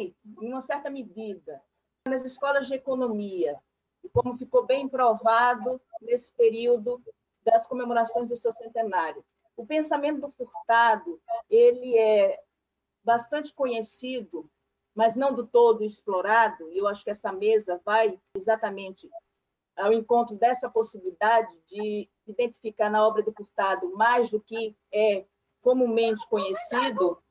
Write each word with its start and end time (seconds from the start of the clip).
E, 0.00 0.16
em 0.40 0.48
uma 0.48 0.60
certa 0.60 0.88
medida, 0.88 1.62
nas 2.06 2.24
escolas 2.24 2.66
de 2.66 2.74
economia, 2.74 3.58
como 4.12 4.36
ficou 4.36 4.64
bem 4.64 4.88
provado 4.88 5.80
nesse 6.00 6.32
período 6.32 7.02
das 7.44 7.66
comemorações 7.66 8.28
do 8.28 8.36
seu 8.36 8.52
centenário. 8.52 9.24
O 9.56 9.66
pensamento 9.66 10.20
do 10.20 10.32
Furtado, 10.32 11.20
ele 11.48 11.98
é 11.98 12.42
bastante 13.04 13.52
conhecido, 13.52 14.50
mas 14.94 15.14
não 15.14 15.34
do 15.34 15.46
todo 15.46 15.84
explorado, 15.84 16.70
e 16.70 16.78
eu 16.78 16.88
acho 16.88 17.04
que 17.04 17.10
essa 17.10 17.32
mesa 17.32 17.80
vai 17.84 18.18
exatamente 18.34 19.08
ao 19.76 19.92
encontro 19.92 20.36
dessa 20.36 20.68
possibilidade 20.68 21.54
de 21.68 22.08
identificar 22.26 22.90
na 22.90 23.06
obra 23.06 23.22
do 23.22 23.32
Furtado 23.32 23.90
mais 23.96 24.30
do 24.30 24.40
que 24.40 24.76
é 24.92 25.24
comumente 25.62 26.26
conhecido, 26.28 27.22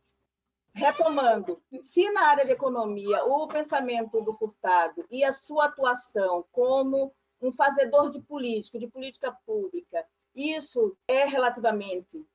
retomando, 0.73 1.61
se 1.81 2.09
na 2.11 2.27
área 2.27 2.45
de 2.45 2.51
economia 2.51 3.23
o 3.25 3.47
pensamento 3.47 4.21
do 4.21 4.33
Furtado 4.33 5.05
e 5.09 5.23
a 5.23 5.31
sua 5.31 5.65
atuação 5.65 6.45
como 6.51 7.13
um 7.41 7.51
fazedor 7.51 8.09
de 8.09 8.19
política, 8.21 8.79
de 8.79 8.87
política 8.87 9.31
pública, 9.45 10.05
isso 10.35 10.95
é 11.07 11.25
relativamente 11.25 12.25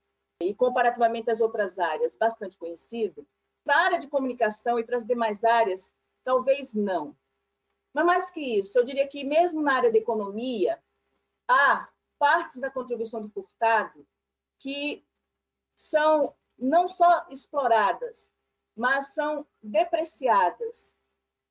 e 0.41 0.55
comparativamente 0.55 1.31
às 1.31 1.41
outras 1.41 1.79
áreas 1.79 2.17
bastante 2.17 2.57
conhecido, 2.57 3.27
para 3.65 3.77
a 3.77 3.85
área 3.85 4.01
de 4.01 4.09
comunicação 4.09 4.79
e 4.79 4.85
para 4.85 4.99
as 4.99 5.07
demais 5.07 5.45
áreas, 5.45 5.95
talvez 6.23 6.75
não. 6.75 7.17
Mas 7.93 8.05
mais 8.05 8.31
que 8.31 8.41
isso, 8.59 8.79
eu 8.79 8.85
diria 8.85 9.07
que 9.07 9.25
mesmo 9.25 9.63
na 9.63 9.77
área 9.77 9.93
da 9.93 9.99
economia, 9.99 10.83
há 11.49 11.89
partes 12.19 12.61
da 12.61 12.71
contribuição 12.71 13.23
do 13.23 13.31
Furtado 13.31 14.07
que 14.59 15.05
são 15.77 16.35
não 16.59 16.89
só 16.89 17.27
exploradas, 17.31 18.33
mas 18.77 19.09
são 19.09 19.47
depreciadas, 19.63 20.97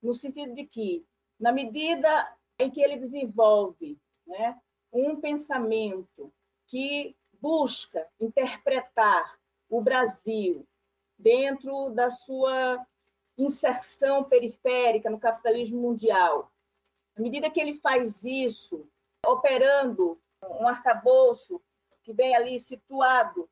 no 0.01 0.13
sentido 0.13 0.53
de 0.53 0.65
que, 0.65 1.05
na 1.39 1.51
medida 1.51 2.35
em 2.59 2.69
que 2.69 2.81
ele 2.81 2.97
desenvolve 2.97 3.97
né, 4.27 4.59
um 4.91 5.19
pensamento 5.19 6.31
que 6.67 7.15
busca 7.33 8.07
interpretar 8.19 9.37
o 9.69 9.81
Brasil 9.81 10.67
dentro 11.17 11.89
da 11.89 12.09
sua 12.09 12.85
inserção 13.37 14.23
periférica 14.23 15.09
no 15.09 15.19
capitalismo 15.19 15.81
mundial. 15.81 16.51
À 17.15 17.21
medida 17.21 17.49
que 17.49 17.59
ele 17.59 17.79
faz 17.79 18.23
isso, 18.23 18.87
operando 19.25 20.19
um 20.59 20.67
arcabouço 20.67 21.61
que 22.03 22.13
vem 22.13 22.35
ali 22.35 22.59
situado 22.59 23.49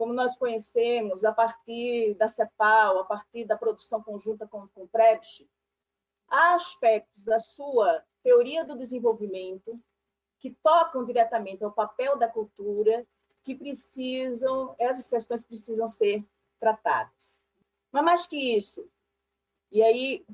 como 0.00 0.14
nós 0.14 0.34
conhecemos, 0.38 1.24
a 1.24 1.30
partir 1.30 2.14
da 2.14 2.26
CEPAL, 2.26 3.00
a 3.00 3.04
partir 3.04 3.44
da 3.44 3.54
produção 3.54 4.02
conjunta 4.02 4.48
com, 4.48 4.66
com 4.68 4.84
o 4.84 4.88
Prebisch, 4.88 5.46
há 6.26 6.54
aspectos 6.54 7.22
da 7.22 7.38
sua 7.38 8.02
teoria 8.22 8.64
do 8.64 8.78
desenvolvimento 8.78 9.78
que 10.38 10.56
tocam 10.62 11.04
diretamente 11.04 11.62
ao 11.62 11.70
papel 11.70 12.16
da 12.16 12.26
cultura, 12.26 13.06
que 13.44 13.54
precisam, 13.54 14.74
essas 14.78 15.06
questões 15.06 15.44
precisam 15.44 15.86
ser 15.86 16.24
tratadas. 16.58 17.38
Mas 17.92 18.02
mais 18.02 18.26
que 18.26 18.56
isso, 18.56 18.88
e 19.70 19.82
aí 19.82 20.24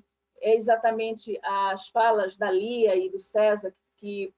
é 0.43 0.55
exatamente 0.55 1.41
as 1.43 1.89
falas 1.89 2.37
da 2.37 2.53
Lia 2.53 2.95
e 2.95 3.11
do 3.11 3.19
César 3.19 3.75
que 3.97 4.33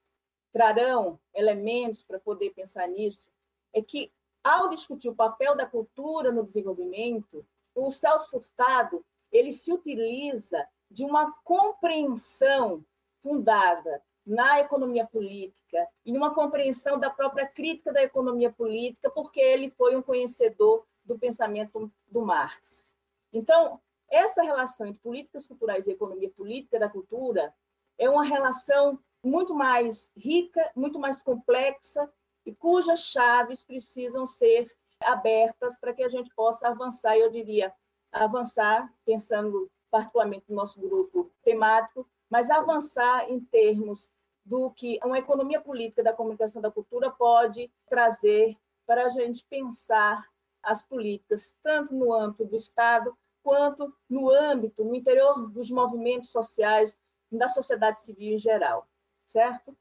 trarão 0.54 1.20
elementos 1.34 2.02
para 2.02 2.18
poder 2.18 2.48
pensar 2.54 2.88
nisso, 2.88 3.30
é 3.74 3.82
que 3.82 4.10
ao 4.42 4.68
discutir 4.68 5.08
o 5.08 5.14
papel 5.14 5.56
da 5.56 5.66
cultura 5.66 6.30
no 6.32 6.44
desenvolvimento, 6.44 7.44
o 7.74 7.90
Celso 7.90 8.30
Furtado 8.30 9.04
ele 9.30 9.52
se 9.52 9.72
utiliza 9.72 10.66
de 10.90 11.04
uma 11.04 11.32
compreensão 11.44 12.84
fundada 13.22 14.02
na 14.24 14.60
economia 14.60 15.06
política 15.06 15.88
e 16.04 16.12
numa 16.12 16.34
compreensão 16.34 16.98
da 16.98 17.10
própria 17.10 17.46
crítica 17.46 17.92
da 17.92 18.02
economia 18.02 18.52
política, 18.52 19.10
porque 19.10 19.40
ele 19.40 19.70
foi 19.70 19.96
um 19.96 20.02
conhecedor 20.02 20.86
do 21.04 21.18
pensamento 21.18 21.90
do 22.06 22.20
Marx. 22.20 22.86
Então, 23.32 23.80
essa 24.10 24.42
relação 24.42 24.86
entre 24.86 25.00
políticas 25.00 25.46
culturais 25.46 25.86
e 25.86 25.92
economia 25.92 26.30
política 26.30 26.78
da 26.78 26.88
cultura 26.88 27.54
é 27.98 28.08
uma 28.08 28.24
relação 28.24 28.98
muito 29.22 29.54
mais 29.54 30.10
rica, 30.16 30.70
muito 30.74 30.98
mais 30.98 31.22
complexa 31.22 32.10
e 32.48 32.54
cujas 32.54 33.00
chaves 33.00 33.62
precisam 33.62 34.26
ser 34.26 34.74
abertas 35.02 35.78
para 35.78 35.92
que 35.92 36.02
a 36.02 36.08
gente 36.08 36.34
possa 36.34 36.68
avançar, 36.68 37.14
eu 37.14 37.30
diria, 37.30 37.70
avançar, 38.10 38.90
pensando 39.04 39.70
particularmente 39.90 40.46
no 40.48 40.56
nosso 40.56 40.80
grupo 40.80 41.30
temático, 41.42 42.08
mas 42.30 42.48
avançar 42.48 43.30
em 43.30 43.38
termos 43.38 44.10
do 44.46 44.70
que 44.70 44.98
uma 45.04 45.18
economia 45.18 45.60
política 45.60 46.02
da 46.02 46.14
comunicação 46.14 46.62
da 46.62 46.70
cultura 46.70 47.10
pode 47.10 47.70
trazer 47.86 48.56
para 48.86 49.04
a 49.04 49.08
gente 49.10 49.44
pensar 49.44 50.26
as 50.62 50.82
políticas, 50.82 51.54
tanto 51.62 51.94
no 51.94 52.14
âmbito 52.14 52.46
do 52.46 52.56
Estado, 52.56 53.14
quanto 53.42 53.94
no 54.08 54.30
âmbito, 54.30 54.82
no 54.82 54.94
interior 54.94 55.50
dos 55.50 55.70
movimentos 55.70 56.30
sociais, 56.30 56.96
da 57.30 57.50
sociedade 57.50 58.00
civil 58.00 58.36
em 58.36 58.38
geral, 58.38 58.88
certo? 59.26 59.76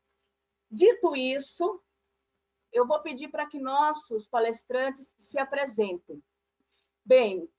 Dito 0.70 1.16
isso, 1.16 1.82
eu 2.78 2.86
vou 2.86 3.00
pedir 3.00 3.30
para 3.30 3.48
que 3.48 3.60
nossos 3.60 4.28
palestrantes 4.28 5.16
se 5.18 5.40
apresentem. 5.40 6.22
Bem, 7.04 7.50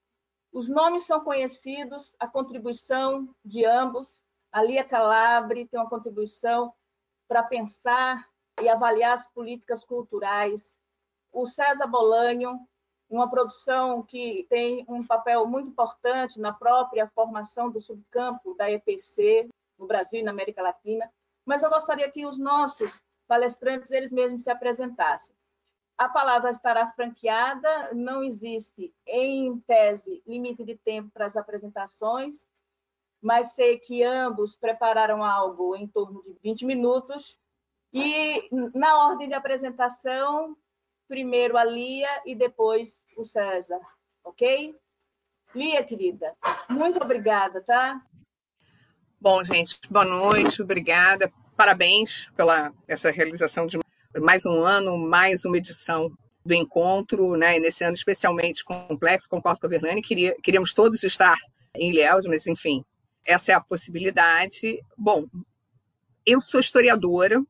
os 0.52 0.68
nomes 0.68 1.04
são 1.04 1.20
conhecidos, 1.24 2.14
a 2.20 2.28
contribuição 2.28 3.34
de 3.44 3.64
ambos. 3.64 4.22
A 4.52 4.62
Lia 4.62 4.84
Calabre 4.84 5.66
tem 5.66 5.80
uma 5.80 5.90
contribuição 5.90 6.72
para 7.26 7.42
pensar 7.42 8.28
e 8.62 8.68
avaliar 8.68 9.14
as 9.14 9.28
políticas 9.28 9.84
culturais. 9.84 10.78
O 11.32 11.46
César 11.46 11.86
Bolanho, 11.88 12.58
uma 13.10 13.28
produção 13.28 14.04
que 14.04 14.46
tem 14.48 14.84
um 14.88 15.04
papel 15.04 15.46
muito 15.46 15.70
importante 15.70 16.40
na 16.40 16.52
própria 16.52 17.08
formação 17.08 17.70
do 17.70 17.80
subcampo 17.80 18.54
da 18.54 18.70
EPC 18.70 19.48
no 19.76 19.86
Brasil 19.86 20.20
e 20.20 20.22
na 20.22 20.30
América 20.30 20.62
Latina. 20.62 21.10
Mas 21.44 21.62
eu 21.62 21.70
gostaria 21.70 22.10
que 22.10 22.24
os 22.24 22.38
nossos 22.38 23.00
palestrantes 23.28 23.90
eles 23.90 24.10
mesmos 24.10 24.42
se 24.42 24.50
apresentassem. 24.50 25.36
A 25.96 26.08
palavra 26.08 26.50
estará 26.50 26.90
franqueada, 26.92 27.92
não 27.92 28.22
existe, 28.24 28.94
em 29.06 29.58
tese, 29.60 30.22
limite 30.26 30.64
de 30.64 30.76
tempo 30.76 31.10
para 31.10 31.26
as 31.26 31.36
apresentações, 31.36 32.48
mas 33.20 33.52
sei 33.52 33.78
que 33.78 34.02
ambos 34.02 34.56
prepararam 34.56 35.24
algo 35.24 35.76
em 35.76 35.86
torno 35.86 36.22
de 36.22 36.38
20 36.42 36.64
minutos. 36.64 37.36
E 37.92 38.48
na 38.74 39.08
ordem 39.08 39.28
de 39.28 39.34
apresentação, 39.34 40.56
primeiro 41.08 41.56
a 41.56 41.64
Lia 41.64 42.22
e 42.24 42.34
depois 42.34 43.04
o 43.16 43.24
César, 43.24 43.80
ok? 44.22 44.76
Lia, 45.54 45.82
querida, 45.82 46.36
muito 46.70 47.02
obrigada, 47.02 47.60
tá? 47.62 48.00
Bom, 49.20 49.42
gente, 49.42 49.80
boa 49.90 50.04
noite, 50.04 50.62
obrigada 50.62 51.32
parabéns 51.58 52.30
pela 52.36 52.72
essa 52.86 53.10
realização 53.10 53.66
de 53.66 53.80
mais 54.20 54.46
um 54.46 54.60
ano, 54.60 54.96
mais 54.96 55.44
uma 55.44 55.58
edição 55.58 56.08
do 56.46 56.54
encontro, 56.54 57.36
né? 57.36 57.58
Nesse 57.58 57.82
ano 57.82 57.94
especialmente 57.94 58.64
complexo, 58.64 59.28
concordo 59.28 59.58
com 59.58 59.66
a 59.66 59.68
Verlane, 59.68 60.00
queria, 60.00 60.36
queríamos 60.40 60.72
todos 60.72 61.02
estar 61.02 61.36
em 61.74 61.90
Ilhéus, 61.90 62.26
mas 62.26 62.46
enfim, 62.46 62.84
essa 63.26 63.50
é 63.50 63.54
a 63.56 63.60
possibilidade. 63.60 64.78
Bom, 64.96 65.26
eu 66.24 66.40
sou 66.40 66.60
historiadora, 66.60 67.42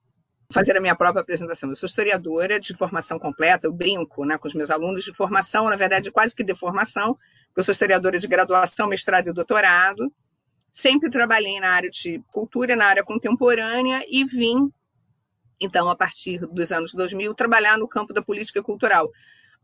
fazer 0.51 0.75
a 0.75 0.81
minha 0.81 0.97
própria 0.97 1.21
apresentação. 1.21 1.69
Eu 1.69 1.77
sou 1.77 1.87
historiadora 1.87 2.59
de 2.59 2.75
formação 2.75 3.19
completa, 3.19 3.67
eu 3.67 3.73
brinco 3.75 4.25
né, 4.25 4.39
com 4.39 4.49
os 4.49 4.55
meus 4.55 4.71
alunos 4.71 5.05
de 5.05 5.13
formação, 5.13 5.67
na 5.67 5.77
verdade, 5.77 6.11
quase 6.11 6.35
que 6.35 6.43
de 6.43 6.55
formação, 6.55 7.15
porque 7.49 7.61
eu 7.61 7.65
sou 7.65 7.73
historiadora 7.73 8.19
de 8.19 8.27
graduação, 8.27 8.89
mestrado 8.89 9.29
e 9.29 9.35
doutorado, 9.35 10.11
Sempre 10.79 11.11
trabalhei 11.11 11.59
na 11.59 11.71
área 11.71 11.91
de 11.91 12.23
cultura, 12.31 12.77
na 12.77 12.87
área 12.87 13.03
contemporânea 13.03 14.01
e 14.09 14.25
vim, 14.25 14.73
então, 15.61 15.91
a 15.91 15.97
partir 15.97 16.39
dos 16.39 16.71
anos 16.71 16.95
2000, 16.95 17.35
trabalhar 17.35 17.77
no 17.77 17.89
campo 17.89 18.13
da 18.13 18.23
política 18.23 18.63
cultural. 18.63 19.11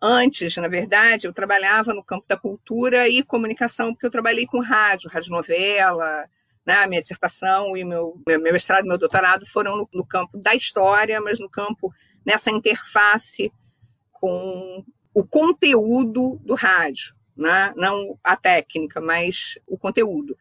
Antes, 0.02 0.56
na 0.56 0.66
verdade, 0.66 1.28
eu 1.28 1.32
trabalhava 1.32 1.94
no 1.94 2.02
campo 2.02 2.26
da 2.26 2.36
cultura 2.36 3.08
e 3.08 3.22
comunicação, 3.22 3.92
porque 3.92 4.04
eu 4.04 4.10
trabalhei 4.10 4.44
com 4.44 4.58
rádio, 4.58 5.08
radionovela, 5.08 6.28
né? 6.66 6.84
minha 6.88 7.00
dissertação 7.00 7.76
e 7.76 7.84
meu, 7.84 8.20
meu 8.26 8.52
mestrado 8.52 8.84
e 8.84 8.88
meu 8.88 8.98
doutorado 8.98 9.46
foram 9.46 9.76
no, 9.76 9.88
no 9.94 10.04
campo 10.04 10.36
da 10.36 10.52
história, 10.52 11.20
mas 11.20 11.38
no 11.38 11.48
campo, 11.48 11.94
nessa 12.26 12.50
interface 12.50 13.52
com 14.10 14.84
o 15.14 15.24
conteúdo 15.24 16.40
do 16.42 16.56
rádio, 16.56 17.14
né? 17.36 17.72
não 17.76 18.18
a 18.24 18.34
técnica, 18.34 19.00
mas 19.00 19.56
o 19.64 19.78
conteúdo 19.78 20.36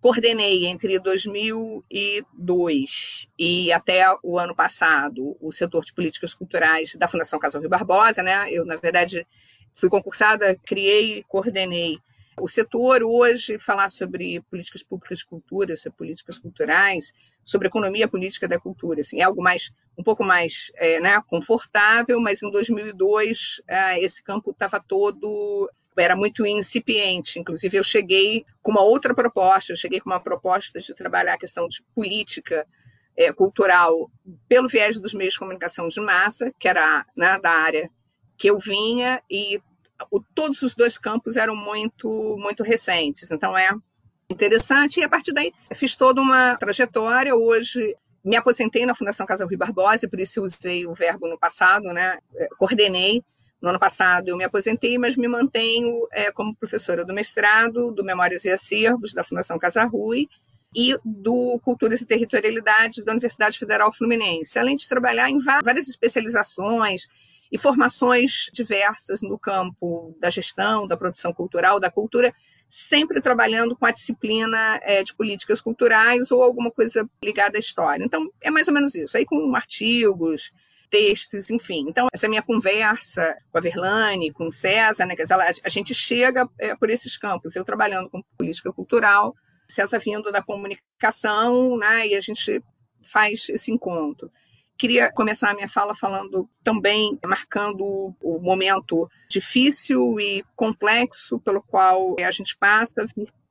coordenei 0.00 0.66
entre 0.66 0.98
2002 0.98 3.28
e 3.38 3.72
até 3.72 4.04
o 4.22 4.38
ano 4.38 4.54
passado 4.54 5.36
o 5.40 5.52
setor 5.52 5.84
de 5.84 5.92
políticas 5.92 6.32
culturais 6.34 6.96
da 6.96 7.06
Fundação 7.06 7.38
Casal 7.38 7.60
Rio 7.60 7.70
Barbosa, 7.70 8.22
né? 8.22 8.50
Eu, 8.50 8.64
na 8.64 8.76
verdade, 8.76 9.26
fui 9.74 9.90
concursada, 9.90 10.58
criei 10.64 11.18
e 11.18 11.22
coordenei 11.24 11.98
o 12.40 12.48
setor 12.48 13.02
hoje, 13.02 13.58
falar 13.58 13.88
sobre 13.88 14.40
políticas 14.50 14.82
públicas 14.82 15.18
de 15.18 15.26
cultura, 15.26 15.76
sobre 15.76 15.98
políticas 15.98 16.38
culturais, 16.38 17.12
sobre 17.44 17.68
economia 17.68 18.08
política 18.08 18.48
da 18.48 18.58
cultura, 18.58 19.00
assim, 19.00 19.20
é 19.20 19.22
algo 19.22 19.42
mais, 19.42 19.72
um 19.98 20.02
pouco 20.02 20.24
mais 20.24 20.70
é, 20.76 21.00
né, 21.00 21.22
confortável, 21.28 22.20
mas 22.20 22.42
em 22.42 22.50
2002 22.50 23.62
é, 23.68 24.02
esse 24.02 24.22
campo 24.22 24.50
estava 24.50 24.80
todo 24.80 25.70
era 25.96 26.16
muito 26.16 26.46
incipiente. 26.46 27.38
Inclusive, 27.38 27.76
eu 27.76 27.84
cheguei 27.84 28.46
com 28.62 28.70
uma 28.70 28.82
outra 28.82 29.14
proposta, 29.14 29.72
eu 29.72 29.76
cheguei 29.76 30.00
com 30.00 30.08
uma 30.08 30.20
proposta 30.20 30.80
de 30.80 30.94
trabalhar 30.94 31.34
a 31.34 31.38
questão 31.38 31.68
de 31.68 31.82
política 31.94 32.66
é, 33.16 33.32
cultural 33.32 34.10
pelo 34.48 34.68
viés 34.68 34.98
dos 34.98 35.12
meios 35.12 35.34
de 35.34 35.38
comunicação 35.38 35.88
de 35.88 36.00
massa, 36.00 36.52
que 36.58 36.68
era 36.68 37.04
né, 37.16 37.38
da 37.38 37.50
área 37.50 37.90
que 38.38 38.48
eu 38.48 38.58
vinha, 38.58 39.22
e 39.30 39.60
o, 40.10 40.20
todos 40.20 40.62
os 40.62 40.74
dois 40.74 40.96
campos 40.98 41.36
eram 41.36 41.56
muito, 41.56 42.36
muito 42.38 42.62
recentes. 42.62 43.30
Então, 43.30 43.56
é 43.56 43.70
interessante. 44.28 45.00
E 45.00 45.04
a 45.04 45.08
partir 45.08 45.32
daí, 45.32 45.52
fiz 45.74 45.96
toda 45.96 46.20
uma 46.20 46.56
trajetória. 46.56 47.34
Hoje, 47.34 47.96
me 48.24 48.36
aposentei 48.36 48.86
na 48.86 48.94
Fundação 48.94 49.26
Casa 49.26 49.44
Rui 49.44 49.56
Barbosa, 49.56 50.08
por 50.08 50.20
isso 50.20 50.42
usei 50.42 50.86
o 50.86 50.94
verbo 50.94 51.28
no 51.28 51.38
passado, 51.38 51.92
né? 51.92 52.18
É, 52.36 52.48
coordenei 52.58 53.22
no 53.60 53.68
ano 53.68 53.78
passado 53.78 54.28
eu 54.28 54.36
me 54.36 54.44
aposentei, 54.44 54.96
mas 54.96 55.16
me 55.16 55.28
mantenho 55.28 56.08
é, 56.12 56.32
como 56.32 56.56
professora 56.56 57.04
do 57.04 57.12
mestrado, 57.12 57.92
do 57.92 58.02
Memórias 58.02 58.44
e 58.44 58.50
Acervos, 58.50 59.12
da 59.12 59.22
Fundação 59.22 59.58
Casa 59.58 59.84
Rui, 59.84 60.28
e 60.74 60.96
do 61.04 61.58
Culturas 61.62 62.00
e 62.00 62.06
Territorialidade 62.06 63.04
da 63.04 63.12
Universidade 63.12 63.58
Federal 63.58 63.92
Fluminense, 63.92 64.58
além 64.58 64.76
de 64.76 64.88
trabalhar 64.88 65.28
em 65.28 65.38
várias 65.38 65.88
especializações 65.88 67.06
e 67.50 67.58
formações 67.58 68.48
diversas 68.52 69.22
no 69.22 69.38
campo 69.38 70.16
da 70.20 70.30
gestão, 70.30 70.86
da 70.86 70.96
produção 70.96 71.32
cultural, 71.32 71.80
da 71.80 71.90
cultura, 71.90 72.34
sempre 72.68 73.20
trabalhando 73.20 73.76
com 73.76 73.84
a 73.84 73.90
disciplina 73.90 74.78
é, 74.82 75.02
de 75.02 75.12
políticas 75.12 75.60
culturais 75.60 76.30
ou 76.30 76.42
alguma 76.42 76.70
coisa 76.70 77.08
ligada 77.22 77.56
à 77.56 77.60
história. 77.60 78.04
Então, 78.04 78.30
é 78.40 78.50
mais 78.50 78.68
ou 78.68 78.74
menos 78.74 78.94
isso. 78.94 79.16
Aí 79.16 79.26
com 79.26 79.54
artigos, 79.56 80.52
textos, 80.90 81.50
enfim. 81.50 81.86
Então, 81.88 82.08
essa 82.12 82.28
minha 82.28 82.42
conversa 82.42 83.36
com 83.50 83.58
a 83.58 83.60
Verlane, 83.60 84.32
com 84.32 84.48
o 84.48 84.52
César, 84.52 85.06
né, 85.06 85.14
a 85.64 85.68
gente 85.68 85.94
chega 85.94 86.48
é, 86.58 86.74
por 86.74 86.90
esses 86.90 87.16
campos. 87.16 87.56
Eu 87.56 87.64
trabalhando 87.64 88.10
com 88.10 88.22
política 88.36 88.72
cultural, 88.72 89.34
César 89.68 89.98
vindo 89.98 90.30
da 90.32 90.42
comunicação, 90.42 91.78
né, 91.78 92.08
e 92.08 92.14
a 92.14 92.20
gente 92.20 92.62
faz 93.02 93.48
esse 93.48 93.72
encontro. 93.72 94.30
Queria 94.80 95.12
começar 95.12 95.50
a 95.50 95.54
minha 95.54 95.68
fala 95.68 95.94
falando 95.94 96.48
também, 96.64 97.18
marcando 97.22 98.14
o 98.18 98.38
momento 98.40 99.10
difícil 99.28 100.18
e 100.18 100.42
complexo 100.56 101.38
pelo 101.38 101.60
qual 101.60 102.16
a 102.18 102.30
gente 102.30 102.56
passa, 102.56 103.04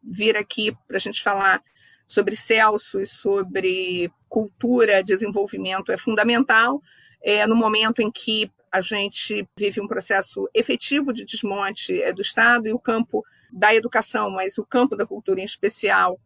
vir 0.03 0.35
aqui 0.35 0.75
para 0.87 0.97
a 0.97 0.99
gente 0.99 1.21
falar 1.21 1.61
sobre 2.07 2.35
Celso 2.35 2.99
e 2.99 3.05
sobre 3.05 4.11
cultura, 4.27 5.03
desenvolvimento 5.03 5.91
é 5.91 5.99
fundamental, 5.99 6.81
é, 7.21 7.45
no 7.45 7.55
momento 7.55 8.01
em 8.01 8.09
que 8.09 8.51
a 8.71 8.81
gente 8.81 9.47
vive 9.55 9.79
um 9.79 9.87
processo 9.87 10.49
efetivo 10.51 11.13
de 11.13 11.25
desmonte 11.25 12.01
é, 12.01 12.11
do 12.11 12.23
Estado 12.23 12.67
e 12.67 12.73
o 12.73 12.79
campo 12.79 13.23
da 13.51 13.75
educação, 13.75 14.31
mas 14.31 14.57
o 14.57 14.65
campo 14.65 14.95
da 14.95 15.05
cultura 15.05 15.39
em 15.39 15.45
especial, 15.45 16.19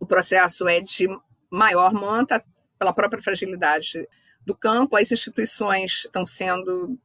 o 0.00 0.04
processo 0.04 0.66
é 0.66 0.80
de 0.80 1.06
maior 1.48 1.92
monta 1.92 2.44
pela 2.78 2.92
própria 2.92 3.22
fragilidade 3.22 4.08
do 4.46 4.54
campo, 4.54 4.96
as 4.96 5.10
instituições 5.10 6.04
estão 6.04 6.24
sendo 6.24 6.98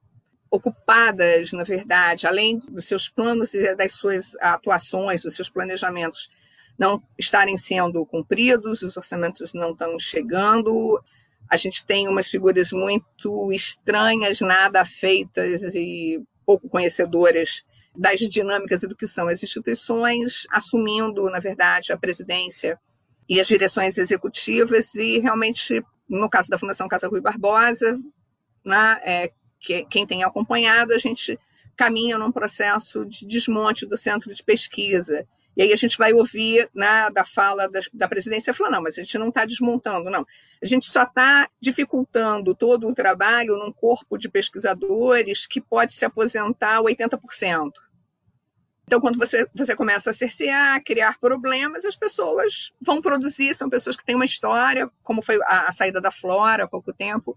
ocupadas, 0.50 1.52
na 1.52 1.64
verdade, 1.64 2.28
além 2.28 2.60
dos 2.60 2.86
seus 2.86 3.10
planos 3.10 3.54
e 3.54 3.75
das 3.75 3.94
suas 3.94 4.36
atuações, 4.40 5.22
dos 5.22 5.36
seus 5.36 5.50
planejamentos 5.50 6.30
não 6.78 7.02
estarem 7.18 7.58
sendo 7.58 8.06
cumpridos, 8.06 8.81
os 8.81 8.96
orçamentos 8.96 9.54
não 9.54 9.72
estão 9.72 9.98
chegando, 9.98 11.04
a 11.50 11.58
gente 11.58 11.86
tem 11.86 12.08
umas 12.08 12.28
figuras 12.28 12.72
muito 12.72 13.52
estranhas, 13.52 14.42
nada 14.42 14.86
feitas 14.86 15.64
e 15.75 16.22
pouco 16.46 16.70
conhecedoras 16.70 17.64
das 17.96 18.20
dinâmicas 18.20 18.84
e 18.84 18.88
do 18.88 18.96
que 18.96 19.08
são 19.08 19.28
as 19.28 19.44
instituições, 19.44 20.46
assumindo, 20.52 21.30
na 21.30 21.40
verdade, 21.40 21.92
a 21.92 21.98
presidência 21.98 22.80
e 23.28 23.40
as 23.40 23.48
direções 23.48 23.98
executivas, 23.98 24.94
e 24.96 25.20
realmente, 25.20 25.84
no 26.08 26.30
caso 26.30 26.50
da 26.50 26.58
Fundação 26.58 26.88
Casa 26.88 27.08
Rui 27.08 27.22
Barbosa, 27.22 28.00
né, 28.66 29.00
é, 29.04 29.31
que, 29.60 29.86
quem 29.86 30.06
tem 30.06 30.24
acompanhado, 30.24 30.94
a 30.94 30.98
gente 30.98 31.40
caminha 31.75 32.18
num 32.18 32.31
processo 32.31 33.06
de 33.06 33.25
desmonte 33.25 33.86
do 33.86 33.98
centro 33.98 34.34
de 34.34 34.44
pesquisa, 34.44 35.25
e 35.56 35.62
aí 35.62 35.72
a 35.72 35.75
gente 35.75 35.98
vai 35.98 36.14
ouvir 36.14 36.68
né, 36.74 37.10
da 37.12 37.24
fala 37.24 37.70
da, 37.70 37.80
da 37.94 38.08
presidência 38.08 38.54
falar, 38.54 38.72
não, 38.72 38.81
mas 38.81 38.98
a 38.98 39.04
gente 39.04 39.18
não 39.18 39.30
está 39.30 39.46
desmontando, 39.46 40.10
não. 40.10 40.25
A 40.62 40.66
gente 40.66 40.86
só 40.86 41.04
está 41.04 41.48
dificultando 41.62 42.56
todo 42.56 42.88
o 42.88 42.94
trabalho 42.94 43.58
num 43.58 43.72
corpo 43.72 44.18
de 44.18 44.30
pesquisadores 44.30 45.46
que 45.46 45.62
pode 45.62 45.94
se 45.94 46.06
aposentar 46.06 46.81
80%. 46.81 47.72
Então, 48.94 49.01
quando 49.01 49.18
você, 49.18 49.48
você 49.56 49.75
começa 49.75 50.12
a 50.12 50.13
cercear, 50.13 50.80
criar 50.84 51.19
problemas, 51.19 51.84
as 51.84 51.95
pessoas 51.95 52.72
vão 52.80 53.01
produzir, 53.01 53.56
são 53.56 53.68
pessoas 53.68 53.95
que 53.95 54.06
têm 54.06 54.13
uma 54.13 54.24
história, 54.24 54.88
como 55.01 55.24
foi 55.24 55.40
a, 55.45 55.68
a 55.68 55.72
saída 55.72 56.00
da 56.00 56.12
Flora 56.12 56.66
há 56.66 56.68
pouco 56.68 56.94
tempo. 56.94 57.36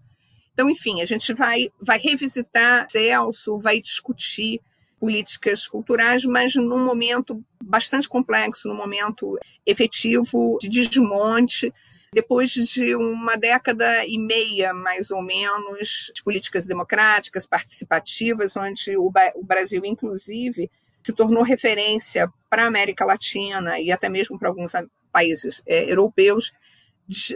Então, 0.53 0.69
enfim, 0.69 1.01
a 1.01 1.05
gente 1.05 1.33
vai, 1.33 1.71
vai 1.81 1.97
revisitar 1.97 2.87
Celso, 2.91 3.57
vai 3.57 3.81
discutir 3.81 4.61
políticas 4.99 5.67
culturais, 5.67 6.25
mas 6.25 6.53
num 6.53 6.85
momento 6.85 7.43
bastante 7.59 8.07
complexo, 8.07 8.67
num 8.67 8.77
momento 8.77 9.35
efetivo 9.65 10.59
de 10.61 10.69
desmonte, 10.69 11.73
depois 12.13 12.51
de 12.51 12.95
uma 12.95 13.35
década 13.35 14.05
e 14.05 14.19
meia, 14.19 14.75
mais 14.75 15.09
ou 15.09 15.23
menos, 15.23 16.11
de 16.13 16.21
políticas 16.21 16.67
democráticas, 16.67 17.47
participativas, 17.47 18.55
onde 18.55 18.95
o, 18.95 19.11
Brasil, 19.41 19.81
inclusive, 19.83 20.69
se 21.07 21.13
tornou 21.13 21.41
referência 21.41 22.29
para 22.49 22.65
a 22.65 22.67
América 22.67 23.05
Latina 23.05 23.79
e 23.79 23.93
até 23.93 24.09
mesmo 24.09 24.37
para 24.37 24.49
alguns 24.49 24.73
países 25.09 25.63
é, 25.65 25.89
europeus 25.89 26.51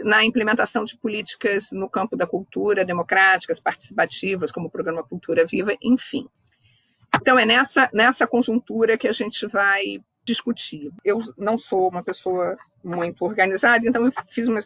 na 0.04 0.22
implementação 0.22 0.84
de 0.84 0.94
políticas 0.98 1.72
no 1.72 1.88
campo 1.88 2.14
da 2.14 2.26
cultura, 2.26 2.84
democráticas, 2.84 3.58
participativas, 3.58 4.52
como 4.52 4.66
o 4.66 4.70
Programa 4.70 5.02
Cultura 5.02 5.46
Viva, 5.46 5.74
enfim. 5.80 6.28
Então, 7.16 7.38
é 7.38 7.46
nessa, 7.46 7.88
nessa 7.94 8.26
conjuntura 8.26 8.98
que 8.98 9.08
a 9.08 9.12
gente 9.12 9.46
vai 9.46 10.02
discutir. 10.22 10.92
Eu 11.02 11.20
não 11.38 11.56
sou 11.56 11.88
uma 11.88 12.02
pessoa 12.02 12.58
muito 12.84 13.24
organizada, 13.24 13.88
então 13.88 14.04
eu 14.04 14.12
fiz 14.28 14.48
uma, 14.48 14.60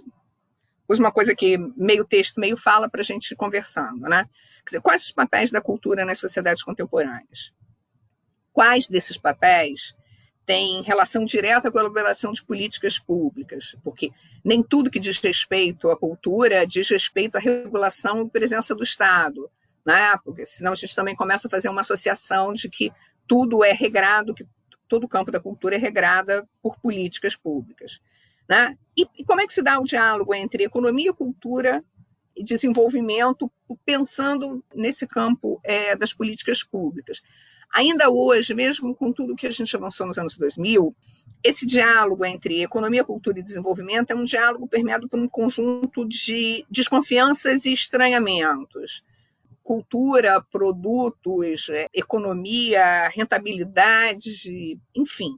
uma 0.89 1.13
coisa 1.13 1.33
que 1.33 1.57
meio 1.77 2.05
texto, 2.05 2.41
meio 2.41 2.57
fala 2.57 2.91
para 2.91 3.03
a 3.03 3.05
gente 3.05 3.31
ir 3.31 3.37
conversando. 3.37 4.01
Né? 4.01 4.25
Quer 4.65 4.71
dizer, 4.71 4.81
quais 4.81 5.05
os 5.05 5.13
papéis 5.13 5.53
da 5.53 5.61
cultura 5.61 6.05
nas 6.05 6.19
sociedades 6.19 6.65
contemporâneas? 6.65 7.55
Quais 8.57 8.89
desses 8.89 9.19
papéis 9.19 9.95
têm 10.47 10.83
relação 10.83 11.25
direta 11.25 11.71
com 11.71 11.77
a 11.77 11.83
elaboração 11.83 12.33
de 12.33 12.43
políticas 12.43 12.99
públicas? 12.99 13.77
Porque 13.85 14.11
nem 14.43 14.63
tudo 14.63 14.91
que 14.91 14.99
diz 14.99 15.19
respeito 15.19 15.91
à 15.91 15.97
cultura 15.97 16.67
diz 16.67 16.89
respeito 16.89 17.37
à 17.37 17.39
regulação 17.39 18.23
e 18.23 18.31
presença 18.31 18.75
do 18.75 18.83
Estado 18.83 19.51
né? 19.87 20.19
porque 20.25 20.45
senão 20.45 20.73
a 20.73 20.75
gente 20.75 20.97
também 20.97 21.15
começa 21.15 21.47
a 21.47 21.51
fazer 21.51 21.69
uma 21.69 21.83
associação 21.83 22.53
de 22.53 22.69
que 22.69 22.93
tudo 23.29 23.63
é 23.63 23.73
regrado, 23.73 24.35
que 24.35 24.45
todo 24.89 25.05
o 25.05 25.09
campo 25.09 25.31
da 25.31 25.39
cultura 25.39 25.77
é 25.77 25.79
regrada 25.79 26.47
por 26.61 26.77
políticas 26.81 27.37
públicas. 27.37 28.01
Né? 28.49 28.77
E, 28.97 29.07
e 29.17 29.25
como 29.25 29.41
é 29.41 29.47
que 29.47 29.53
se 29.53 29.63
dá 29.63 29.79
o 29.79 29.85
diálogo 29.85 30.35
entre 30.35 30.65
economia, 30.65 31.13
cultura 31.13 31.85
e 32.35 32.43
desenvolvimento, 32.43 33.51
pensando 33.85 34.63
nesse 34.75 35.07
campo 35.07 35.61
é, 35.63 35.95
das 35.95 36.13
políticas 36.13 36.65
públicas? 36.65 37.23
Ainda 37.73 38.11
hoje, 38.11 38.55
mesmo 38.55 38.95
com 38.95 39.13
tudo 39.13 39.37
que 39.37 39.47
a 39.47 39.51
gente 39.51 39.75
avançou 39.77 40.07
nos 40.07 40.19
anos 40.19 40.37
2000, 40.37 40.95
esse 41.45 41.67
diálogo 41.67 42.25
entre 42.25 42.63
economia, 42.63 43.05
cultura 43.05 43.39
e 43.39 43.43
desenvolvimento 43.43 44.11
é 44.11 44.15
um 44.15 44.25
diálogo 44.25 44.67
permeado 44.67 45.09
por 45.09 45.19
um 45.19 45.29
conjunto 45.29 46.07
de 46.07 46.65
desconfianças 46.71 47.65
e 47.65 47.73
estranhamentos 47.73 49.03
cultura, 49.67 50.41
produtos, 50.41 51.69
é, 51.71 51.89
economia, 51.93 53.09
rentabilidade, 53.09 54.79
enfim. 54.95 55.37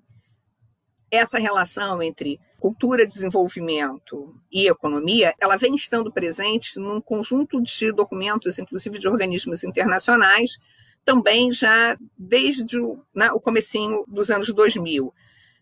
Essa 1.11 1.39
relação 1.39 2.03
entre 2.03 2.39
cultura, 2.61 3.07
desenvolvimento 3.07 4.35
e 4.53 4.69
economia, 4.69 5.35
ela 5.41 5.57
vem 5.57 5.75
estando 5.75 6.13
presente 6.13 6.79
num 6.79 7.01
conjunto 7.01 7.63
de 7.63 7.91
documentos, 7.91 8.59
inclusive 8.59 8.99
de 8.99 9.09
organismos 9.09 9.65
internacionais, 9.65 10.59
também 11.05 11.51
já 11.53 11.97
desde 12.17 12.79
o, 12.79 13.03
né, 13.15 13.31
o 13.33 13.41
comecinho 13.41 14.05
dos 14.07 14.31
anos 14.31 14.53
2000. 14.53 15.13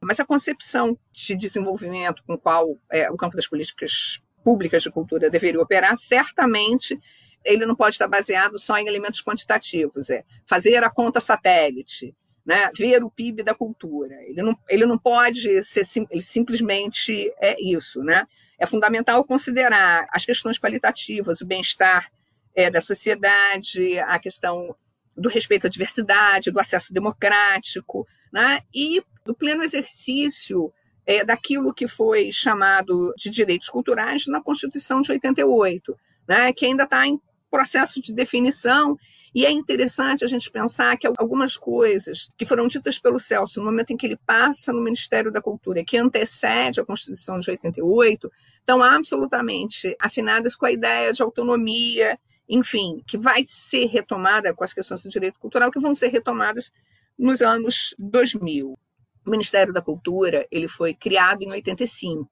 Mas 0.01 0.21
a 0.21 0.25
concepção 0.25 0.99
de 1.13 1.35
desenvolvimento 1.35 2.23
com 2.27 2.37
qual 2.37 2.77
é, 2.91 3.11
o 3.11 3.17
campo 3.17 3.37
das 3.37 3.47
políticas 3.47 4.21
públicas 4.45 4.83
de 4.83 4.91
cultura 4.91 5.31
deveria 5.31 5.61
operar, 5.61 5.97
certamente 5.97 6.99
ele 7.45 7.65
não 7.65 7.75
pode 7.75 7.95
estar 7.95 8.09
baseado 8.09 8.59
só 8.59 8.77
em 8.77 8.87
elementos 8.87 9.23
quantitativos, 9.23 10.11
é 10.11 10.25
fazer 10.47 10.83
a 10.83 10.91
conta 10.91 11.21
satélite, 11.21 12.15
né, 12.45 12.71
ver 12.77 13.03
o 13.03 13.11
PIB 13.11 13.43
da 13.43 13.55
cultura. 13.55 14.15
Ele 14.23 14.43
não, 14.43 14.57
ele 14.69 14.87
não 14.87 14.99
pode 14.99 15.63
ser 15.65 15.83
ele 16.11 16.21
simplesmente 16.21 17.33
é 17.41 17.57
isso. 17.61 18.03
Né? 18.03 18.27
É 18.59 18.67
fundamental 18.67 19.25
considerar 19.25 20.07
as 20.11 20.25
questões 20.25 20.59
qualitativas, 20.59 21.41
o 21.41 21.47
bem-estar 21.47 22.11
é, 22.55 22.71
da 22.71 22.81
sociedade, 22.81 23.99
a 23.99 24.19
questão 24.19 24.75
do 25.17 25.29
respeito 25.29 25.67
à 25.67 25.71
diversidade, 25.71 26.51
do 26.51 26.61
acesso 26.61 26.93
democrático, 26.93 28.07
né? 28.33 28.61
e 28.75 29.03
do 29.25 29.35
pleno 29.35 29.63
exercício 29.63 30.73
é, 31.07 31.25
daquilo 31.25 31.73
que 31.73 31.87
foi 31.87 32.31
chamado 32.31 33.15
de 33.17 33.31
direitos 33.31 33.69
culturais 33.69 34.27
na 34.27 34.43
Constituição 34.43 35.01
de 35.01 35.13
88, 35.13 35.97
né? 36.29 36.53
que 36.53 36.67
ainda 36.67 36.85
está 36.85 37.07
em 37.07 37.21
processo 37.51 38.03
de 38.03 38.13
definição. 38.13 38.99
E 39.35 39.45
é 39.45 39.51
interessante 39.51 40.25
a 40.25 40.29
gente 40.29 40.51
pensar 40.51 40.97
que 40.97 41.07
algumas 41.07 41.57
coisas 41.57 42.31
que 42.39 42.47
foram 42.47 42.67
ditas 42.67 42.99
pelo 42.99 43.21
Celso 43.21 43.61
no 43.61 43.67
momento 43.67 43.93
em 43.93 43.97
que 43.97 44.07
ele 44.07 44.19
passa 44.27 44.73
no 44.73 44.83
Ministério 44.83 45.31
da 45.31 45.43
Cultura, 45.43 45.85
que 45.85 45.99
antecede 45.99 46.81
a 46.81 46.85
Constituição 46.85 47.39
de 47.39 47.51
88, 47.51 48.33
estão 48.59 48.83
absolutamente 48.83 49.95
afinadas 50.01 50.57
com 50.57 50.65
a 50.65 50.73
ideia 50.73 51.13
de 51.13 51.23
autonomia 51.23 52.19
enfim, 52.49 53.03
que 53.07 53.19
vai 53.19 53.45
ser 53.45 53.87
retomada 53.87 54.55
com 54.55 54.63
as 54.63 54.73
questões 54.73 55.03
do 55.03 55.09
direito 55.09 55.39
cultural, 55.39 55.71
que 55.71 55.81
vão 55.81 55.95
ser 55.95 56.09
retomadas 56.09 56.73
nos 57.19 57.41
anos 57.41 57.95
2000. 57.99 58.79
O 59.27 59.31
Ministério 59.31 59.73
da 59.73 59.83
Cultura 59.83 60.47
ele 60.51 60.69
foi 60.69 60.95
criado 60.95 61.43
em 61.43 61.51
85, 61.51 62.31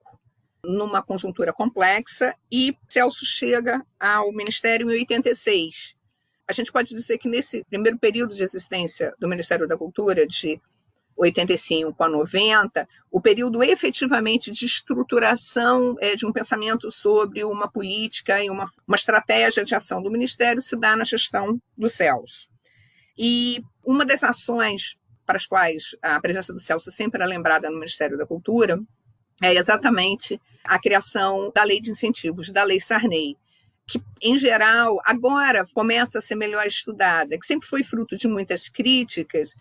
numa 0.64 1.02
conjuntura 1.02 1.52
complexa, 1.52 2.34
e 2.50 2.76
Celso 2.88 3.26
chega 3.26 3.84
ao 3.98 4.32
Ministério 4.32 4.90
em 4.90 4.98
86. 4.98 5.96
A 6.46 6.52
gente 6.52 6.70
pode 6.70 6.90
dizer 6.90 7.18
que 7.18 7.28
nesse 7.28 7.64
primeiro 7.64 7.98
período 7.98 8.34
de 8.34 8.42
existência 8.42 9.14
do 9.18 9.28
Ministério 9.28 9.66
da 9.66 9.76
Cultura, 9.76 10.26
de 10.26 10.60
85 11.16 12.02
a 12.02 12.08
90, 12.08 12.88
o 13.10 13.20
período 13.20 13.62
efetivamente 13.62 14.50
de 14.50 14.66
estruturação 14.66 15.96
é, 16.00 16.14
de 16.14 16.26
um 16.26 16.32
pensamento 16.32 16.90
sobre 16.90 17.44
uma 17.44 17.70
política 17.70 18.42
e 18.42 18.50
uma, 18.50 18.70
uma 18.86 18.96
estratégia 18.96 19.64
de 19.64 19.74
ação 19.74 20.02
do 20.02 20.10
Ministério 20.10 20.60
se 20.60 20.76
dá 20.76 20.96
na 20.96 21.04
gestão 21.04 21.60
do 21.76 21.88
Celso. 21.88 22.48
E 23.16 23.62
uma 23.84 24.04
das 24.04 24.24
ações 24.24 24.96
para 25.24 25.36
as 25.36 25.46
quais 25.46 25.96
a 26.02 26.20
presença 26.20 26.52
do 26.52 26.60
Celso 26.60 26.90
sempre 26.90 27.22
é 27.22 27.26
lembrada 27.26 27.70
no 27.70 27.76
Ministério 27.76 28.18
da 28.18 28.26
Cultura 28.26 28.78
é 29.42 29.54
exatamente 29.54 30.40
a 30.62 30.78
criação 30.78 31.50
da 31.54 31.64
lei 31.64 31.80
de 31.80 31.90
incentivos, 31.90 32.50
da 32.50 32.62
lei 32.62 32.80
Sarney, 32.80 33.36
que, 33.86 34.00
em 34.22 34.38
geral, 34.38 35.00
agora 35.04 35.64
começa 35.74 36.18
a 36.18 36.20
ser 36.20 36.34
melhor 36.34 36.66
estudada, 36.66 37.38
que 37.38 37.46
sempre 37.46 37.68
foi 37.68 37.82
fruto 37.82 38.16
de 38.16 38.26
muitas 38.26 38.68
críticas, 38.68 39.54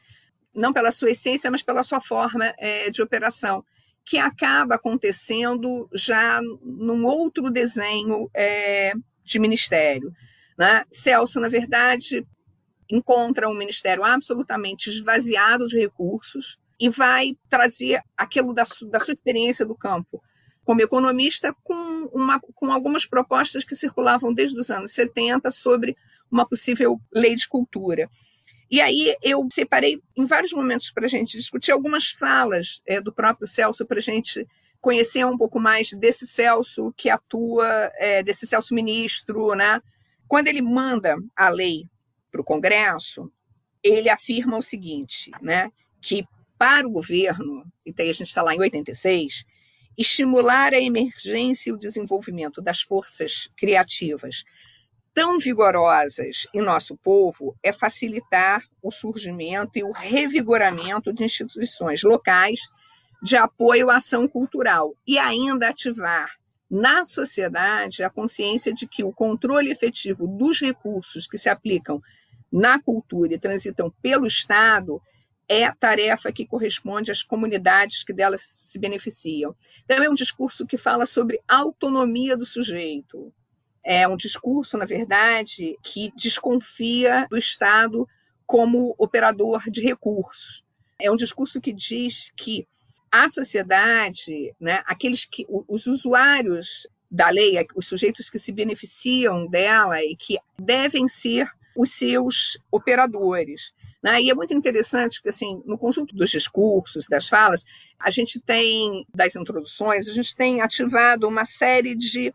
não 0.54 0.74
pela 0.74 0.92
sua 0.92 1.12
essência, 1.12 1.50
mas 1.50 1.62
pela 1.62 1.84
sua 1.84 2.02
forma 2.02 2.54
é, 2.58 2.90
de 2.90 3.02
operação, 3.02 3.64
que 4.06 4.18
acaba 4.18 4.76
acontecendo 4.76 5.90
já 5.94 6.42
num 6.62 7.06
outro 7.06 7.50
desenho 7.50 8.30
é, 8.34 8.94
de 9.24 9.40
ministério. 9.40 10.14
Né? 10.58 10.84
Celso, 10.92 11.40
na 11.40 11.48
verdade, 11.48 12.26
encontra 12.90 13.50
um 13.50 13.58
ministério 13.58 14.04
absolutamente 14.04 14.90
esvaziado 14.90 15.68
de 15.68 15.80
recursos 15.80 16.60
e 16.80 16.90
vai 16.90 17.38
trazer 17.50 18.02
aquilo 18.18 18.54
da, 18.54 18.64
da 18.90 19.00
sua 19.00 19.14
experiência 19.14 19.66
do 19.66 19.76
campo 19.76 20.22
como 20.64 20.82
economista 20.82 21.56
com, 21.64 22.06
uma, 22.14 22.40
com 22.40 22.72
algumas 22.72 23.06
propostas 23.06 23.64
que 23.64 23.76
circulavam 23.76 24.34
desde 24.34 24.58
os 24.60 24.70
anos 24.70 24.94
70 24.94 25.52
sobre 25.52 25.96
uma 26.32 26.48
possível 26.48 27.00
lei 27.12 27.36
de 27.36 27.48
cultura. 27.48 28.10
E 28.74 28.82
aí 28.82 29.16
eu 29.22 29.48
separei 29.52 30.02
em 30.18 30.26
vários 30.26 30.52
momentos 30.52 30.90
para 30.90 31.06
a 31.06 31.08
gente 31.08 31.38
discutir 31.38 31.72
algumas 31.72 32.10
falas 32.10 32.82
é, 32.88 33.00
do 33.00 33.14
próprio 33.14 33.46
Celso 33.46 33.86
para 33.86 34.00
a 34.00 34.02
gente 34.02 34.48
conhecer 34.82 35.24
um 35.28 35.38
pouco 35.38 35.60
mais 35.60 35.92
desse 35.92 36.26
Celso 36.26 36.92
que 36.98 37.08
atua, 37.08 37.68
é, 37.98 38.24
desse 38.24 38.48
Celso 38.48 38.74
ministro, 38.74 39.54
né? 39.54 39.80
Quando 40.28 40.48
ele 40.48 40.60
manda 40.60 41.18
a 41.36 41.50
lei 41.50 41.86
para 42.32 42.42
o 42.42 42.44
Congresso, 42.44 43.32
ele 43.84 44.10
afirma 44.10 44.58
o 44.58 44.64
seguinte, 44.64 45.30
né? 45.40 45.72
Que 46.02 46.26
para 46.58 46.88
o 46.88 46.92
governo, 46.92 47.72
e 47.86 47.94
a 47.96 48.06
gente 48.06 48.24
está 48.24 48.42
lá 48.42 48.56
em 48.56 48.60
86, 48.60 49.46
estimular 49.96 50.74
a 50.74 50.82
emergência 50.82 51.70
e 51.70 51.74
o 51.74 51.78
desenvolvimento 51.78 52.60
das 52.60 52.82
forças 52.82 53.52
criativas 53.56 54.44
tão 55.14 55.38
vigorosas 55.38 56.48
em 56.54 56.62
nosso 56.62 56.98
povo 56.98 57.56
é 57.62 57.72
facilitar 57.72 58.64
o 58.82 58.92
surgimento 58.92 59.78
e 59.78 59.84
o 59.84 59.92
revigoramento 59.92 61.14
de 61.14 61.24
instituições 61.24 62.04
locais 62.04 62.60
de 63.22 63.38
apoio 63.38 63.90
à 63.90 63.98
ação 63.98 64.28
cultural 64.28 64.96
e 65.08 65.18
ainda 65.18 65.70
ativar 65.70 66.30
na 66.70 67.04
sociedade 67.04 68.04
a 68.04 68.10
consciência 68.10 68.74
de 68.74 68.88
que 68.88 69.04
o 69.04 69.14
controle 69.14 69.70
efetivo 69.70 70.28
dos 70.28 70.60
recursos 70.60 71.28
que 71.28 71.38
se 71.38 71.48
aplicam 71.48 72.02
na 72.52 72.82
cultura 72.82 73.36
e 73.36 73.40
transitam 73.40 73.94
pelo 74.02 74.26
Estado 74.26 75.02
é 75.48 75.72
tarefa 75.72 76.32
que 76.32 76.48
corresponde 76.48 77.12
às 77.12 77.22
comunidades 77.22 78.04
que 78.04 78.14
delas 78.14 78.42
se 78.42 78.80
beneficiam. 78.80 79.56
Então, 79.84 80.02
é 80.04 80.10
um 80.10 80.14
discurso 80.14 80.66
que 80.66 80.78
fala 80.78 81.06
sobre 81.06 81.40
autonomia 81.48 82.36
do 82.36 82.46
sujeito, 82.46 83.32
é 83.84 84.08
um 84.08 84.16
discurso, 84.16 84.78
na 84.78 84.86
verdade, 84.86 85.78
que 85.84 86.12
desconfia 86.16 87.28
do 87.30 87.38
Estado 87.38 88.08
como 88.46 88.96
operador 88.98 89.70
de 89.70 89.82
recursos. 89.82 90.64
É 91.00 91.12
um 91.12 91.18
discurso 91.18 91.60
que 91.60 91.74
diz 91.74 92.32
que 92.36 92.68
a 93.12 93.28
sociedade, 93.30 94.56
né, 94.60 94.82
aqueles 94.86 95.26
que 95.26 95.46
os 95.50 95.86
usuários 95.86 96.88
da 97.12 97.30
lei, 97.30 97.64
os 97.76 97.88
sujeitos 97.88 98.30
que 98.30 98.40
se 98.40 98.52
beneficiam 98.52 99.46
dela 99.46 100.04
e 100.04 100.16
que 100.16 100.40
devem 100.58 101.08
ser 101.08 101.48
os 101.76 101.92
seus 101.92 102.58
operadores. 102.72 103.74
Né? 104.02 104.22
E 104.22 104.30
é 104.30 104.34
muito 104.34 104.54
interessante 104.54 105.20
porque, 105.20 105.30
assim, 105.30 105.62
no 105.66 105.78
conjunto 105.78 106.16
dos 106.16 106.30
discursos, 106.30 107.08
das 107.08 107.30
falas, 107.30 107.66
a 108.00 108.10
gente 108.10 108.40
tem, 108.40 109.06
das 109.14 109.36
introduções, 109.36 110.08
a 110.08 110.14
gente 110.14 110.36
tem 110.36 110.62
ativado 110.62 111.28
uma 111.28 111.46
série 111.46 111.96
de 111.96 112.34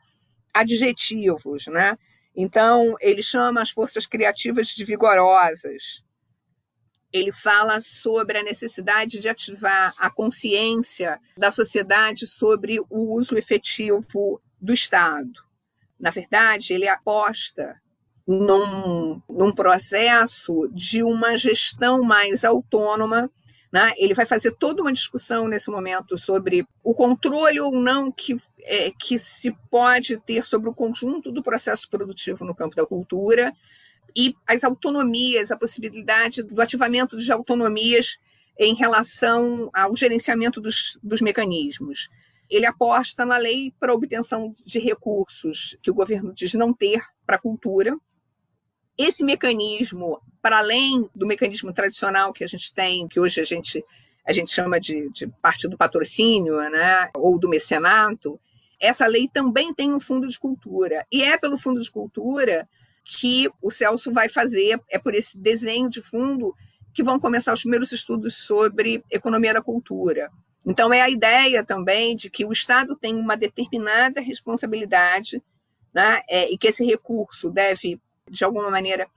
adjetivos, 0.53 1.67
né? 1.67 1.97
Então, 2.35 2.95
ele 3.01 3.23
chama 3.23 3.61
as 3.61 3.71
forças 3.71 4.07
criativas 4.07 4.69
de 4.69 4.85
vigorosas. 4.85 6.05
Ele 7.13 7.33
fala 7.33 7.81
sobre 7.81 8.39
a 8.39 8.43
necessidade 8.43 9.19
de 9.19 9.29
ativar 9.29 9.93
a 9.99 10.11
consciência 10.11 11.19
da 11.37 11.51
sociedade 11.51 12.27
sobre 12.27 12.79
o 12.91 13.15
uso 13.15 13.37
efetivo 13.37 14.41
do 14.61 14.73
Estado. 14.73 15.33
Na 15.99 16.11
verdade, 16.11 16.75
ele 16.75 16.87
aposta 16.87 17.81
num, 18.27 19.23
num 19.29 19.53
processo 19.53 20.69
de 20.73 21.03
uma 21.03 21.37
gestão 21.37 22.03
mais 22.03 22.45
autônoma 22.45 23.31
né? 23.73 23.93
Ele 23.97 24.15
vai 24.15 24.25
fazer 24.25 24.53
toda 24.53 24.83
uma 24.83 24.93
discussão 24.93 25.47
nesse 25.47 25.71
momento 25.71 26.17
sobre 26.17 26.67
o 26.83 26.95
controle 26.95 27.61
ou 27.61 27.73
não 27.73 28.11
que, 28.11 28.37
é, 28.63 28.91
que 28.91 29.19
se 29.19 29.51
pode 29.71 30.21
ter 30.23 30.45
sobre 30.47 30.71
o 30.71 30.75
conjunto 30.75 31.31
do 31.31 31.43
processo 31.43 31.89
produtivo 31.89 32.45
no 32.45 32.55
campo 32.55 32.75
da 32.75 32.87
cultura 32.87 33.53
e 34.17 34.35
as 34.47 34.65
autonomias, 34.65 35.51
a 35.51 35.57
possibilidade 35.57 36.43
do 36.43 36.61
ativamento 36.61 37.17
de 37.17 37.31
autonomias 37.31 38.19
em 38.59 38.75
relação 38.75 39.71
ao 39.73 39.95
gerenciamento 39.95 40.61
dos, 40.61 40.99
dos 41.03 41.21
mecanismos. 41.21 42.09
Ele 42.51 42.65
aposta 42.65 43.27
na 43.27 43.37
lei 43.37 43.73
para 43.79 43.93
obtenção 43.93 44.57
de 44.65 44.79
recursos 44.79 45.77
que 45.83 45.91
o 45.91 45.95
governo 45.95 46.33
diz 46.33 46.55
não 46.55 46.73
ter 46.73 47.03
para 47.27 47.37
a 47.37 47.41
cultura, 47.41 47.97
esse 48.99 49.25
mecanismo, 49.25 50.21
para 50.43 50.59
além 50.59 51.09
do 51.15 51.27
mecanismo 51.27 51.73
tradicional 51.73 52.33
que 52.33 52.43
a 52.43 52.49
gente 52.49 52.75
tem, 52.75 53.07
que 53.07 53.21
hoje 53.21 53.41
a 53.41 53.45
gente, 53.45 53.85
a 54.27 54.33
gente 54.33 54.51
chama 54.51 54.81
de, 54.81 55.09
de 55.11 55.29
parte 55.41 55.69
do 55.69 55.79
patrocínio, 55.79 56.57
né, 56.69 57.09
ou 57.15 57.39
do 57.39 57.49
mecenato, 57.49 58.41
essa 58.81 59.07
lei 59.07 59.29
também 59.29 59.73
tem 59.73 59.95
um 59.95 60.01
fundo 60.01 60.27
de 60.27 60.39
cultura. 60.39 61.07
E 61.13 61.23
é 61.23 61.39
pelo 61.39 61.59
fundo 61.59 61.81
de 61.81 61.91
cultura 61.91 62.69
que 63.05 63.49
o 63.63 63.71
Celso 63.71 64.13
vai 64.13 64.29
fazer, 64.29 64.81
é 64.91 64.99
por 64.99 65.15
esse 65.15 65.39
desenho 65.39 65.89
de 65.89 66.03
fundo 66.03 66.55
que 66.93 67.03
vão 67.03 67.19
começar 67.19 67.53
os 67.53 67.61
primeiros 67.61 67.93
estudos 67.93 68.35
sobre 68.35 69.03
economia 69.11 69.55
da 69.55 69.63
cultura. 69.63 70.31
Então, 70.67 70.93
é 70.93 71.01
a 71.01 71.09
ideia 71.09 71.65
também 71.65 72.15
de 72.15 72.29
que 72.29 72.45
o 72.45 72.53
Estado 72.53 72.97
tem 72.97 73.15
uma 73.15 73.37
determinada 73.37 74.21
responsabilidade 74.21 75.43
né, 75.95 76.21
é, 76.29 76.51
e 76.51 76.59
que 76.59 76.67
esse 76.67 76.85
recurso 76.85 77.51
deve 77.51 78.01
de 78.31 78.45
alguma 78.45 78.71
maneira, 78.71 79.09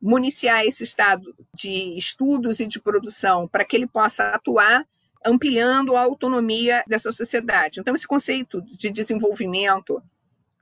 municiar 0.00 0.64
esse 0.64 0.84
estado 0.84 1.34
de 1.54 1.96
estudos 1.96 2.60
e 2.60 2.66
de 2.66 2.80
produção 2.80 3.48
para 3.48 3.64
que 3.64 3.76
ele 3.76 3.86
possa 3.86 4.30
atuar 4.30 4.86
ampliando 5.24 5.96
a 5.96 6.00
autonomia 6.00 6.84
dessa 6.86 7.10
sociedade. 7.10 7.80
Então, 7.80 7.94
esse 7.94 8.06
conceito 8.06 8.62
de 8.62 8.90
desenvolvimento 8.90 10.02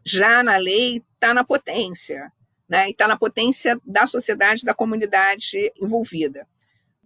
já 0.05 0.43
na 0.43 0.57
lei 0.57 1.03
está 1.15 1.35
na 1.35 1.45
potência, 1.45 2.33
né? 2.69 2.89
e 2.89 2.93
está 2.93 3.07
na 3.07 3.17
potência 3.17 3.79
da 3.85 4.07
sociedade, 4.07 4.65
da 4.65 4.73
comunidade 4.73 5.73
envolvida. 5.81 6.47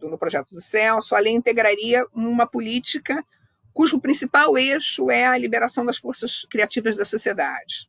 no 0.01 0.17
projeto 0.17 0.51
do 0.51 0.61
Celso, 0.61 1.15
a 1.15 1.19
lei 1.19 1.33
integraria 1.33 2.07
uma 2.15 2.47
política 2.47 3.25
cujo 3.73 4.01
principal 4.01 4.59
eixo 4.59 5.11
é 5.11 5.27
a 5.27 5.39
liberação 5.39 5.85
das 5.85 5.99
forças 5.99 6.47
criativas 6.51 6.97
da 6.97 7.05
sociedade. 7.05 7.89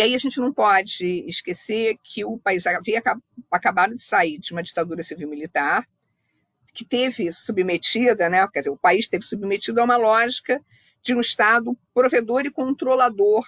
E 0.00 0.02
aí 0.02 0.14
a 0.14 0.18
gente 0.18 0.40
não 0.40 0.50
pode 0.50 1.26
esquecer 1.28 1.98
que 2.02 2.24
o 2.24 2.38
país 2.38 2.66
havia 2.66 3.02
acabado 3.50 3.94
de 3.94 4.02
sair 4.02 4.38
de 4.38 4.50
uma 4.50 4.62
ditadura 4.62 5.02
civil-militar, 5.02 5.86
que 6.72 6.86
teve 6.86 7.30
submetida, 7.30 8.26
né, 8.30 8.48
quer 8.48 8.60
dizer, 8.60 8.70
o 8.70 8.78
país 8.78 9.08
teve 9.10 9.26
submetido 9.26 9.78
a 9.78 9.84
uma 9.84 9.98
lógica 9.98 10.58
de 11.02 11.14
um 11.14 11.20
Estado 11.20 11.76
provedor 11.92 12.46
e 12.46 12.50
controlador 12.50 13.44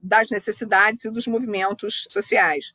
das 0.00 0.30
necessidades 0.30 1.04
e 1.04 1.12
dos 1.12 1.28
movimentos 1.28 2.08
sociais. 2.10 2.74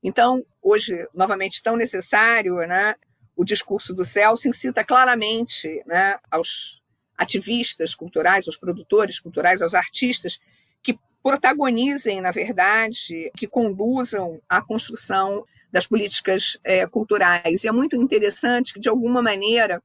Então, 0.00 0.46
hoje, 0.62 1.04
novamente, 1.12 1.60
tão 1.60 1.74
necessário, 1.74 2.58
né, 2.58 2.94
o 3.34 3.44
discurso 3.44 3.92
do 3.92 4.04
Celso 4.04 4.48
incita 4.48 4.84
claramente 4.84 5.82
né, 5.84 6.14
aos 6.30 6.80
ativistas 7.18 7.92
culturais, 7.92 8.46
aos 8.46 8.56
produtores 8.56 9.18
culturais, 9.18 9.62
aos 9.62 9.74
artistas, 9.74 10.38
protagonizem, 11.26 12.20
na 12.20 12.30
verdade, 12.30 13.32
que 13.36 13.48
conduzam 13.48 14.40
a 14.48 14.62
construção 14.62 15.44
das 15.72 15.84
políticas 15.84 16.56
é, 16.62 16.86
culturais. 16.86 17.64
E 17.64 17.68
é 17.68 17.72
muito 17.72 17.96
interessante 17.96 18.72
que, 18.72 18.78
de 18.78 18.88
alguma 18.88 19.20
maneira, 19.20 19.82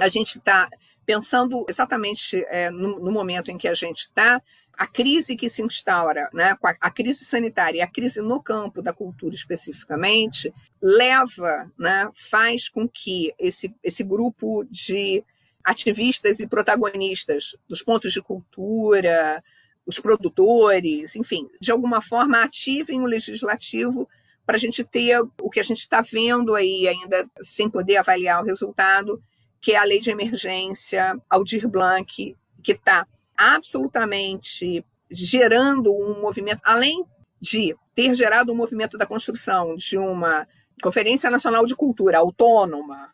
a 0.00 0.08
gente 0.08 0.38
está 0.38 0.68
pensando 1.06 1.64
exatamente 1.68 2.44
é, 2.48 2.68
no, 2.68 2.98
no, 2.98 3.12
momento 3.12 3.52
em 3.52 3.56
que 3.56 3.68
a 3.68 3.74
gente 3.74 4.00
está, 4.00 4.42
a 4.76 4.88
crise 4.88 5.36
que 5.36 5.48
se 5.48 5.62
instaura, 5.62 6.28
né, 6.34 6.58
a 6.80 6.90
crise 6.90 7.24
sanitária 7.24 7.78
e 7.78 7.82
a 7.82 7.86
crise 7.86 8.20
no 8.20 8.42
campo 8.42 8.82
da 8.82 8.92
cultura 8.92 9.36
especificamente, 9.36 10.52
leva, 10.82 11.70
né, 11.78 12.10
faz 12.28 12.68
com 12.68 12.88
que 12.88 13.32
esse, 13.38 13.72
esse 13.84 14.02
grupo 14.02 14.64
de 14.68 15.22
ativistas 15.64 16.40
e 16.40 16.46
protagonistas 16.48 17.54
dos 17.68 17.82
pontos 17.84 18.12
de 18.12 18.20
cultura, 18.20 19.44
os 19.90 19.98
produtores, 19.98 21.16
enfim, 21.16 21.48
de 21.60 21.70
alguma 21.70 22.00
forma 22.00 22.42
ativem 22.42 23.00
o 23.02 23.06
legislativo 23.06 24.08
para 24.46 24.56
a 24.56 24.58
gente 24.58 24.82
ter 24.82 25.20
o 25.20 25.50
que 25.50 25.60
a 25.60 25.64
gente 25.64 25.80
está 25.80 26.00
vendo 26.00 26.54
aí, 26.54 26.88
ainda 26.88 27.28
sem 27.42 27.68
poder 27.68 27.96
avaliar 27.98 28.40
o 28.40 28.46
resultado, 28.46 29.22
que 29.60 29.72
é 29.72 29.76
a 29.76 29.84
lei 29.84 30.00
de 30.00 30.10
emergência 30.10 31.20
Aldir 31.28 31.68
Blanc, 31.68 32.36
que 32.62 32.72
está 32.72 33.06
absolutamente 33.36 34.84
gerando 35.10 35.92
um 35.92 36.20
movimento, 36.20 36.60
além 36.64 37.04
de 37.40 37.76
ter 37.94 38.14
gerado 38.14 38.52
um 38.52 38.56
movimento 38.56 38.96
da 38.96 39.06
construção 39.06 39.76
de 39.76 39.98
uma 39.98 40.46
Conferência 40.82 41.28
Nacional 41.30 41.66
de 41.66 41.76
Cultura 41.76 42.18
autônoma, 42.18 43.12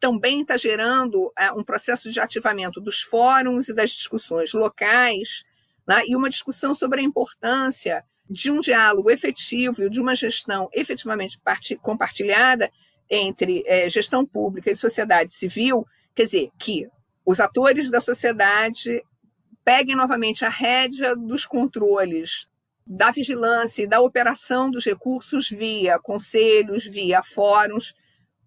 também 0.00 0.42
está 0.42 0.56
gerando 0.56 1.32
é, 1.38 1.52
um 1.52 1.64
processo 1.64 2.10
de 2.10 2.20
ativamento 2.20 2.80
dos 2.80 3.02
fóruns 3.02 3.68
e 3.68 3.74
das 3.74 3.90
discussões 3.90 4.52
locais 4.52 5.44
né, 5.86 6.02
e 6.06 6.16
uma 6.16 6.30
discussão 6.30 6.74
sobre 6.74 7.00
a 7.00 7.04
importância 7.04 8.04
de 8.28 8.50
um 8.50 8.60
diálogo 8.60 9.10
efetivo 9.10 9.84
e 9.84 9.90
de 9.90 10.00
uma 10.00 10.14
gestão 10.14 10.68
efetivamente 10.72 11.38
compartilhada 11.82 12.70
entre 13.10 13.62
é, 13.66 13.88
gestão 13.88 14.24
pública 14.24 14.70
e 14.70 14.76
sociedade 14.76 15.32
civil, 15.32 15.86
quer 16.14 16.24
dizer, 16.24 16.50
que 16.58 16.88
os 17.24 17.38
atores 17.38 17.90
da 17.90 18.00
sociedade 18.00 19.02
peguem 19.64 19.94
novamente 19.96 20.44
a 20.44 20.48
rédea 20.48 21.14
dos 21.14 21.44
controles 21.44 22.48
da 22.86 23.10
vigilância 23.10 23.82
e 23.82 23.86
da 23.86 24.00
operação 24.00 24.70
dos 24.70 24.84
recursos 24.84 25.48
via 25.48 25.98
conselhos, 25.98 26.84
via 26.84 27.22
fóruns, 27.22 27.94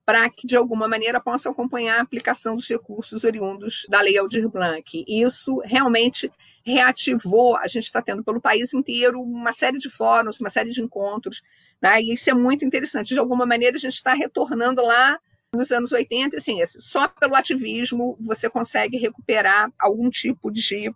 para 0.08 0.30
que, 0.30 0.48
de 0.48 0.56
alguma 0.56 0.88
maneira, 0.88 1.20
possam 1.20 1.52
acompanhar 1.52 2.00
a 2.00 2.02
aplicação 2.02 2.56
dos 2.56 2.70
recursos 2.70 3.26
oriundos 3.26 3.86
da 3.90 4.00
Lei 4.00 4.18
Aldir 4.18 4.48
Blanc. 4.48 5.04
E 5.06 5.22
isso 5.22 5.60
realmente 5.66 6.32
reativou, 6.66 7.58
a 7.58 7.68
gente 7.68 7.84
está 7.84 8.02
tendo 8.02 8.24
pelo 8.24 8.40
país 8.40 8.74
inteiro 8.74 9.22
uma 9.22 9.52
série 9.52 9.78
de 9.78 9.90
fóruns, 9.90 10.40
uma 10.40 10.50
série 10.50 10.70
de 10.70 10.82
encontros, 10.82 11.42
né? 11.82 12.02
e 12.02 12.14
isso 12.14 12.30
é 12.30 12.34
muito 12.34 12.64
interessante. 12.64 13.14
De 13.14 13.20
alguma 13.20 13.46
maneira, 13.46 13.76
a 13.76 13.80
gente 13.80 13.96
está 13.96 14.14
retornando 14.14 14.82
lá 14.82 15.20
nos 15.54 15.74
anos 15.74 15.92
80, 15.92 16.38
assim, 16.38 16.66
só 16.66 17.10
pelo 17.10 17.36
ativismo 17.36 18.18
você 18.22 18.50
consegue 18.50 18.96
recuperar 18.96 19.70
algum 19.78 20.10
tipo 20.10 20.50
de 20.50 20.90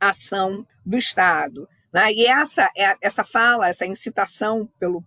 ação 0.00 0.66
do 0.84 0.98
Estado. 0.98 1.68
Né? 1.92 2.12
E 2.14 2.26
essa, 2.26 2.68
é, 2.76 2.96
essa 3.00 3.22
fala, 3.22 3.68
essa 3.68 3.86
incitação 3.86 4.68
pelo 4.80 5.04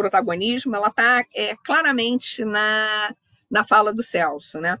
protagonismo, 0.00 0.74
ela 0.74 0.88
está 0.88 1.22
é, 1.34 1.54
claramente 1.62 2.42
na, 2.42 3.14
na 3.50 3.62
fala 3.62 3.92
do 3.92 4.02
Celso. 4.02 4.58
Né? 4.58 4.78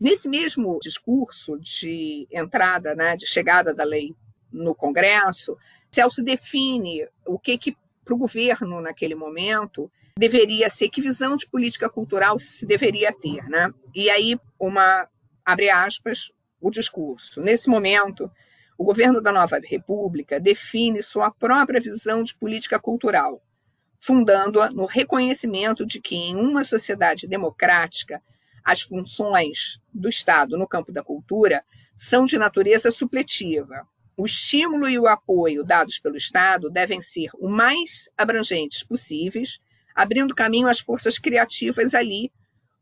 Nesse 0.00 0.28
mesmo 0.28 0.78
discurso 0.80 1.58
de 1.58 2.28
entrada, 2.30 2.94
né, 2.94 3.16
de 3.16 3.26
chegada 3.26 3.74
da 3.74 3.82
lei 3.82 4.14
no 4.52 4.72
Congresso, 4.72 5.56
Celso 5.90 6.22
define 6.22 7.08
o 7.26 7.38
que, 7.38 7.58
que 7.58 7.76
para 8.04 8.14
o 8.14 8.18
governo 8.18 8.80
naquele 8.80 9.16
momento 9.16 9.90
deveria 10.16 10.70
ser, 10.70 10.88
que 10.88 11.00
visão 11.00 11.36
de 11.36 11.48
política 11.48 11.88
cultural 11.88 12.38
se 12.38 12.64
deveria 12.64 13.12
ter. 13.12 13.42
Né? 13.48 13.72
E 13.92 14.08
aí, 14.10 14.38
uma, 14.60 15.08
abre 15.44 15.70
aspas, 15.70 16.30
o 16.60 16.70
discurso. 16.70 17.40
Nesse 17.40 17.68
momento, 17.68 18.30
o 18.78 18.84
governo 18.84 19.20
da 19.20 19.32
Nova 19.32 19.58
República 19.64 20.38
define 20.38 21.02
sua 21.02 21.32
própria 21.32 21.80
visão 21.80 22.22
de 22.22 22.34
política 22.34 22.78
cultural, 22.78 23.42
fundando-a 24.04 24.68
no 24.68 24.84
reconhecimento 24.84 25.86
de 25.86 26.00
que, 26.00 26.16
em 26.16 26.34
uma 26.34 26.64
sociedade 26.64 27.28
democrática, 27.28 28.20
as 28.64 28.82
funções 28.82 29.80
do 29.94 30.08
Estado 30.08 30.58
no 30.58 30.66
campo 30.66 30.90
da 30.90 31.04
cultura 31.04 31.64
são 31.96 32.24
de 32.24 32.36
natureza 32.36 32.90
supletiva. 32.90 33.86
O 34.16 34.26
estímulo 34.26 34.88
e 34.88 34.98
o 34.98 35.06
apoio 35.06 35.62
dados 35.62 36.00
pelo 36.00 36.16
Estado 36.16 36.68
devem 36.68 37.00
ser 37.00 37.30
o 37.38 37.48
mais 37.48 38.10
abrangentes 38.18 38.82
possíveis, 38.82 39.60
abrindo 39.94 40.34
caminho 40.34 40.66
às 40.66 40.80
forças 40.80 41.16
criativas 41.16 41.94
ali 41.94 42.32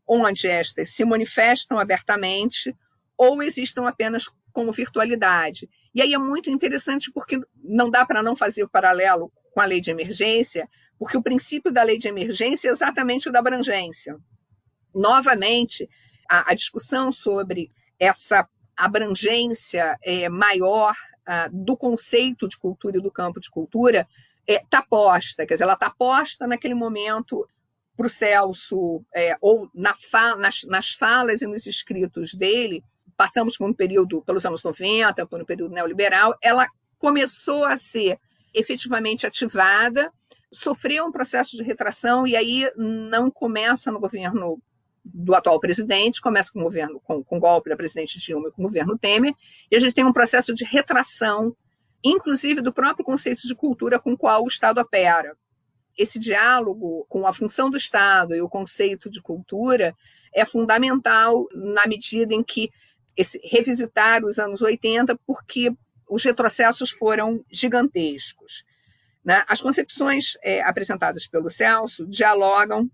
onde 0.07 0.47
estas 0.47 0.89
se 0.89 1.05
manifestam 1.05 1.77
abertamente 1.77 2.75
ou 3.15 3.43
existam 3.43 3.87
apenas 3.87 4.25
como 4.51 4.71
virtualidade. 4.71 5.69
E 5.93 6.01
aí 6.01 6.15
é 6.15 6.17
muito 6.17 6.49
interessante 6.49 7.11
porque 7.11 7.39
não 7.63 7.91
dá 7.91 8.03
para 8.07 8.23
não 8.23 8.35
fazer 8.35 8.63
o 8.63 8.69
paralelo 8.69 9.31
com 9.53 9.61
a 9.61 9.65
lei 9.65 9.79
de 9.79 9.91
emergência, 9.91 10.67
porque 11.01 11.17
o 11.17 11.23
princípio 11.23 11.73
da 11.73 11.81
lei 11.81 11.97
de 11.97 12.07
emergência 12.07 12.69
é 12.69 12.71
exatamente 12.71 13.27
o 13.27 13.31
da 13.31 13.39
abrangência. 13.39 14.15
Novamente, 14.93 15.89
a, 16.29 16.51
a 16.51 16.53
discussão 16.53 17.11
sobre 17.11 17.71
essa 17.99 18.47
abrangência 18.77 19.97
é, 20.03 20.29
maior 20.29 20.93
do 21.51 21.75
conceito 21.75 22.47
de 22.47 22.55
cultura 22.55 22.97
e 22.97 23.01
do 23.01 23.11
campo 23.11 23.39
de 23.39 23.49
cultura 23.49 24.07
está 24.47 24.77
é, 24.77 24.85
posta, 24.87 25.43
quer 25.45 25.55
dizer, 25.55 25.63
ela 25.63 25.73
está 25.73 25.89
posta 25.89 26.45
naquele 26.45 26.75
momento 26.75 27.47
para 27.97 28.05
o 28.05 28.09
Celso, 28.09 29.03
é, 29.15 29.35
ou 29.41 29.71
na 29.73 29.95
fa 29.95 30.35
nas, 30.35 30.63
nas, 30.65 30.91
falas 30.91 31.41
e 31.41 31.47
nos 31.47 31.65
escritos 31.65 32.35
dele, 32.35 32.83
passamos 33.17 33.57
por 33.57 33.67
um 33.67 33.73
período, 33.73 34.21
pelos 34.21 34.45
anos 34.45 34.61
90, 34.61 35.25
por 35.25 35.41
um 35.41 35.45
período 35.45 35.73
neoliberal, 35.73 36.37
ela 36.43 36.67
começou 36.99 37.65
a 37.65 37.75
ser 37.75 38.19
efetivamente 38.53 39.25
ativada 39.25 40.11
sofreu 40.51 41.05
um 41.05 41.11
processo 41.11 41.55
de 41.55 41.63
retração 41.63 42.27
e 42.27 42.35
aí 42.35 42.69
não 42.75 43.31
começa 43.31 43.91
no 43.91 43.99
governo 43.99 44.61
do 45.03 45.33
atual 45.33 45.59
presidente, 45.59 46.21
começa 46.21 46.51
com 46.51 46.59
o 46.59 46.63
governo 46.63 46.99
com, 46.99 47.23
com 47.23 47.37
o 47.37 47.39
golpe 47.39 47.69
da 47.69 47.75
presidente 47.75 48.19
Dilma 48.19 48.49
e 48.49 48.51
com 48.51 48.61
o 48.61 48.65
governo 48.65 48.97
Temer, 48.97 49.33
e 49.69 49.75
a 49.75 49.79
gente 49.79 49.95
tem 49.95 50.05
um 50.05 50.13
processo 50.13 50.53
de 50.53 50.63
retração, 50.63 51.55
inclusive 52.03 52.61
do 52.61 52.73
próprio 52.73 53.05
conceito 53.05 53.41
de 53.47 53.55
cultura 53.55 53.99
com 53.99 54.13
o 54.13 54.17
qual 54.17 54.43
o 54.43 54.47
Estado 54.47 54.79
opera. 54.79 55.35
Esse 55.97 56.19
diálogo 56.19 57.05
com 57.09 57.25
a 57.25 57.33
função 57.33 57.69
do 57.69 57.77
Estado 57.77 58.35
e 58.35 58.41
o 58.41 58.49
conceito 58.49 59.09
de 59.09 59.21
cultura 59.21 59.95
é 60.33 60.45
fundamental 60.45 61.47
na 61.53 61.85
medida 61.87 62.33
em 62.33 62.43
que 62.43 62.69
esse, 63.17 63.39
revisitar 63.43 64.23
os 64.23 64.39
anos 64.39 64.61
80, 64.61 65.19
porque 65.25 65.71
os 66.09 66.23
retrocessos 66.23 66.91
foram 66.91 67.43
gigantescos. 67.51 68.63
Né? 69.23 69.43
As 69.47 69.61
concepções 69.61 70.37
é, 70.43 70.61
apresentadas 70.61 71.27
pelo 71.27 71.49
Celso 71.49 72.07
dialogam 72.07 72.89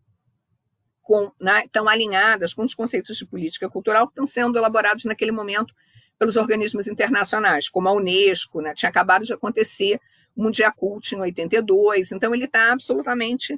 com, 1.02 1.32
né, 1.40 1.64
estão 1.66 1.88
alinhadas 1.88 2.54
com 2.54 2.64
os 2.66 2.76
conceitos 2.76 3.16
de 3.16 3.26
política 3.26 3.70
cultural 3.70 4.08
que 4.08 4.12
estão 4.12 4.28
sendo 4.28 4.58
elaborados 4.58 5.06
naquele 5.06 5.32
momento 5.32 5.74
pelos 6.20 6.36
organismos 6.36 6.88
internacionais, 6.88 7.70
como 7.70 7.88
a 7.88 7.94
Unesco, 7.94 8.60
né? 8.60 8.74
tinha 8.74 8.90
acabado 8.90 9.24
de 9.24 9.32
acontecer 9.32 10.02
o 10.36 10.44
Mundial 10.44 10.74
Cult 10.76 11.16
em 11.16 11.20
82, 11.20 12.12
então 12.12 12.34
ele 12.34 12.46
está 12.46 12.74
absolutamente 12.74 13.58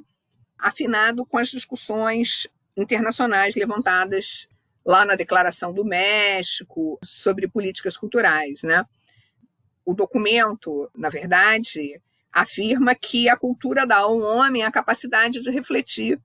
afinado 0.58 1.24
com 1.26 1.38
as 1.38 1.48
discussões 1.48 2.46
internacionais 2.76 3.56
levantadas 3.56 4.46
lá 4.84 5.04
na 5.04 5.16
Declaração 5.16 5.72
do 5.72 5.84
México 5.84 6.98
sobre 7.02 7.48
políticas 7.48 7.96
culturais. 7.96 8.62
Né? 8.62 8.84
O 9.84 9.94
documento, 9.94 10.90
na 10.94 11.08
verdade, 11.08 12.00
afirma 12.32 12.94
que 12.94 13.28
a 13.28 13.36
cultura 13.36 13.86
dá 13.86 13.98
ao 13.98 14.18
homem 14.18 14.62
a 14.62 14.70
capacidade 14.70 15.40
de 15.40 15.50
refletir 15.50 16.20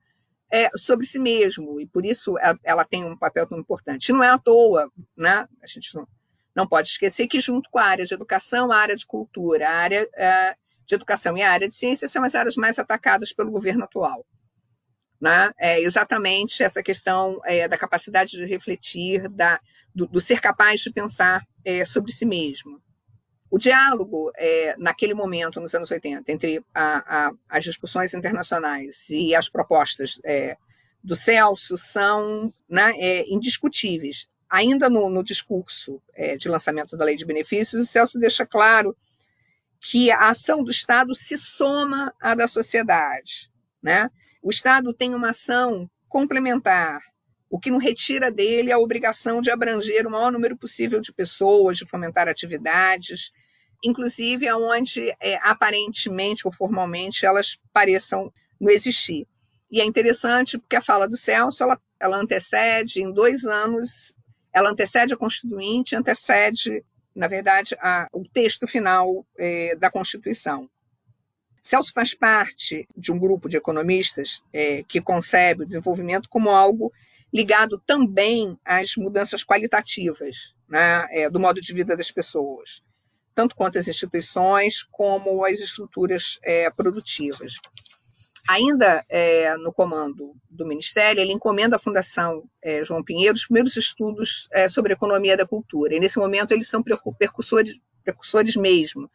é, 0.51 0.69
sobre 0.75 1.05
si 1.05 1.19
mesmo, 1.19 1.81
e 1.81 1.87
por 1.87 2.05
isso 2.05 2.37
ela, 2.37 2.59
ela, 2.63 2.85
tem 2.85 3.03
um 3.03 3.17
papel 3.17 3.47
tão 3.47 3.57
importante. 3.57 4.13
Não 4.13 4.23
é 4.23 4.29
à 4.29 4.37
toa, 4.37 4.91
né? 5.17 5.47
a 5.61 5.67
gente 5.67 5.93
não, 5.95 6.07
não 6.55 6.67
pode 6.67 6.87
esquecer 6.89 7.27
que, 7.27 7.39
junto 7.39 7.69
com 7.69 7.79
a 7.79 7.85
área 7.85 8.05
de 8.05 8.13
educação, 8.13 8.71
a 8.71 8.77
área 8.77 8.95
de 8.95 9.05
cultura, 9.05 9.67
a 9.67 9.73
área 9.73 10.07
é, 10.15 10.55
de 10.85 10.95
educação 10.95 11.37
e 11.37 11.41
a 11.41 11.51
área 11.51 11.67
de 11.67 11.75
ciência 11.75 12.07
são 12.07 12.23
as 12.23 12.35
áreas 12.35 12.55
mais 12.55 12.77
atacadas 12.77 13.33
pelo 13.33 13.51
governo 13.51 13.83
atual. 13.83 14.25
Né? 15.19 15.51
É 15.57 15.81
exatamente 15.81 16.61
essa 16.61 16.83
questão 16.83 17.41
é, 17.43 17.67
da 17.67 17.77
capacidade 17.77 18.33
de 18.33 18.45
refletir, 18.45 19.27
da, 19.29 19.59
do, 19.93 20.05
do 20.05 20.21
ser 20.21 20.39
capaz 20.39 20.81
de 20.81 20.91
pensar 20.91 21.41
é, 21.63 21.83
sobre 21.83 22.11
si 22.11 22.25
mesmo. 22.25 22.79
O 23.55 23.57
diálogo, 23.57 24.33
é, 24.35 24.75
naquele 24.77 25.13
momento, 25.13 25.61
nos 25.61 25.73
anos 25.73 25.89
80, 25.89 26.29
entre 26.29 26.61
a, 26.73 27.27
a, 27.27 27.31
as 27.47 27.63
discussões 27.63 28.13
internacionais 28.13 29.09
e 29.09 29.33
as 29.33 29.47
propostas 29.47 30.19
é, 30.25 30.57
do 31.01 31.15
Celso 31.15 31.77
são 31.77 32.53
né, 32.67 32.91
é, 32.97 33.23
indiscutíveis. 33.33 34.27
Ainda 34.49 34.89
no, 34.89 35.09
no 35.09 35.23
discurso 35.23 36.01
é, 36.13 36.35
de 36.35 36.49
lançamento 36.49 36.97
da 36.97 37.05
Lei 37.05 37.15
de 37.15 37.23
Benefícios, 37.23 37.81
o 37.81 37.85
Celso 37.85 38.19
deixa 38.19 38.45
claro 38.45 38.93
que 39.79 40.11
a 40.11 40.31
ação 40.31 40.61
do 40.61 40.69
Estado 40.69 41.15
se 41.15 41.37
soma 41.37 42.13
à 42.19 42.35
da 42.35 42.49
sociedade. 42.49 43.49
Né? 43.81 44.11
O 44.43 44.49
Estado 44.49 44.93
tem 44.93 45.15
uma 45.15 45.29
ação 45.29 45.89
complementar, 46.09 46.99
o 47.49 47.57
que 47.57 47.71
não 47.71 47.77
retira 47.77 48.29
dele 48.29 48.73
a 48.73 48.77
obrigação 48.77 49.39
de 49.39 49.49
abranger 49.49 50.05
o 50.05 50.11
maior 50.11 50.29
número 50.29 50.57
possível 50.57 50.99
de 50.99 51.13
pessoas, 51.13 51.77
de 51.77 51.85
fomentar 51.85 52.27
atividades, 52.27 53.31
inclusive 53.85 54.51
onde 54.51 55.15
é, 55.19 55.37
aparentemente 55.43 56.47
ou 56.47 56.51
formalmente 56.51 57.23
elas 57.23 57.59
pareçam 57.71 58.33
não 58.59 58.71
existir. 58.71 59.27
E 59.71 59.79
é 59.79 59.85
interessante 59.85 60.57
porque 60.57 60.75
a 60.75 60.81
fala 60.81 61.07
do 61.07 61.15
Celso 61.15 61.63
ela, 61.63 61.79
ela 61.99 62.17
antecede 62.17 63.03
em 63.03 63.11
dois 63.11 63.45
anos, 63.45 64.15
ela 64.51 64.71
antecede 64.71 65.13
a 65.13 65.17
Constituinte, 65.17 65.95
antecede, 65.95 66.83
na 67.15 67.27
verdade, 67.27 67.75
a, 67.79 68.09
o 68.11 68.27
texto 68.27 68.67
final 68.67 69.23
é, 69.37 69.75
da 69.75 69.91
Constituição. 69.91 70.67
Celso 71.61 71.93
faz 71.93 72.13
parte 72.13 72.87
de 72.95 73.11
um 73.11 73.19
grupo 73.19 73.47
de 73.47 73.57
economistas 73.57 74.43
é, 74.51 74.83
que 74.83 74.99
concebe 74.99 75.63
o 75.63 75.65
desenvolvimento 75.65 76.27
como 76.27 76.49
algo 76.49 76.91
ligado 77.31 77.79
também 77.85 78.57
às 78.65 78.95
mudanças 78.95 79.43
qualitativas 79.43 80.55
né, 80.67 81.05
é, 81.11 81.29
do 81.29 81.39
modo 81.39 81.61
de 81.61 81.73
vida 81.73 81.95
das 81.95 82.09
pessoas 82.09 82.83
tanto 83.35 83.55
quanto 83.55 83.77
as 83.77 83.87
instituições 83.87 84.81
como 84.81 85.45
as 85.45 85.59
estruturas 85.59 86.39
é, 86.41 86.69
produtivas. 86.71 87.59
Ainda 88.47 89.03
é, 89.09 89.57
no 89.57 89.73
comando 89.73 90.33
do 90.49 90.65
Ministério, 90.65 91.19
ele 91.19 91.33
encomenda 91.33 91.75
à 91.75 91.79
Fundação 91.79 92.43
é, 92.63 92.83
João 92.83 93.03
Pinheiro 93.03 93.35
os 93.35 93.45
primeiros 93.45 93.75
estudos 93.75 94.47
é, 94.51 94.69
sobre 94.69 94.93
economia 94.93 95.35
da 95.35 95.45
cultura. 95.45 95.95
E, 95.95 95.99
nesse 95.99 96.17
momento, 96.17 96.51
eles 96.51 96.69
são 96.69 96.81
precursores, 96.81 97.75
precursores 98.03 98.55
mesmo. 98.55 99.09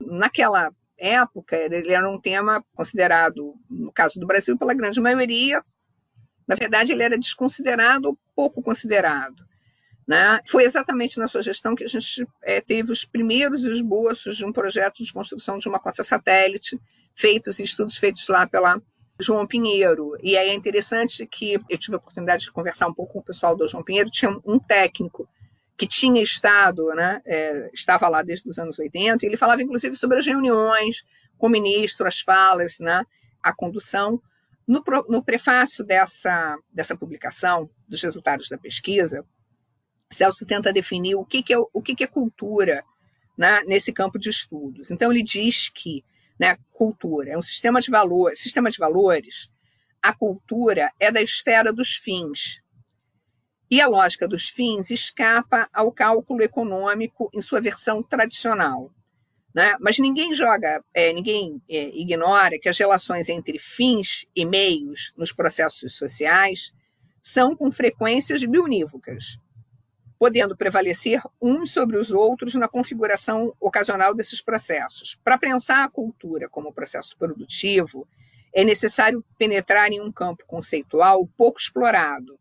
Naquela 0.00 0.70
época, 0.98 1.56
ele 1.56 1.92
era 1.92 2.08
um 2.08 2.20
tema 2.20 2.64
considerado, 2.74 3.54
no 3.68 3.90
caso 3.90 4.20
do 4.20 4.26
Brasil, 4.26 4.56
pela 4.56 4.74
grande 4.74 5.00
maioria, 5.00 5.64
na 6.46 6.54
verdade, 6.54 6.92
ele 6.92 7.02
era 7.02 7.18
desconsiderado 7.18 8.08
ou 8.08 8.18
pouco 8.36 8.62
considerado. 8.62 9.42
Né? 10.06 10.40
Foi 10.46 10.64
exatamente 10.64 11.18
na 11.18 11.26
sua 11.26 11.42
gestão 11.42 11.74
que 11.74 11.84
a 11.84 11.88
gente 11.88 12.26
é, 12.42 12.60
teve 12.60 12.92
os 12.92 13.04
primeiros 13.04 13.64
esboços 13.64 14.36
de 14.36 14.44
um 14.44 14.52
projeto 14.52 15.02
de 15.02 15.12
construção 15.12 15.58
de 15.58 15.66
uma 15.66 15.78
costa 15.78 16.04
satélite, 16.04 16.78
feitos 17.14 17.58
estudos 17.58 17.96
feitos 17.96 18.28
lá 18.28 18.46
pela 18.46 18.80
João 19.18 19.46
Pinheiro. 19.46 20.16
E 20.22 20.36
aí 20.36 20.50
é 20.50 20.54
interessante 20.54 21.26
que 21.26 21.54
eu 21.68 21.78
tive 21.78 21.94
a 21.94 21.98
oportunidade 21.98 22.44
de 22.44 22.52
conversar 22.52 22.86
um 22.86 22.94
pouco 22.94 23.14
com 23.14 23.18
o 23.20 23.24
pessoal 23.24 23.56
do 23.56 23.66
João 23.68 23.84
Pinheiro, 23.84 24.10
tinha 24.10 24.30
um 24.44 24.58
técnico 24.58 25.28
que 25.76 25.86
tinha 25.86 26.22
estado, 26.22 26.86
né, 26.94 27.20
é, 27.24 27.70
estava 27.72 28.08
lá 28.08 28.22
desde 28.22 28.48
os 28.48 28.58
anos 28.58 28.78
80, 28.78 29.24
e 29.24 29.28
ele 29.28 29.36
falava 29.36 29.62
inclusive 29.62 29.96
sobre 29.96 30.18
as 30.18 30.26
reuniões 30.26 31.04
com 31.36 31.48
o 31.48 31.50
ministro, 31.50 32.06
as 32.06 32.20
falas, 32.20 32.78
né, 32.78 33.04
a 33.42 33.52
condução. 33.52 34.20
No, 34.66 34.82
no 35.08 35.22
prefácio 35.22 35.84
dessa, 35.84 36.56
dessa 36.72 36.96
publicação, 36.96 37.68
dos 37.86 38.02
resultados 38.02 38.48
da 38.48 38.56
pesquisa, 38.56 39.24
Celso 40.14 40.46
tenta 40.46 40.72
definir 40.72 41.16
o 41.16 41.24
que, 41.24 41.42
que, 41.42 41.52
é, 41.52 41.58
o 41.58 41.82
que, 41.82 41.94
que 41.94 42.04
é 42.04 42.06
cultura 42.06 42.84
né, 43.36 43.60
nesse 43.66 43.92
campo 43.92 44.18
de 44.18 44.30
estudos. 44.30 44.90
Então, 44.90 45.12
ele 45.12 45.22
diz 45.22 45.68
que 45.68 46.04
né, 46.38 46.56
cultura 46.72 47.30
é 47.30 47.38
um 47.38 47.42
sistema 47.42 47.80
de 47.80 47.90
valores, 47.90 48.40
sistema 48.40 48.70
de 48.70 48.78
valores, 48.78 49.50
a 50.02 50.12
cultura 50.12 50.92
é 51.00 51.10
da 51.10 51.22
esfera 51.22 51.72
dos 51.72 51.94
fins. 51.94 52.62
E 53.70 53.80
a 53.80 53.88
lógica 53.88 54.28
dos 54.28 54.48
fins 54.48 54.90
escapa 54.90 55.68
ao 55.72 55.90
cálculo 55.90 56.42
econômico 56.42 57.30
em 57.32 57.40
sua 57.40 57.60
versão 57.60 58.02
tradicional. 58.02 58.92
Né? 59.54 59.76
Mas 59.80 59.98
ninguém 59.98 60.34
joga, 60.34 60.84
é, 60.92 61.12
ninguém 61.12 61.62
é, 61.68 61.88
ignora 61.96 62.58
que 62.58 62.68
as 62.68 62.76
relações 62.76 63.28
entre 63.28 63.58
fins 63.58 64.26
e 64.34 64.44
meios 64.44 65.12
nos 65.16 65.32
processos 65.32 65.96
sociais 65.96 66.72
são 67.22 67.56
com 67.56 67.72
frequências 67.72 68.44
biunívocas 68.44 69.38
podendo 70.24 70.56
prevalecer 70.56 71.20
uns 71.38 71.70
sobre 71.70 71.98
os 71.98 72.10
outros 72.10 72.54
na 72.54 72.66
configuração 72.66 73.54
ocasional 73.60 74.14
desses 74.14 74.40
processos. 74.40 75.18
Para 75.22 75.36
pensar 75.36 75.84
a 75.84 75.90
cultura 75.90 76.48
como 76.48 76.72
processo 76.72 77.14
produtivo, 77.18 78.08
é 78.50 78.64
necessário 78.64 79.22
penetrar 79.36 79.92
em 79.92 80.00
um 80.00 80.10
campo 80.10 80.46
conceitual 80.46 81.28
pouco 81.36 81.60
explorado 81.60 82.38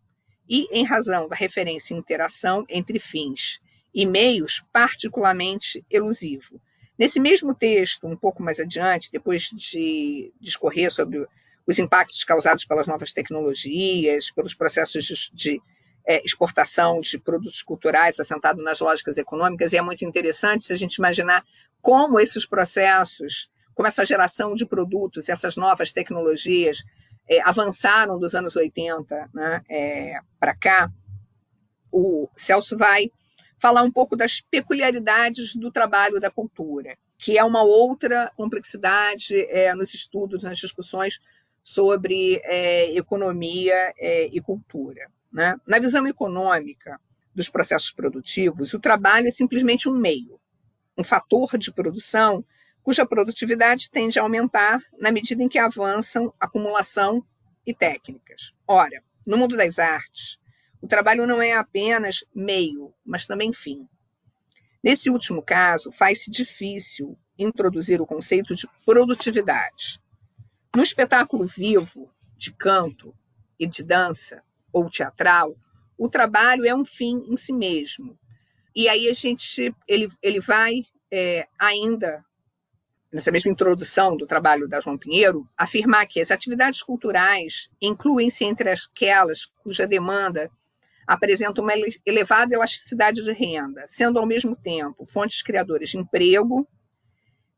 e, 0.47 0.65
em 0.71 0.85
razão 0.85 1.27
da 1.27 1.35
referência 1.35 1.93
e 1.93 1.97
interação 1.97 2.65
entre 2.69 2.99
fins 2.99 3.59
e 3.93 4.05
meios, 4.05 4.63
particularmente 4.71 5.85
elusivo. 5.89 6.61
Nesse 6.97 7.19
mesmo 7.19 7.53
texto, 7.53 8.07
um 8.07 8.15
pouco 8.15 8.41
mais 8.41 8.61
adiante, 8.61 9.11
depois 9.11 9.49
de 9.51 10.31
discorrer 10.39 10.89
sobre 10.89 11.27
os 11.67 11.77
impactos 11.77 12.23
causados 12.23 12.63
pelas 12.63 12.87
novas 12.87 13.11
tecnologias, 13.11 14.31
pelos 14.31 14.55
processos 14.55 15.29
de, 15.33 15.61
é, 16.05 16.23
exportação 16.23 16.99
de 16.99 17.17
produtos 17.17 17.61
culturais 17.61 18.19
assentado 18.19 18.61
nas 18.61 18.79
lógicas 18.79 19.17
econômicas, 19.17 19.73
e 19.73 19.77
é 19.77 19.81
muito 19.81 20.03
interessante 20.05 20.65
se 20.65 20.73
a 20.73 20.77
gente 20.77 20.95
imaginar 20.95 21.43
como 21.81 22.19
esses 22.19 22.45
processos, 22.45 23.49
como 23.73 23.87
essa 23.87 24.05
geração 24.05 24.55
de 24.55 24.65
produtos, 24.65 25.29
essas 25.29 25.55
novas 25.55 25.91
tecnologias 25.91 26.83
é, 27.29 27.41
avançaram 27.41 28.19
dos 28.19 28.35
anos 28.35 28.55
80 28.55 29.29
né, 29.33 29.61
é, 29.69 30.19
para 30.39 30.55
cá. 30.55 30.91
O 31.91 32.29
Celso 32.35 32.77
vai 32.77 33.11
falar 33.59 33.83
um 33.83 33.91
pouco 33.91 34.15
das 34.15 34.41
peculiaridades 34.41 35.55
do 35.55 35.71
trabalho 35.71 36.19
da 36.19 36.29
cultura, 36.29 36.97
que 37.17 37.37
é 37.37 37.43
uma 37.43 37.63
outra 37.63 38.29
complexidade 38.35 39.35
é, 39.49 39.73
nos 39.73 39.93
estudos, 39.93 40.43
nas 40.43 40.57
discussões 40.57 41.19
sobre 41.63 42.41
é, 42.43 42.93
economia 42.97 43.93
é, 43.97 44.27
e 44.27 44.41
cultura. 44.41 45.09
Né? 45.33 45.59
Na 45.65 45.79
visão 45.79 46.05
econômica 46.05 47.01
dos 47.33 47.49
processos 47.49 47.91
produtivos, 47.91 48.73
o 48.73 48.79
trabalho 48.79 49.27
é 49.27 49.31
simplesmente 49.31 49.89
um 49.89 49.97
meio, 49.97 50.39
um 50.95 51.03
fator 51.03 51.57
de 51.57 51.73
produção 51.73 52.45
cuja 52.83 53.05
produtividade 53.05 53.89
tende 53.89 54.19
a 54.19 54.21
aumentar 54.21 54.83
na 54.99 55.11
medida 55.11 55.41
em 55.41 55.49
que 55.49 55.57
avançam 55.57 56.33
acumulação 56.39 57.25
e 57.65 57.73
técnicas. 57.73 58.53
Ora, 58.67 59.01
no 59.25 59.37
mundo 59.37 59.57
das 59.57 59.79
artes, 59.79 60.37
o 60.81 60.87
trabalho 60.87 61.25
não 61.25 61.41
é 61.41 61.53
apenas 61.53 62.25
meio, 62.35 62.93
mas 63.05 63.25
também 63.25 63.53
fim. 63.53 63.87
Nesse 64.83 65.09
último 65.09 65.41
caso, 65.41 65.93
faz-se 65.93 66.29
difícil 66.29 67.17
introduzir 67.39 68.01
o 68.01 68.05
conceito 68.05 68.53
de 68.53 68.67
produtividade. 68.85 69.99
No 70.75 70.83
espetáculo 70.83 71.47
vivo, 71.47 72.11
de 72.35 72.51
canto 72.51 73.15
e 73.57 73.65
de 73.65 73.81
dança, 73.81 74.43
ou 74.73 74.89
teatral, 74.89 75.55
o 75.97 76.09
trabalho 76.09 76.65
é 76.65 76.75
um 76.75 76.83
fim 76.83 77.23
em 77.29 77.37
si 77.37 77.53
mesmo. 77.53 78.17
E 78.75 78.89
aí 78.89 79.07
a 79.07 79.13
gente, 79.13 79.73
ele, 79.87 80.09
ele 80.21 80.39
vai 80.39 80.83
é, 81.11 81.47
ainda, 81.59 82.25
nessa 83.11 83.31
mesma 83.31 83.51
introdução 83.51 84.17
do 84.17 84.25
trabalho 84.25 84.67
da 84.67 84.79
João 84.79 84.97
Pinheiro, 84.97 85.47
afirmar 85.55 86.07
que 86.07 86.19
as 86.19 86.31
atividades 86.31 86.81
culturais 86.81 87.69
incluem-se 87.79 88.43
entre 88.43 88.71
aquelas 88.71 89.45
cuja 89.45 89.87
demanda 89.87 90.49
apresenta 91.05 91.61
uma 91.61 91.73
elevada 92.05 92.55
elasticidade 92.55 93.21
de 93.21 93.31
renda, 93.31 93.83
sendo 93.87 94.17
ao 94.17 94.25
mesmo 94.25 94.55
tempo 94.55 95.05
fontes 95.05 95.41
criadoras 95.41 95.89
de 95.89 95.97
emprego 95.97 96.67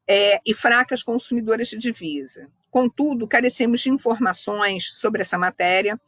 é, 0.07 0.39
e 0.45 0.53
fracas 0.53 1.01
consumidoras 1.01 1.69
de 1.69 1.77
divisa. 1.77 2.49
Contudo, 2.69 3.27
carecemos 3.27 3.81
de 3.81 3.89
informações 3.89 4.93
sobre 4.95 5.21
essa 5.21 5.37
matéria 5.37 5.99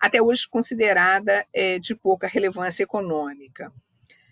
até 0.00 0.22
hoje 0.22 0.48
considerada 0.48 1.46
é, 1.52 1.78
de 1.78 1.94
pouca 1.94 2.26
relevância 2.26 2.82
econômica. 2.82 3.72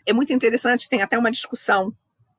É 0.05 0.13
muito 0.13 0.33
interessante, 0.33 0.89
tem 0.89 1.03
até 1.03 1.19
uma 1.19 1.31
discussão 1.31 1.95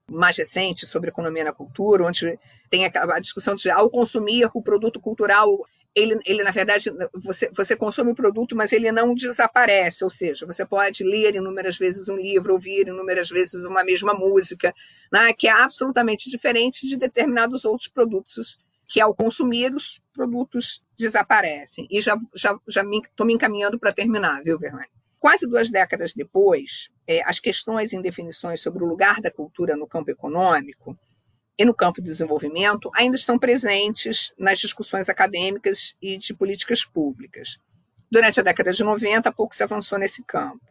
mais 0.09 0.37
recente 0.37 0.85
sobre 0.85 1.09
economia 1.09 1.45
na 1.45 1.53
cultura, 1.53 2.05
onde 2.05 2.37
tem 2.69 2.85
a 2.85 3.19
discussão 3.19 3.55
de 3.55 3.69
ao 3.69 3.89
consumir 3.89 4.45
o 4.53 4.61
produto 4.61 4.99
cultural 4.99 5.65
ele, 5.95 6.19
ele 6.25 6.43
na 6.43 6.51
verdade, 6.51 6.91
você, 7.13 7.49
você 7.51 7.75
consome 7.75 8.11
o 8.11 8.15
produto, 8.15 8.55
mas 8.55 8.71
ele 8.71 8.91
não 8.91 9.13
desaparece, 9.13 10.03
ou 10.03 10.09
seja, 10.09 10.45
você 10.45 10.65
pode 10.65 11.03
ler 11.03 11.35
inúmeras 11.35 11.77
vezes 11.77 12.09
um 12.09 12.15
livro, 12.15 12.53
ouvir 12.53 12.87
inúmeras 12.87 13.29
vezes 13.29 13.63
uma 13.63 13.83
mesma 13.83 14.13
música, 14.13 14.73
né, 15.11 15.31
que 15.33 15.47
é 15.47 15.51
absolutamente 15.51 16.29
diferente 16.29 16.87
de 16.87 16.97
determinados 16.97 17.63
outros 17.63 17.87
produtos 17.87 18.57
que 18.87 19.01
ao 19.01 19.13
consumir 19.13 19.73
os 19.73 20.01
produtos 20.13 20.83
desaparecem. 20.97 21.87
E 21.89 22.01
já 22.01 22.15
estou 22.15 22.29
já, 22.35 22.59
já 22.67 22.83
me, 22.83 23.01
me 23.21 23.33
encaminhando 23.33 23.79
para 23.79 23.91
terminar, 23.91 24.43
viu, 24.43 24.59
Verlaine? 24.59 24.91
Quase 25.19 25.47
duas 25.47 25.71
décadas 25.71 26.13
depois, 26.13 26.89
é, 27.07 27.21
as 27.23 27.39
questões 27.39 27.93
e 27.93 27.95
indefinições 27.95 28.61
sobre 28.61 28.83
o 28.83 28.87
lugar 28.87 29.21
da 29.21 29.31
cultura 29.31 29.75
no 29.75 29.87
campo 29.87 30.11
econômico 30.11 30.97
e 31.57 31.63
no 31.63 31.73
campo 31.73 32.01
do 32.01 32.05
desenvolvimento 32.05 32.91
ainda 32.93 33.15
estão 33.15 33.39
presentes 33.39 34.33
nas 34.37 34.59
discussões 34.59 35.07
acadêmicas 35.07 35.95
e 36.01 36.17
de 36.17 36.33
políticas 36.33 36.83
públicas. 36.83 37.57
Durante 38.11 38.39
a 38.39 38.43
década 38.43 38.73
de 38.73 38.83
90, 38.83 39.31
pouco 39.31 39.55
se 39.55 39.63
avançou 39.63 39.97
nesse 39.97 40.23
campo. 40.23 40.61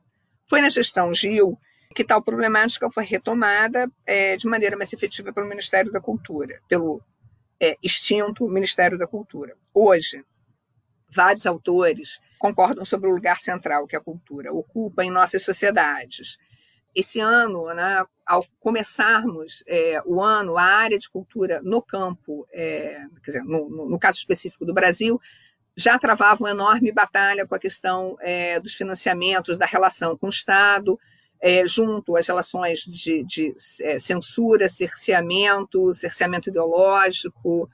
Foi 0.46 0.60
na 0.60 0.68
gestão 0.68 1.14
Gil 1.14 1.58
que 1.94 2.04
tal 2.04 2.22
problemática 2.22 2.90
foi 2.90 3.04
retomada 3.04 3.90
é, 4.06 4.36
de 4.36 4.46
maneira 4.46 4.76
mais 4.76 4.92
efetiva 4.92 5.32
pelo 5.32 5.48
Ministério 5.48 5.92
da 5.92 6.00
Cultura, 6.00 6.60
pelo 6.68 7.02
é, 7.60 7.76
extinto 7.82 8.48
Ministério 8.48 8.98
da 8.98 9.06
Cultura. 9.06 9.56
Hoje, 9.72 10.24
vários 11.08 11.46
autores 11.46 12.20
concordam 12.38 12.84
sobre 12.84 13.08
o 13.08 13.14
lugar 13.14 13.38
central 13.38 13.86
que 13.86 13.96
a 13.96 14.00
cultura 14.00 14.52
ocupa 14.52 15.04
em 15.04 15.10
nossas 15.10 15.42
sociedades 15.42 16.38
esse 16.94 17.20
ano, 17.20 17.72
né, 17.74 18.04
ao 18.26 18.44
começarmos 18.60 19.64
é, 19.66 20.00
o 20.04 20.20
ano, 20.22 20.56
a 20.56 20.62
área 20.62 20.98
de 20.98 21.08
cultura 21.08 21.60
no 21.62 21.82
campo, 21.82 22.46
é, 22.52 23.06
quer 23.22 23.30
dizer, 23.30 23.44
no, 23.44 23.68
no, 23.68 23.88
no, 23.88 23.98
caso 23.98 24.18
específico 24.18 24.64
do 24.64 24.74
Brasil, 24.74 25.20
já 25.74 25.98
travava 25.98 26.44
uma 26.44 26.50
enorme 26.50 26.92
batalha 26.92 27.46
com 27.46 27.54
a 27.54 27.58
questão 27.58 28.16
é, 28.20 28.60
dos 28.60 28.74
financiamentos, 28.74 29.56
da 29.56 29.64
relação 29.64 30.16
com 30.18 30.26
o 30.26 30.30
Estado, 30.30 30.98
é, 31.42 31.66
junto 31.66 32.16
às 32.16 32.26
relações 32.26 32.80
de, 32.80 33.24
de 33.24 33.54
é, 33.82 33.98
censura, 33.98 34.68
cerceamento, 34.68 35.92
cerceamento 35.92 36.48
ideológico, 36.48 37.68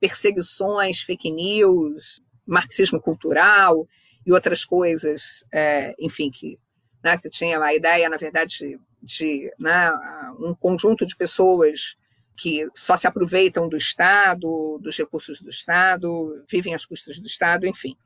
perseguições, 0.00 1.00
fake 1.00 1.30
news, 1.30 2.20
marxismo 2.44 3.00
cultural 3.00 3.86
e 4.26 4.32
outras 4.32 4.64
coisas, 4.64 5.44
é, 5.52 5.94
enfim, 5.98 6.30
que 6.30 6.58
né? 7.02 7.16
Você 7.16 7.28
tinha 7.28 7.60
a 7.60 7.74
ideia, 7.74 8.08
na 8.08 8.16
verdade, 8.16 8.78
de 9.02 9.52
né, 9.58 9.92
um 10.38 10.54
conjunto 10.54 11.04
de 11.04 11.16
pessoas 11.16 11.96
que 12.36 12.66
só 12.74 12.96
se 12.96 13.06
aproveitam 13.06 13.68
do 13.68 13.76
Estado, 13.76 14.78
dos 14.80 14.96
recursos 14.96 15.40
do 15.40 15.50
Estado, 15.50 16.44
vivem 16.48 16.74
às 16.74 16.86
custas 16.86 17.18
do 17.18 17.26
Estado, 17.26 17.66
enfim. 17.66 17.96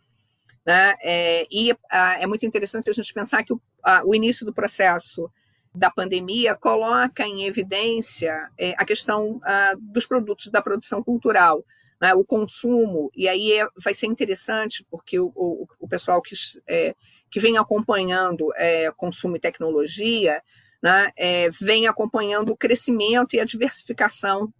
Né? 0.64 0.94
É, 1.02 1.46
e 1.50 1.76
a, 1.90 2.20
é 2.20 2.26
muito 2.26 2.44
interessante 2.44 2.90
a 2.90 2.92
gente 2.92 3.12
pensar 3.12 3.44
que 3.44 3.52
o, 3.52 3.60
o, 4.04 4.14
início 4.14 4.44
do 4.44 4.52
processo 4.52 5.30
da 5.74 5.90
pandemia 5.90 6.54
coloca 6.54 7.26
em 7.26 7.44
evidência 7.44 8.50
é, 8.58 8.74
a 8.78 8.84
questão 8.84 9.40
dos 9.80 10.06
produtos 10.06 10.48
da 10.48 10.62
produção 10.62 11.02
cultural, 11.02 11.64
né? 12.00 12.14
o 12.14 12.24
consumo, 12.24 13.10
e 13.14 13.28
aí 13.28 13.52
é, 13.52 13.66
vai 13.82 13.94
ser 13.94 14.06
interessante, 14.06 14.84
porque 14.90 15.18
o, 15.20 15.32
o, 15.34 15.68
o 15.80 15.88
pessoal 15.88 16.20
que 16.22 16.34
é, 16.66 16.94
que 17.30 17.40
vem 17.40 17.58
acompanhando 17.58 18.52
é, 18.56 18.90
consumo 18.92 19.36
e 19.36 19.40
tecnologia, 19.40 20.42
né, 20.82 21.10
é, 21.16 21.50
vem 21.50 21.86
acompanhando 21.86 22.50
o 22.50 22.56
crescimento 22.56 23.34
e 23.34 23.40
a 23.40 23.44
diversificação 23.44 24.52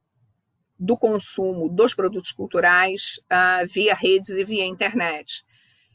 do 0.79 0.97
consumo 0.97 1.69
dos 1.69 1.95
produtos 1.95 2.33
culturais 2.33 3.19
uh, 3.33 3.67
via 3.67 3.95
redes 3.95 4.31
e 4.31 4.45
via 4.45 4.67
internet. 4.67 5.45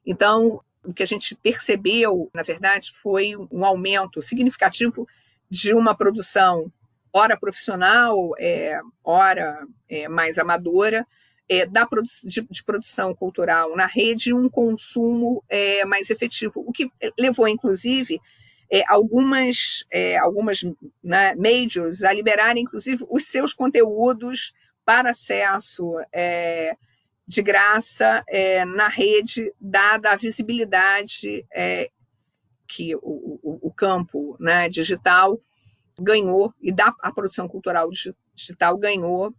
Então, 0.06 0.60
o 0.84 0.94
que 0.94 1.04
a 1.04 1.08
gente 1.08 1.36
percebeu, 1.36 2.30
na 2.34 2.42
verdade, 2.42 2.92
foi 3.02 3.36
um 3.52 3.66
aumento 3.66 4.22
significativo 4.22 5.08
de 5.50 5.74
uma 5.74 5.96
produção, 5.96 6.72
ora 7.14 7.38
profissional, 7.38 8.34
é, 8.40 8.80
ora 9.04 9.66
é, 9.90 10.08
mais 10.08 10.38
amadora, 10.40 11.06
é, 11.50 11.66
da, 11.66 11.88
de, 12.24 12.42
de, 12.50 12.64
produção 12.64 13.14
cultural 13.14 13.76
na 13.76 13.86
rede 13.86 14.34
um 14.34 14.48
consumo 14.48 15.44
é, 15.50 15.84
mais 15.84 16.10
efetivo, 16.10 16.64
o 16.66 16.72
que 16.72 16.90
levou, 17.20 17.48
inclusive, 17.48 18.22
é, 18.72 18.84
algumas, 18.88 19.86
é, 19.92 20.18
algumas 20.18 20.64
né, 21.04 21.36
majors 21.36 22.04
a 22.04 22.14
liberarem, 22.14 22.64
inclusive, 22.64 23.06
os 23.10 23.26
seus 23.26 23.54
conteúdos 23.54 24.54
para 24.86 25.10
acesso 25.10 25.96
é, 26.14 26.78
de 27.28 27.42
graça 27.42 28.24
é, 28.28 28.66
na 28.66 28.88
rede, 28.88 29.54
dada 29.60 30.12
a 30.12 30.16
visibilidade 30.16 31.46
que 32.68 32.96
o, 32.96 33.40
o, 33.44 33.60
o 33.68 33.72
campo 33.72 34.38
né, 34.40 34.70
digital 34.70 35.40
ganhou 36.00 36.54
e 36.62 36.72
da 36.72 36.94
a 37.02 37.12
produção 37.12 37.48
cultural 37.48 37.90
digital 38.34 38.78
ganhou 38.78 39.34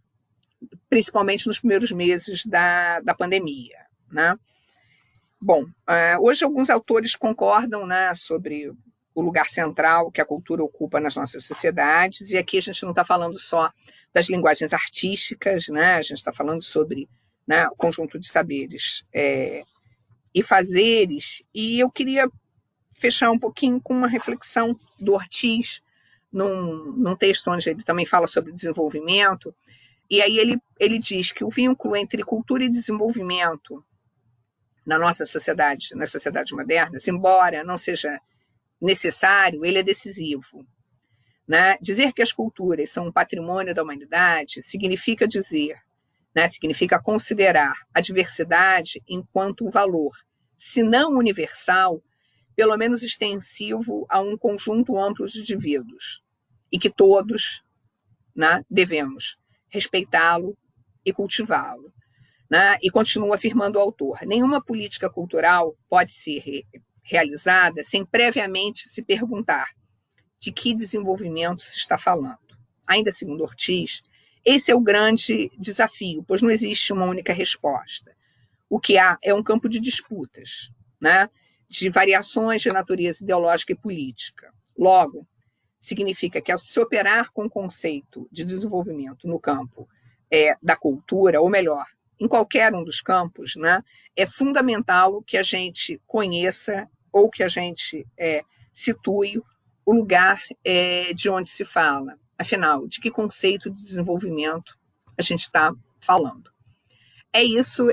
principalmente 0.89 1.47
nos 1.47 1.59
primeiros 1.59 1.91
meses 1.91 2.45
da, 2.45 3.01
da 3.01 3.13
pandemia. 3.13 3.77
Né? 4.11 4.37
Bom, 5.41 5.63
uh, 5.63 6.21
hoje 6.21 6.43
alguns 6.43 6.69
autores 6.69 7.15
concordam 7.15 7.85
né, 7.85 8.13
sobre 8.13 8.71
o 9.13 9.21
lugar 9.21 9.47
central 9.47 10.11
que 10.11 10.21
a 10.21 10.25
cultura 10.25 10.63
ocupa 10.63 10.99
nas 10.99 11.15
nossas 11.15 11.43
sociedades, 11.43 12.31
e 12.31 12.37
aqui 12.37 12.57
a 12.57 12.61
gente 12.61 12.81
não 12.83 12.91
está 12.91 13.03
falando 13.03 13.37
só 13.37 13.69
das 14.13 14.29
linguagens 14.29 14.73
artísticas, 14.73 15.67
né, 15.67 15.95
a 15.95 16.01
gente 16.01 16.17
está 16.17 16.31
falando 16.31 16.61
sobre 16.63 17.09
né, 17.47 17.67
o 17.67 17.75
conjunto 17.75 18.19
de 18.19 18.27
saberes 18.27 19.03
é, 19.13 19.63
e 20.33 20.41
fazeres, 20.41 21.43
e 21.53 21.79
eu 21.79 21.89
queria 21.91 22.29
fechar 22.97 23.31
um 23.31 23.39
pouquinho 23.39 23.81
com 23.81 23.93
uma 23.93 24.07
reflexão 24.07 24.77
do 24.99 25.13
Ortiz, 25.13 25.81
num, 26.31 26.93
num 26.93 27.15
texto 27.15 27.49
onde 27.49 27.69
ele 27.69 27.83
também 27.83 28.05
fala 28.05 28.27
sobre 28.27 28.51
desenvolvimento, 28.51 29.53
e 30.09 30.21
aí 30.21 30.37
ele, 30.37 30.57
ele 30.79 30.97
diz 30.99 31.31
que 31.31 31.43
o 31.43 31.49
vínculo 31.49 31.95
entre 31.95 32.23
cultura 32.23 32.63
e 32.63 32.69
desenvolvimento 32.69 33.83
na 34.85 34.97
nossa 34.99 35.25
sociedade, 35.25 35.95
nas 35.95 36.11
sociedades 36.11 36.51
modernas, 36.51 37.07
embora 37.07 37.63
não 37.63 37.77
seja 37.77 38.19
necessário, 38.81 39.63
ele 39.63 39.79
é 39.79 39.83
decisivo. 39.83 40.65
Né? 41.47 41.77
Dizer 41.81 42.13
que 42.13 42.21
as 42.21 42.31
culturas 42.31 42.89
são 42.89 43.07
um 43.07 43.11
patrimônio 43.11 43.73
da 43.73 43.83
humanidade 43.83 44.61
significa 44.61 45.27
dizer, 45.27 45.77
né? 46.35 46.47
significa 46.47 47.01
considerar 47.01 47.75
a 47.93 48.01
diversidade 48.01 49.01
enquanto 49.07 49.65
um 49.65 49.69
valor, 49.69 50.13
se 50.57 50.81
não 50.81 51.17
universal, 51.17 52.01
pelo 52.55 52.77
menos 52.77 53.03
extensivo 53.03 54.05
a 54.09 54.19
um 54.21 54.37
conjunto 54.37 54.97
amplo 54.99 55.25
de 55.27 55.39
indivíduos, 55.39 56.23
e 56.71 56.79
que 56.79 56.89
todos 56.89 57.63
né, 58.35 58.63
devemos 58.69 59.37
respeitá-lo 59.69 60.57
e 61.05 61.11
cultivá-lo. 61.13 61.93
Né? 62.49 62.77
E 62.81 62.89
continua 62.89 63.35
afirmando 63.35 63.77
o 63.77 63.81
autor: 63.81 64.19
nenhuma 64.23 64.63
política 64.63 65.09
cultural 65.09 65.75
pode 65.89 66.11
ser 66.11 66.39
re 66.39 66.65
realizada 67.05 67.83
sem 67.83 68.05
previamente 68.05 68.87
se 68.87 69.03
perguntar 69.03 69.67
de 70.39 70.53
que 70.53 70.73
desenvolvimento 70.73 71.61
se 71.61 71.77
está 71.77 71.97
falando. 71.97 72.39
Ainda 72.87 73.11
segundo 73.11 73.43
Ortiz, 73.43 74.01
esse 74.45 74.71
é 74.71 74.75
o 74.75 74.81
grande 74.81 75.51
desafio, 75.57 76.23
pois 76.27 76.41
não 76.41 76.51
existe 76.51 76.91
uma 76.91 77.05
única 77.05 77.31
resposta. 77.33 78.15
O 78.69 78.79
que 78.79 78.97
há 78.97 79.17
é 79.21 79.33
um 79.33 79.43
campo 79.43 79.69
de 79.69 79.79
disputas, 79.79 80.71
né? 80.99 81.29
de 81.69 81.89
variações 81.89 82.61
de 82.61 82.71
natureza 82.71 83.23
ideológica 83.23 83.71
e 83.71 83.75
política. 83.75 84.53
Logo, 84.77 85.27
significa 85.79 86.41
que 86.41 86.51
ao 86.51 86.59
se 86.59 86.79
operar 86.79 87.31
com 87.31 87.45
o 87.45 87.49
conceito 87.49 88.27
de 88.31 88.45
desenvolvimento 88.45 89.27
no 89.27 89.39
campo 89.39 89.87
é, 90.31 90.55
da 90.61 90.75
cultura, 90.75 91.41
ou 91.41 91.49
melhor, 91.49 91.85
em 92.19 92.27
qualquer 92.27 92.73
um 92.73 92.83
dos 92.83 93.01
campos, 93.01 93.55
né, 93.55 93.83
é 94.15 94.25
fundamental 94.25 95.21
que 95.23 95.35
a 95.35 95.43
gente 95.43 95.99
conheça 96.05 96.87
ou 97.11 97.29
que 97.29 97.43
a 97.43 97.47
gente 97.47 98.05
é, 98.17 98.43
situe 98.71 99.41
o 99.85 99.93
lugar 99.93 100.41
é, 100.63 101.13
de 101.13 101.29
onde 101.29 101.49
se 101.49 101.65
fala. 101.65 102.17
Afinal, 102.37 102.87
de 102.87 102.99
que 102.99 103.11
conceito 103.11 103.69
de 103.69 103.81
desenvolvimento 103.83 104.77
a 105.17 105.21
gente 105.21 105.41
está 105.41 105.73
falando? 106.01 106.51
É 107.31 107.43
isso, 107.43 107.87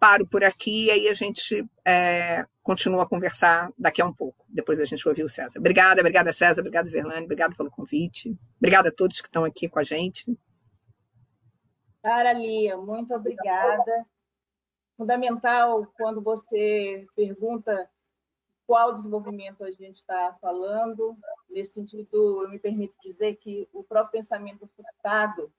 paro 0.00 0.26
por 0.26 0.42
aqui 0.42 0.86
e 0.86 0.90
aí 0.90 1.08
a 1.08 1.12
gente 1.12 1.66
é, 1.84 2.46
continua 2.62 3.02
a 3.02 3.06
conversar 3.06 3.70
daqui 3.78 4.00
a 4.00 4.06
um 4.06 4.12
pouco, 4.12 4.46
depois 4.48 4.80
a 4.80 4.84
gente 4.86 5.06
ouvir 5.06 5.22
o 5.22 5.28
César. 5.28 5.58
Obrigada, 5.58 6.00
obrigada 6.00 6.32
César, 6.32 6.62
obrigada 6.62 6.90
Verlane, 6.90 7.24
obrigada 7.24 7.54
pelo 7.54 7.70
convite, 7.70 8.34
obrigada 8.56 8.88
a 8.88 8.92
todos 8.92 9.20
que 9.20 9.28
estão 9.28 9.44
aqui 9.44 9.68
com 9.68 9.78
a 9.78 9.82
gente. 9.82 10.24
Cara 12.02 12.32
Lia, 12.32 12.78
muito 12.78 13.12
obrigada. 13.12 14.06
Fundamental 14.96 15.86
quando 15.96 16.22
você 16.22 17.06
pergunta 17.14 17.88
qual 18.68 18.92
desenvolvimento 18.92 19.64
a 19.64 19.70
gente 19.70 19.96
está 19.96 20.36
falando. 20.42 21.16
Nesse 21.48 21.72
sentido, 21.72 22.42
eu 22.42 22.50
me 22.50 22.58
permito 22.58 22.94
dizer 23.02 23.36
que 23.36 23.66
o 23.72 23.82
próprio 23.82 24.20
pensamento 24.20 24.68
furtado 24.76 25.50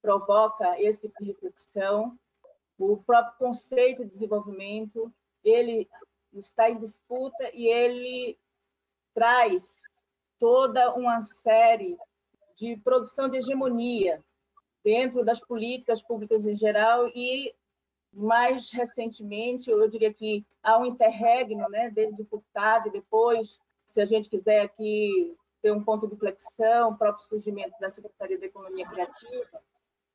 provoca 0.00 0.80
esse 0.80 1.00
tipo 1.00 1.18
de 1.18 1.32
reflexão 1.32 2.16
O 2.78 2.96
próprio 2.98 3.36
conceito 3.38 4.04
de 4.04 4.10
desenvolvimento, 4.12 5.12
ele 5.42 5.88
está 6.32 6.70
em 6.70 6.78
disputa 6.78 7.50
e 7.52 7.66
ele 7.66 8.38
traz 9.12 9.82
toda 10.38 10.94
uma 10.94 11.22
série 11.22 11.98
de 12.56 12.76
produção 12.76 13.28
de 13.28 13.38
hegemonia 13.38 14.22
dentro 14.84 15.24
das 15.24 15.40
políticas 15.40 16.02
públicas 16.02 16.46
em 16.46 16.56
geral 16.56 17.08
e 17.08 17.52
mais 18.14 18.70
recentemente, 18.70 19.70
eu 19.70 19.88
diria 19.88 20.12
que 20.12 20.44
há 20.62 20.78
um 20.78 20.86
interregno, 20.86 21.68
né, 21.68 21.90
desde 21.90 22.22
o 22.22 22.24
Furtado 22.24 22.88
e 22.88 22.92
depois, 22.92 23.58
se 23.88 24.00
a 24.00 24.06
gente 24.06 24.28
quiser 24.28 24.62
aqui 24.62 25.36
ter 25.60 25.72
um 25.72 25.82
ponto 25.82 26.06
de 26.06 26.16
flexão, 26.16 26.90
o 26.90 26.96
próprio 26.98 27.26
surgimento 27.26 27.74
da 27.80 27.88
Secretaria 27.90 28.38
da 28.38 28.46
Economia 28.46 28.86
Criativa, 28.88 29.60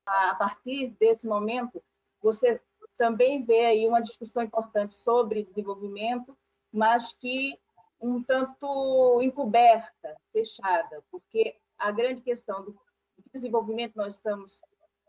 a 0.05 0.35
partir 0.35 0.95
desse 0.99 1.27
momento, 1.27 1.81
você 2.21 2.59
também 2.97 3.43
vê 3.43 3.65
aí 3.65 3.87
uma 3.87 4.01
discussão 4.01 4.43
importante 4.43 4.93
sobre 4.93 5.43
desenvolvimento, 5.43 6.37
mas 6.71 7.13
que 7.13 7.57
um 7.99 8.21
tanto 8.23 9.21
encoberta, 9.21 10.15
fechada, 10.31 11.03
porque 11.11 11.55
a 11.77 11.91
grande 11.91 12.21
questão 12.21 12.63
do 12.63 12.77
desenvolvimento 13.33 13.95
nós 13.95 14.15
estamos 14.15 14.61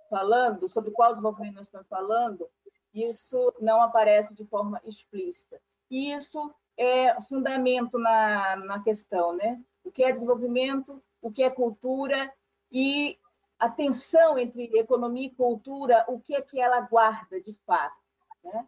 falando, 0.09 0.69
sobre 0.69 0.91
qual 0.91 1.13
desenvolvimento 1.13 1.55
nós 1.55 1.67
estamos 1.67 1.89
falando, 1.89 2.49
isso 2.95 3.55
não 3.61 3.81
aparece 3.83 4.35
de 4.35 4.45
forma 4.45 4.81
explícita. 4.85 5.61
E 5.91 6.13
isso 6.13 6.53
é 6.77 7.21
fundamento 7.23 7.99
na, 7.99 8.57
na 8.57 8.83
questão, 8.83 9.35
né? 9.35 9.61
O 9.85 9.91
que 9.91 10.03
é 10.03 10.13
desenvolvimento, 10.13 11.03
o 11.21 11.31
que 11.31 11.43
é 11.43 11.51
cultura 11.51 12.33
e 12.71 13.19
a 13.59 13.69
tensão 13.69 14.39
entre 14.39 14.71
economia 14.79 15.27
e 15.27 15.35
cultura, 15.35 16.05
o 16.09 16.19
que 16.19 16.35
é 16.35 16.41
que 16.41 16.59
ela 16.59 16.81
guarda 16.81 17.41
de 17.41 17.53
fato, 17.67 17.97
né? 18.43 18.67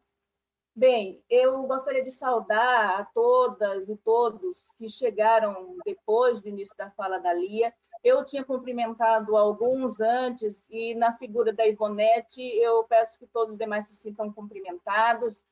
Bem, 0.74 1.22
eu 1.28 1.62
gostaria 1.64 2.02
de 2.02 2.10
saudar 2.10 3.00
a 3.00 3.04
todas 3.04 3.90
e 3.90 3.96
todos 3.96 4.56
que 4.78 4.88
chegaram 4.88 5.76
depois 5.84 6.40
do 6.40 6.48
início 6.48 6.74
da 6.78 6.90
fala 6.90 7.18
da 7.18 7.30
Lia. 7.32 7.74
Eu 8.02 8.24
tinha 8.24 8.44
cumprimentado 8.44 9.36
alguns 9.36 10.00
antes 10.00 10.66
e 10.68 10.94
na 10.94 11.16
figura 11.16 11.52
da 11.52 11.66
Ivonete 11.66 12.40
eu 12.40 12.82
peço 12.84 13.18
que 13.18 13.26
todos 13.26 13.52
os 13.52 13.58
demais 13.58 13.86
se 13.86 13.94
sintam 13.94 14.32
cumprimentados. 14.32 15.44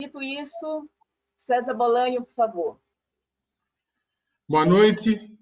Dito 0.00 0.20
isso, 0.20 0.88
César 1.38 1.74
Bolanho, 1.74 2.24
por 2.24 2.34
favor. 2.34 2.80
Boa 4.48 4.66
noite. 4.66 5.38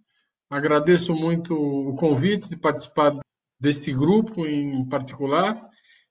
Agradeço 0.51 1.15
muito 1.15 1.55
o 1.55 1.97
convite 1.97 2.51
de 2.51 2.57
participar 2.59 3.19
deste 3.59 3.93
grupo 3.93 4.47
em 4.47 4.87
particular 4.89 5.71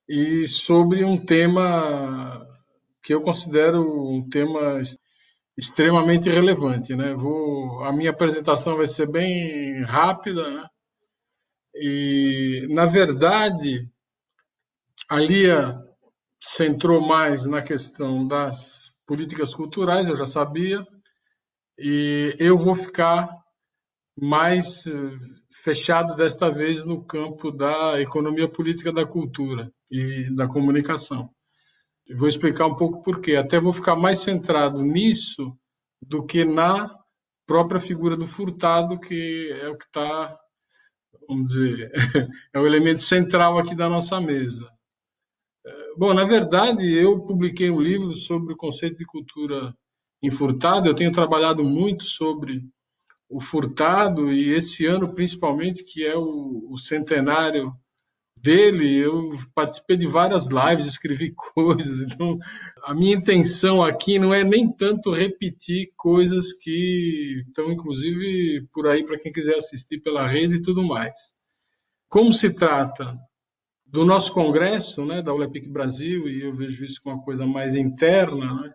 e 0.09 0.47
sobre 0.47 1.03
um 1.03 1.23
tema 1.23 2.47
que 3.03 3.13
eu 3.13 3.21
considero 3.21 4.09
um 4.09 4.27
tema 4.27 4.81
extremamente 5.61 6.27
relevante, 6.27 6.95
né? 6.95 7.13
Vou, 7.13 7.83
a 7.83 7.93
minha 7.93 8.09
apresentação 8.09 8.77
vai 8.77 8.87
ser 8.87 9.07
bem 9.07 9.83
rápida, 9.83 10.49
né? 10.49 10.67
E 11.75 12.65
na 12.69 12.87
verdade 12.87 13.87
a 15.07 15.19
Lia 15.19 15.79
centrou 16.39 16.99
mais 16.99 17.45
na 17.45 17.61
questão 17.61 18.27
das 18.27 18.91
políticas 19.05 19.53
culturais, 19.53 20.09
eu 20.09 20.15
já 20.15 20.25
sabia, 20.25 20.83
e 21.77 22.35
eu 22.39 22.57
vou 22.57 22.73
ficar 22.73 23.29
mais 24.17 24.87
eh, 24.87 25.17
fechado 25.63 26.15
desta 26.15 26.49
vez 26.49 26.83
no 26.83 27.03
campo 27.03 27.51
da 27.51 28.01
economia 28.01 28.47
política 28.47 28.91
da 28.91 29.05
cultura 29.05 29.71
e 29.91 30.33
da 30.35 30.47
comunicação. 30.47 31.29
Vou 32.15 32.27
explicar 32.27 32.65
um 32.65 32.75
pouco 32.75 33.01
por 33.01 33.21
quê. 33.21 33.35
Até 33.35 33.59
vou 33.59 33.73
ficar 33.73 33.95
mais 33.95 34.19
centrado 34.19 34.81
nisso 34.81 35.55
do 36.01 36.25
que 36.25 36.43
na 36.43 36.93
própria 37.45 37.79
figura 37.79 38.15
do 38.15 38.27
furtado, 38.27 38.99
que 38.99 39.51
é 39.61 39.69
o 39.69 39.77
que 39.77 39.85
está, 39.85 40.37
vamos 41.27 41.51
dizer, 41.51 41.91
é 42.53 42.59
o 42.59 42.65
elemento 42.65 43.01
central 43.01 43.57
aqui 43.57 43.75
da 43.75 43.89
nossa 43.89 44.19
mesa. 44.19 44.71
É, 45.65 45.95
bom, 45.97 46.13
na 46.13 46.23
verdade, 46.23 46.89
eu 46.91 47.25
publiquei 47.25 47.69
um 47.69 47.81
livro 47.81 48.11
sobre 48.13 48.53
o 48.53 48.57
conceito 48.57 48.97
de 48.97 49.05
cultura 49.05 49.75
em 50.23 50.31
furtado. 50.31 50.87
Eu 50.87 50.95
tenho 50.95 51.11
trabalhado 51.11 51.63
muito 51.63 52.03
sobre 52.03 52.63
o 53.29 53.39
furtado 53.39 54.31
e 54.31 54.49
esse 54.49 54.85
ano, 54.85 55.13
principalmente, 55.13 55.83
que 55.83 56.05
é 56.05 56.15
o, 56.15 56.67
o 56.69 56.77
centenário 56.77 57.73
dele, 58.41 58.97
eu 58.97 59.29
participei 59.53 59.95
de 59.95 60.07
várias 60.07 60.47
lives, 60.47 60.85
escrevi 60.85 61.33
coisas. 61.53 62.01
Então, 62.01 62.37
a 62.83 62.93
minha 62.93 63.15
intenção 63.15 63.83
aqui 63.83 64.17
não 64.17 64.33
é 64.33 64.43
nem 64.43 64.71
tanto 64.71 65.11
repetir 65.11 65.91
coisas 65.95 66.51
que 66.53 67.41
estão, 67.45 67.71
inclusive, 67.71 68.67
por 68.73 68.87
aí 68.87 69.05
para 69.05 69.19
quem 69.19 69.31
quiser 69.31 69.55
assistir 69.55 69.99
pela 69.99 70.27
rede 70.27 70.55
e 70.55 70.61
tudo 70.61 70.83
mais. 70.83 71.33
Como 72.09 72.33
se 72.33 72.53
trata 72.53 73.17
do 73.85 74.05
nosso 74.05 74.33
congresso, 74.33 75.05
né, 75.05 75.21
da 75.21 75.33
Olepic 75.33 75.67
Brasil, 75.67 76.27
e 76.27 76.41
eu 76.43 76.53
vejo 76.53 76.83
isso 76.83 77.01
como 77.03 77.17
uma 77.17 77.23
coisa 77.23 77.45
mais 77.45 77.75
interna, 77.75 78.53
né, 78.61 78.73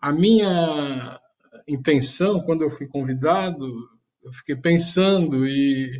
a 0.00 0.12
minha 0.12 1.20
intenção, 1.66 2.40
quando 2.42 2.62
eu 2.62 2.70
fui 2.70 2.86
convidado, 2.86 3.68
eu 4.22 4.32
fiquei 4.32 4.54
pensando 4.56 5.46
e 5.46 5.90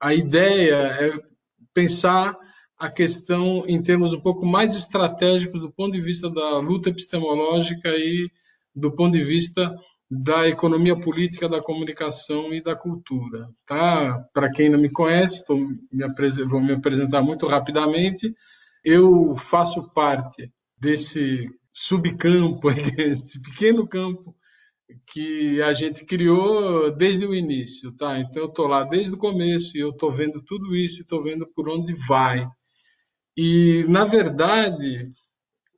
a 0.00 0.12
ideia 0.12 0.74
é 0.74 1.35
pensar 1.76 2.34
a 2.78 2.90
questão 2.90 3.62
em 3.66 3.82
termos 3.82 4.14
um 4.14 4.20
pouco 4.20 4.46
mais 4.46 4.74
estratégicos 4.74 5.60
do 5.60 5.70
ponto 5.70 5.92
de 5.92 6.00
vista 6.00 6.30
da 6.30 6.58
luta 6.58 6.88
epistemológica 6.88 7.90
e 7.90 8.30
do 8.74 8.90
ponto 8.96 9.12
de 9.12 9.22
vista 9.22 9.70
da 10.10 10.48
economia 10.48 10.98
política, 10.98 11.46
da 11.46 11.60
comunicação 11.60 12.50
e 12.54 12.62
da 12.62 12.74
cultura. 12.74 13.50
Tá? 13.66 14.26
Para 14.32 14.50
quem 14.50 14.70
não 14.70 14.78
me 14.78 14.88
conhece, 14.88 15.44
me 15.92 16.46
vou 16.46 16.62
me 16.62 16.72
apresentar 16.72 17.20
muito 17.20 17.46
rapidamente. 17.46 18.32
Eu 18.82 19.36
faço 19.36 19.92
parte 19.92 20.50
desse 20.78 21.46
subcampo, 21.74 22.70
esse 22.96 23.38
pequeno 23.42 23.86
campo 23.86 24.34
que 25.06 25.60
a 25.62 25.72
gente 25.72 26.04
criou 26.04 26.90
desde 26.90 27.26
o 27.26 27.34
início, 27.34 27.92
tá? 27.92 28.18
Então 28.18 28.42
eu 28.42 28.48
estou 28.48 28.66
lá 28.66 28.84
desde 28.84 29.14
o 29.14 29.18
começo 29.18 29.76
e 29.76 29.80
eu 29.80 29.90
estou 29.90 30.10
vendo 30.10 30.42
tudo 30.42 30.76
isso, 30.76 31.02
estou 31.02 31.22
vendo 31.22 31.46
por 31.46 31.68
onde 31.68 31.92
vai. 31.92 32.46
E 33.36 33.84
na 33.88 34.04
verdade 34.04 35.08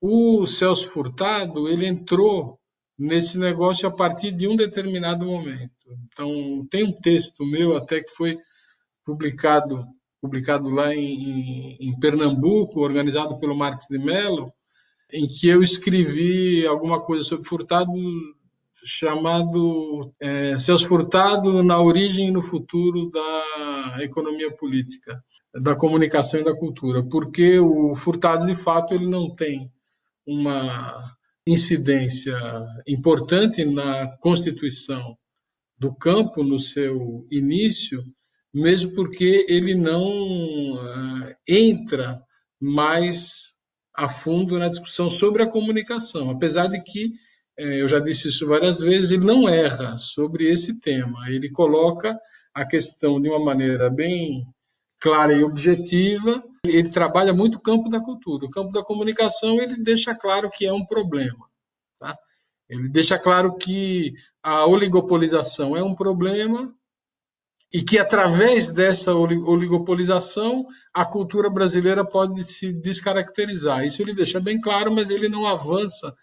o 0.01 0.47
Celso 0.47 0.88
Furtado 0.88 1.68
ele 1.68 1.87
entrou 1.87 2.59
nesse 2.99 3.38
negócio 3.38 3.88
a 3.88 3.90
partir 3.90 4.33
de 4.33 4.47
um 4.47 4.57
determinado 4.57 5.25
momento. 5.25 5.73
Então 6.07 6.66
tem 6.71 6.85
um 6.85 6.92
texto 6.92 7.44
meu 7.47 7.77
até 7.77 8.03
que 8.03 8.11
foi 8.11 8.38
publicado 9.05 9.87
publicado 10.21 10.68
lá 10.68 10.92
em, 10.92 11.77
em 11.81 11.99
Pernambuco, 12.01 12.81
organizado 12.81 13.38
pelo 13.38 13.57
Marcos 13.57 13.87
de 13.88 13.99
Mello, 13.99 14.53
em 15.12 15.29
que 15.29 15.49
eu 15.49 15.62
escrevi 15.62 16.66
alguma 16.66 17.01
coisa 17.01 17.23
sobre 17.23 17.49
Furtado 17.49 17.92
chamado 18.85 20.14
é, 20.21 20.59
Celso 20.59 20.87
Furtado 20.87 21.62
na 21.62 21.81
origem 21.81 22.29
e 22.29 22.31
no 22.31 22.43
futuro 22.43 23.11
da 23.11 23.99
economia 24.01 24.55
política, 24.57 25.23
da 25.62 25.75
comunicação 25.75 26.41
e 26.41 26.45
da 26.45 26.55
cultura, 26.55 27.03
porque 27.09 27.59
o 27.59 27.95
Furtado 27.95 28.47
de 28.47 28.55
fato 28.55 28.95
ele 28.95 29.07
não 29.07 29.35
tem 29.35 29.71
uma 30.27 31.17
incidência 31.47 32.37
importante 32.87 33.64
na 33.64 34.17
constituição 34.19 35.17
do 35.79 35.95
campo 35.95 36.43
no 36.43 36.59
seu 36.59 37.25
início, 37.31 38.05
mesmo 38.53 38.95
porque 38.95 39.47
ele 39.49 39.75
não 39.75 40.05
uh, 40.75 41.35
entra 41.49 42.23
mais 42.61 43.55
a 43.95 44.09
fundo 44.09 44.59
na 44.59 44.68
discussão 44.68 45.09
sobre 45.09 45.43
a 45.43 45.47
comunicação, 45.47 46.31
apesar 46.31 46.66
de 46.66 46.81
que 46.83 47.12
eu 47.59 47.88
já 47.88 47.98
disse 47.98 48.28
isso 48.28 48.46
várias 48.46 48.78
vezes, 48.78 49.11
ele 49.11 49.24
não 49.24 49.48
erra 49.48 49.96
sobre 49.96 50.48
esse 50.48 50.78
tema. 50.78 51.28
Ele 51.28 51.50
coloca 51.50 52.16
a 52.54 52.64
questão 52.64 53.20
de 53.20 53.28
uma 53.28 53.44
maneira 53.44 53.90
bem 53.90 54.46
clara 55.00 55.32
e 55.32 55.42
objetiva. 55.42 56.42
Ele 56.64 56.88
trabalha 56.90 57.32
muito 57.32 57.56
o 57.56 57.61
campo 57.61 57.88
da 57.88 58.00
cultura. 58.00 58.46
O 58.46 58.50
campo 58.50 58.70
da 58.70 58.84
comunicação 58.84 59.61
ele 59.61 59.76
deixa 59.76 60.14
claro 60.14 60.48
que 60.48 60.66
é 60.66 60.72
um 60.72 60.86
problema. 60.86 61.48
Tá? 61.98 62.16
Ele 62.68 62.88
deixa 62.88 63.18
claro 63.18 63.56
que 63.56 64.14
a 64.40 64.64
oligopolização 64.64 65.76
é 65.76 65.82
um 65.82 65.96
problema 65.96 66.72
e 67.74 67.82
que 67.82 67.98
através 67.98 68.70
dessa 68.70 69.14
oligopolização 69.14 70.64
a 70.94 71.04
cultura 71.04 71.50
brasileira 71.50 72.04
pode 72.04 72.44
se 72.44 72.72
descaracterizar. 72.72 73.84
Isso 73.84 74.00
ele 74.00 74.14
deixa 74.14 74.38
bem 74.38 74.61
claro, 74.61 74.94
mas 74.94 75.11
ele 75.11 75.28
não 75.28 75.44
avança 75.44 76.14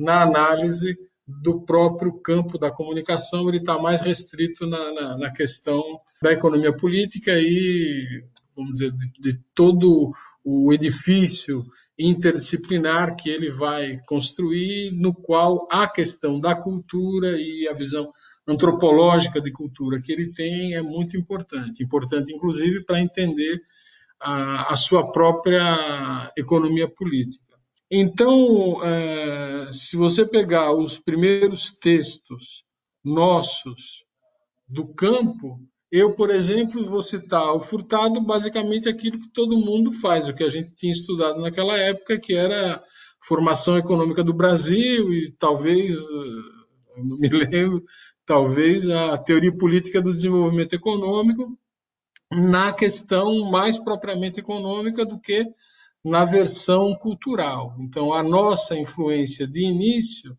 na 0.00 0.22
análise 0.22 0.98
do 1.26 1.60
próprio 1.60 2.12
campo 2.20 2.58
da 2.58 2.70
comunicação, 2.70 3.48
ele 3.48 3.58
está 3.58 3.78
mais 3.78 4.00
restrito 4.00 4.66
na, 4.66 4.92
na, 4.92 5.18
na, 5.18 5.32
questão 5.32 5.82
da 6.20 6.32
economia 6.32 6.76
política 6.76 7.32
e, 7.36 8.24
vamos 8.56 8.72
dizer, 8.72 8.92
de, 8.92 9.12
de 9.20 9.40
todo 9.54 10.12
o 10.44 10.72
edifício 10.72 11.64
interdisciplinar 11.98 13.14
que 13.14 13.28
ele 13.28 13.50
vai 13.50 13.98
construir, 14.06 14.90
no 14.92 15.14
qual 15.14 15.68
a 15.70 15.86
questão 15.86 16.40
da 16.40 16.54
cultura 16.54 17.38
e 17.38 17.68
a 17.68 17.74
visão 17.74 18.10
antropológica 18.48 19.40
de 19.40 19.52
cultura 19.52 20.00
que 20.00 20.10
ele 20.10 20.32
tem 20.32 20.74
é 20.74 20.82
muito 20.82 21.16
importante. 21.16 21.84
Importante, 21.84 22.34
inclusive, 22.34 22.84
para 22.84 23.00
entender 23.00 23.60
a, 24.18 24.72
a, 24.72 24.76
sua 24.76 25.12
própria 25.12 26.32
economia 26.36 26.88
política. 26.88 27.49
Então, 27.90 28.82
é, 28.84 29.72
se 29.72 29.96
você 29.96 30.24
pegar 30.24 30.72
os 30.72 30.96
primeiros 30.96 31.72
textos 31.72 32.62
nossos 33.04 34.04
do 34.68 34.86
campo, 34.94 35.58
eu, 35.90 36.14
por 36.14 36.30
exemplo, 36.30 36.88
vou 36.88 37.02
citar 37.02 37.52
o 37.52 37.58
Furtado, 37.58 38.20
basicamente 38.20 38.88
aquilo 38.88 39.18
que 39.18 39.32
todo 39.32 39.58
mundo 39.58 39.90
faz, 39.90 40.28
o 40.28 40.34
que 40.34 40.44
a 40.44 40.48
gente 40.48 40.72
tinha 40.74 40.92
estudado 40.92 41.40
naquela 41.40 41.76
época, 41.76 42.20
que 42.20 42.32
era 42.32 42.80
formação 43.20 43.76
econômica 43.76 44.22
do 44.22 44.32
Brasil 44.32 45.12
e 45.12 45.32
talvez, 45.32 45.96
eh, 45.96 47.02
não 47.04 47.18
me 47.18 47.28
lembro, 47.50 47.84
talvez 48.24 48.88
a 48.88 49.18
teoria 49.18 49.52
política 49.52 50.00
do 50.00 50.14
desenvolvimento 50.14 50.74
econômico 50.74 51.58
na 52.30 52.72
questão 52.72 53.50
mais 53.50 53.76
propriamente 53.76 54.38
econômica 54.38 55.04
do 55.04 55.18
que 55.18 55.44
na 56.04 56.24
versão 56.24 56.94
cultural. 56.94 57.76
Então, 57.80 58.12
a 58.12 58.22
nossa 58.22 58.76
influência 58.76 59.46
de 59.46 59.62
início 59.62 60.36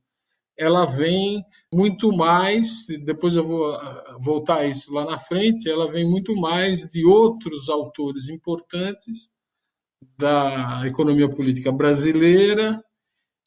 ela 0.57 0.86
vem 0.86 1.43
muito 1.74 2.12
mais, 2.12 2.86
depois 3.03 3.36
eu 3.36 3.43
vou 3.43 3.74
ah, 3.74 4.18
voltar 4.20 4.57
a 4.57 4.68
isso 4.68 4.93
lá 4.93 5.05
na 5.05 5.18
frente, 5.18 5.70
ela 5.70 5.89
vem 5.89 6.07
muito 6.07 6.36
mais 6.36 6.88
de 6.89 7.05
outros 7.05 7.68
autores 7.68 8.30
importantes 8.30 9.32
da 10.18 10.84
economia 10.86 11.30
política 11.30 11.72
brasileira 11.72 12.84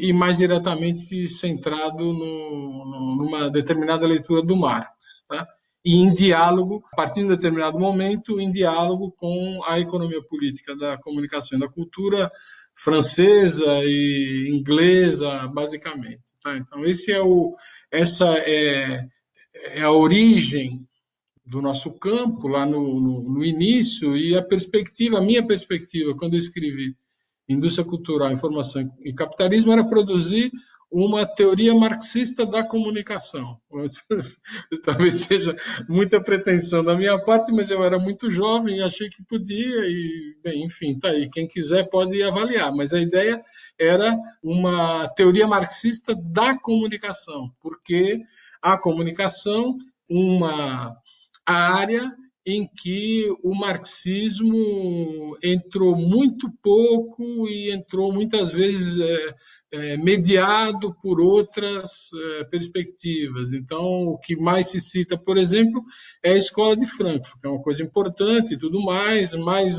e 0.00 0.12
mais 0.12 0.38
diretamente 0.38 1.28
centrado 1.28 2.04
no, 2.04 3.16
numa 3.16 3.48
determinada 3.48 4.06
leitura 4.06 4.42
do 4.42 4.56
Marx. 4.56 5.24
Tá? 5.28 5.46
E 5.84 5.96
em 5.96 6.14
diálogo, 6.14 6.82
a 6.92 6.96
partir 6.96 7.20
de 7.20 7.26
um 7.26 7.28
determinado 7.28 7.78
momento, 7.78 8.40
em 8.40 8.50
diálogo 8.50 9.12
com 9.12 9.60
a 9.66 9.78
economia 9.78 10.22
política 10.22 10.74
da 10.74 10.96
comunicação 10.96 11.58
e 11.58 11.60
da 11.60 11.68
cultura 11.68 12.30
francesa 12.74 13.66
e 13.84 14.48
inglesa, 14.50 15.46
basicamente. 15.48 16.34
Tá? 16.42 16.56
Então, 16.56 16.84
esse 16.84 17.12
é 17.12 17.20
o, 17.20 17.54
essa 17.90 18.34
é, 18.38 19.06
é 19.54 19.82
a 19.82 19.92
origem 19.92 20.86
do 21.46 21.60
nosso 21.60 21.92
campo 21.92 22.48
lá 22.48 22.64
no, 22.64 22.80
no, 22.80 23.34
no, 23.34 23.44
início 23.44 24.16
e 24.16 24.36
a 24.36 24.42
perspectiva, 24.42 25.18
a 25.18 25.22
minha 25.22 25.46
perspectiva, 25.46 26.16
quando 26.16 26.34
eu 26.34 26.38
escrevi 26.38 26.96
Indústria 27.46 27.84
Cultural, 27.84 28.32
Informação 28.32 28.90
e 29.04 29.12
Capitalismo, 29.12 29.70
era 29.70 29.84
produzir 29.84 30.50
uma 30.94 31.26
teoria 31.26 31.74
marxista 31.74 32.46
da 32.46 32.62
comunicação. 32.62 33.58
Talvez 34.84 35.14
seja 35.14 35.56
muita 35.88 36.22
pretensão 36.22 36.84
da 36.84 36.96
minha 36.96 37.18
parte, 37.18 37.50
mas 37.52 37.68
eu 37.68 37.82
era 37.82 37.98
muito 37.98 38.30
jovem 38.30 38.76
e 38.76 38.82
achei 38.82 39.08
que 39.08 39.24
podia, 39.24 39.88
e, 39.88 40.36
bem, 40.44 40.62
enfim, 40.62 40.96
tá 40.96 41.08
aí. 41.08 41.28
Quem 41.28 41.48
quiser 41.48 41.90
pode 41.90 42.22
avaliar, 42.22 42.72
mas 42.72 42.92
a 42.92 43.00
ideia 43.00 43.42
era 43.76 44.16
uma 44.40 45.08
teoria 45.08 45.48
marxista 45.48 46.14
da 46.14 46.56
comunicação, 46.56 47.50
porque 47.60 48.20
a 48.62 48.78
comunicação, 48.78 49.76
uma 50.08 50.96
área 51.44 52.08
em 52.46 52.66
que 52.66 53.26
o 53.42 53.54
marxismo 53.54 55.36
entrou 55.42 55.96
muito 55.96 56.50
pouco 56.62 57.48
e 57.48 57.70
entrou 57.70 58.12
muitas 58.12 58.52
vezes 58.52 59.00
é, 59.00 59.34
é, 59.72 59.96
mediado 59.96 60.94
por 61.02 61.20
outras 61.20 62.10
é, 62.12 62.44
perspectivas. 62.44 63.54
Então, 63.54 64.08
o 64.08 64.18
que 64.18 64.36
mais 64.36 64.68
se 64.68 64.80
cita, 64.80 65.16
por 65.16 65.38
exemplo, 65.38 65.82
é 66.22 66.32
a 66.32 66.36
Escola 66.36 66.76
de 66.76 66.86
Frankfurt, 66.86 67.40
que 67.40 67.46
é 67.46 67.50
uma 67.50 67.62
coisa 67.62 67.82
importante 67.82 68.54
e 68.54 68.58
tudo 68.58 68.80
mais, 68.82 69.34
mas 69.34 69.78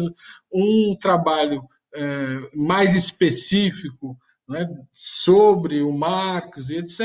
um 0.52 0.98
trabalho 1.00 1.62
é, 1.94 2.50
mais 2.54 2.96
específico 2.96 4.18
né, 4.48 4.68
sobre 4.92 5.82
o 5.82 5.92
Marx 5.92 6.70
etc., 6.70 7.02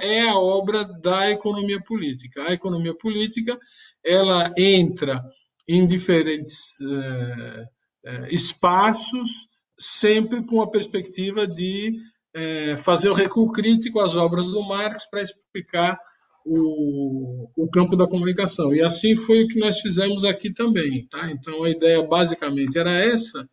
é 0.00 0.28
a 0.28 0.38
obra 0.38 0.84
da 0.84 1.30
economia 1.30 1.82
política. 1.82 2.44
A 2.48 2.52
economia 2.52 2.94
política 2.94 3.58
ela 4.04 4.52
entra 4.56 5.22
em 5.66 5.86
diferentes 5.86 6.80
eh, 6.80 7.64
eh, 8.04 8.28
espaços, 8.30 9.48
sempre 9.78 10.44
com 10.44 10.60
a 10.60 10.70
perspectiva 10.70 11.46
de 11.46 11.96
eh, 12.34 12.76
fazer 12.76 13.08
o 13.08 13.14
recuo 13.14 13.50
crítico 13.52 14.00
às 14.00 14.16
obras 14.16 14.48
do 14.48 14.62
Marx 14.62 15.08
para 15.08 15.22
explicar 15.22 15.98
o, 16.44 17.48
o, 17.56 17.70
campo 17.70 17.96
da 17.96 18.06
comunicação. 18.06 18.74
E 18.74 18.82
assim 18.82 19.14
foi 19.14 19.44
o 19.44 19.48
que 19.48 19.60
nós 19.60 19.78
fizemos 19.80 20.24
aqui 20.24 20.52
também. 20.52 21.06
Tá? 21.06 21.30
Então 21.30 21.62
a 21.62 21.70
ideia 21.70 22.02
basicamente 22.02 22.76
era 22.76 22.92
essa. 22.92 23.48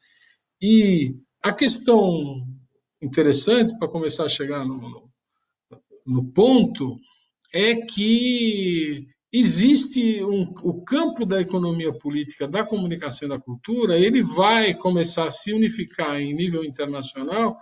E 0.62 1.14
a 1.42 1.54
questão 1.54 2.44
interessante, 3.02 3.78
para 3.78 3.88
começar 3.88 4.26
a 4.26 4.30
chegar 4.30 4.66
no, 4.66 5.10
no, 6.06 6.26
ponto, 6.32 6.98
é 7.54 7.76
que 7.76 9.08
existe 9.32 10.24
um, 10.24 10.54
o 10.64 10.84
campo 10.84 11.26
da 11.26 11.40
economia 11.40 11.94
política, 11.94 12.48
da 12.48 12.64
comunicação 12.64 13.28
e 13.28 13.30
da 13.30 13.40
cultura, 13.40 13.98
ele 13.98 14.22
vai 14.22 14.74
começar 14.74 15.28
a 15.28 15.32
se 15.32 15.54
unificar 15.54 16.20
em 16.20 16.34
nível 16.34 16.64
internacional 16.64 17.58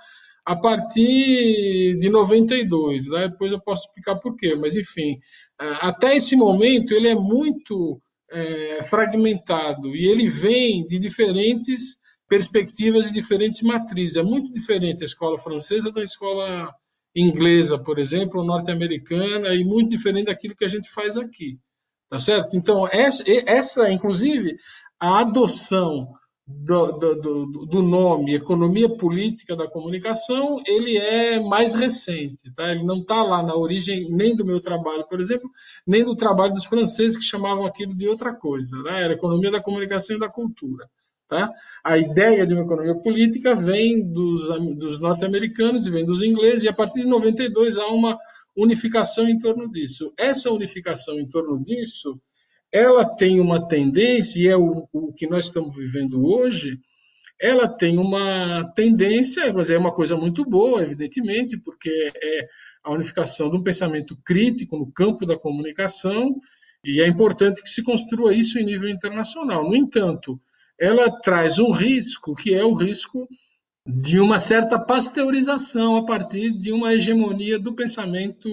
a 0.46 0.56
partir 0.56 1.98
de 2.00 2.10
92. 2.10 3.10
Né? 3.10 3.28
Depois 3.28 3.52
eu 3.52 3.62
posso 3.62 3.88
explicar 3.88 4.16
por 4.16 4.36
quê, 4.38 4.56
mas 4.56 4.78
enfim, 4.78 5.20
até 5.82 6.16
esse 6.16 6.36
momento 6.38 6.94
ele 6.94 7.10
é 7.10 7.16
muito 7.16 8.02
é, 8.32 8.84
fragmentado 8.84 9.94
e 9.96 10.06
ele 10.08 10.28
vem 10.28 10.86
de 10.86 11.00
diferentes 11.00 11.98
perspectivas 12.28 13.08
e 13.08 13.14
diferentes 13.14 13.62
matrizes. 13.62 14.18
É 14.18 14.24
muito 14.24 14.54
diferente 14.54 15.04
a 15.04 15.06
escola 15.06 15.38
francesa 15.38 15.92
da 15.92 16.04
escola 16.04 16.74
inglesa, 17.16 17.80
por 17.80 17.98
exemplo, 17.98 18.44
norte-americana, 18.44 19.54
e 19.56 19.64
muito 19.64 19.90
diferente 19.90 20.28
daquilo 20.28 20.56
que 20.56 20.66
a 20.66 20.70
gente 20.70 20.90
faz 20.90 21.18
aqui. 21.18 21.60
Tá 22.10 22.20
certo? 22.20 22.56
Então, 22.56 22.88
essa, 22.88 23.24
essa 23.46 23.92
inclusive, 23.92 24.58
a 25.00 25.22
adoção 25.22 26.14
do, 26.48 26.94
do, 26.94 27.66
do, 27.66 27.82
nome 27.84 28.34
Economia 28.34 28.88
Política 28.88 29.54
da 29.54 29.70
Comunicação, 29.70 30.62
ele 30.66 30.96
é 30.96 31.42
mais 31.42 31.74
recente. 31.74 32.50
Tá? 32.54 32.72
Ele 32.72 32.86
não 32.86 33.00
está 33.00 33.22
lá 33.24 33.44
na 33.44 33.54
origem 33.56 34.10
nem 34.10 34.34
do 34.34 34.46
meu 34.46 34.62
trabalho, 34.62 35.06
por 35.10 35.20
exemplo, 35.20 35.50
nem 35.86 36.06
do 36.06 36.16
trabalho 36.16 36.54
dos 36.54 36.64
franceses 36.64 37.18
que 37.18 37.24
chamavam 37.24 37.66
aquilo 37.66 37.94
de 37.94 38.08
outra 38.08 38.34
coisa. 38.34 38.82
Tá? 38.84 38.98
Era 38.98 39.14
Economia 39.14 39.52
da 39.52 39.62
Comunicação 39.62 40.16
e 40.16 40.20
da 40.20 40.30
Cultura. 40.30 40.90
Tá? 41.28 41.52
A 41.84 41.98
ideia 41.98 42.48
de 42.48 42.54
uma 42.54 42.64
economia 42.64 42.96
política 42.96 43.54
vem 43.54 44.02
dos, 44.02 44.48
dos 44.78 44.98
norte-americanos 45.00 45.86
e 45.86 45.92
vem 45.92 46.06
dos 46.06 46.22
ingleses, 46.22 46.64
e 46.64 46.70
a 46.70 46.74
partir 46.74 47.02
de 47.02 47.08
92 47.08 47.76
há 47.78 47.88
uma 47.88 48.18
unificação 48.56 49.28
em 49.28 49.38
torno 49.38 49.70
disso. 49.70 50.14
Essa 50.18 50.50
unificação 50.52 51.20
em 51.20 51.28
torno 51.28 51.62
disso, 51.64 52.18
ela 52.72 53.04
tem 53.06 53.42
uma 53.42 53.68
tendência, 53.68 54.40
e 54.40 54.48
é 54.48 54.56
o, 54.56 54.88
o 54.94 55.14
que 55.14 55.28
nós 55.28 55.46
estamos 55.46 55.76
vivendo 55.76 56.26
hoje, 56.26 56.80
ela 57.40 57.68
tem 57.68 58.00
uma 58.00 58.74
tendência, 58.74 59.52
mas 59.54 59.70
é 59.70 59.78
uma 59.78 59.94
coisa 59.94 60.16
muito 60.16 60.44
boa, 60.46 60.82
evidentemente, 60.82 61.58
porque 61.58 62.12
é 62.16 62.48
a 62.84 62.92
unificação 62.92 63.50
de 63.50 63.58
um 63.58 63.64
pensamento 63.64 64.18
crítico 64.26 64.78
no 64.78 64.92
campo 64.92 65.26
da 65.26 65.38
comunicação, 65.38 66.40
e 66.84 67.02
é 67.02 67.08
importante 67.08 67.62
que 67.62 67.70
se 67.70 67.84
construa 67.84 68.34
isso 68.34 68.58
em 68.58 68.66
nível 68.66 68.90
internacional. 68.90 69.64
No 69.64 69.76
entanto, 69.76 70.40
ela 70.80 71.10
traz 71.22 71.60
um 71.60 71.72
risco, 71.72 72.36
que 72.36 72.54
é 72.54 72.64
o 72.64 72.74
risco 72.74 73.28
de 73.86 74.20
uma 74.20 74.38
certa 74.38 74.78
pasteurização 74.78 75.96
a 75.96 76.06
partir 76.06 76.52
de 76.52 76.72
uma 76.72 76.94
hegemonia 76.94 77.58
do 77.58 77.74
pensamento 77.74 78.50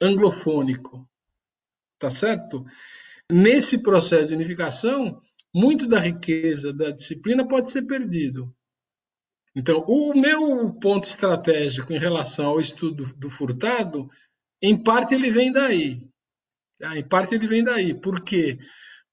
anglofônico. 0.00 1.08
Tá 1.98 2.10
certo? 2.10 2.64
Nesse 3.30 3.78
processo 3.78 4.28
de 4.28 4.34
unificação, 4.34 5.20
muito 5.54 5.86
da 5.86 5.98
riqueza 5.98 6.72
da 6.72 6.90
disciplina 6.90 7.46
pode 7.46 7.70
ser 7.70 7.82
perdido. 7.82 8.54
Então, 9.56 9.84
o 9.86 10.12
meu 10.14 10.72
ponto 10.74 11.04
estratégico 11.04 11.92
em 11.92 11.98
relação 11.98 12.46
ao 12.46 12.60
estudo 12.60 13.04
do 13.16 13.30
furtado, 13.30 14.10
em 14.60 14.80
parte 14.80 15.14
ele 15.14 15.30
vem 15.30 15.52
daí. 15.52 16.02
Tá? 16.78 16.98
Em 16.98 17.06
parte 17.06 17.34
ele 17.34 17.46
vem 17.46 17.62
daí. 17.62 17.94
Porque 17.94 18.58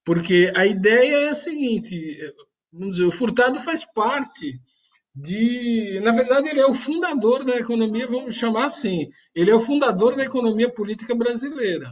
porque 0.03 0.51
a 0.55 0.65
ideia 0.65 1.27
é 1.27 1.29
a 1.29 1.35
seguinte: 1.35 2.17
vamos 2.71 2.95
dizer, 2.95 3.05
o 3.05 3.11
Furtado 3.11 3.59
faz 3.61 3.85
parte 3.85 4.59
de. 5.15 5.99
Na 6.01 6.11
verdade, 6.11 6.49
ele 6.49 6.59
é 6.59 6.65
o 6.65 6.75
fundador 6.75 7.43
da 7.43 7.57
economia, 7.57 8.07
vamos 8.07 8.35
chamar 8.35 8.65
assim. 8.65 9.09
Ele 9.35 9.51
é 9.51 9.55
o 9.55 9.61
fundador 9.61 10.15
da 10.15 10.23
economia 10.23 10.73
política 10.73 11.13
brasileira. 11.13 11.91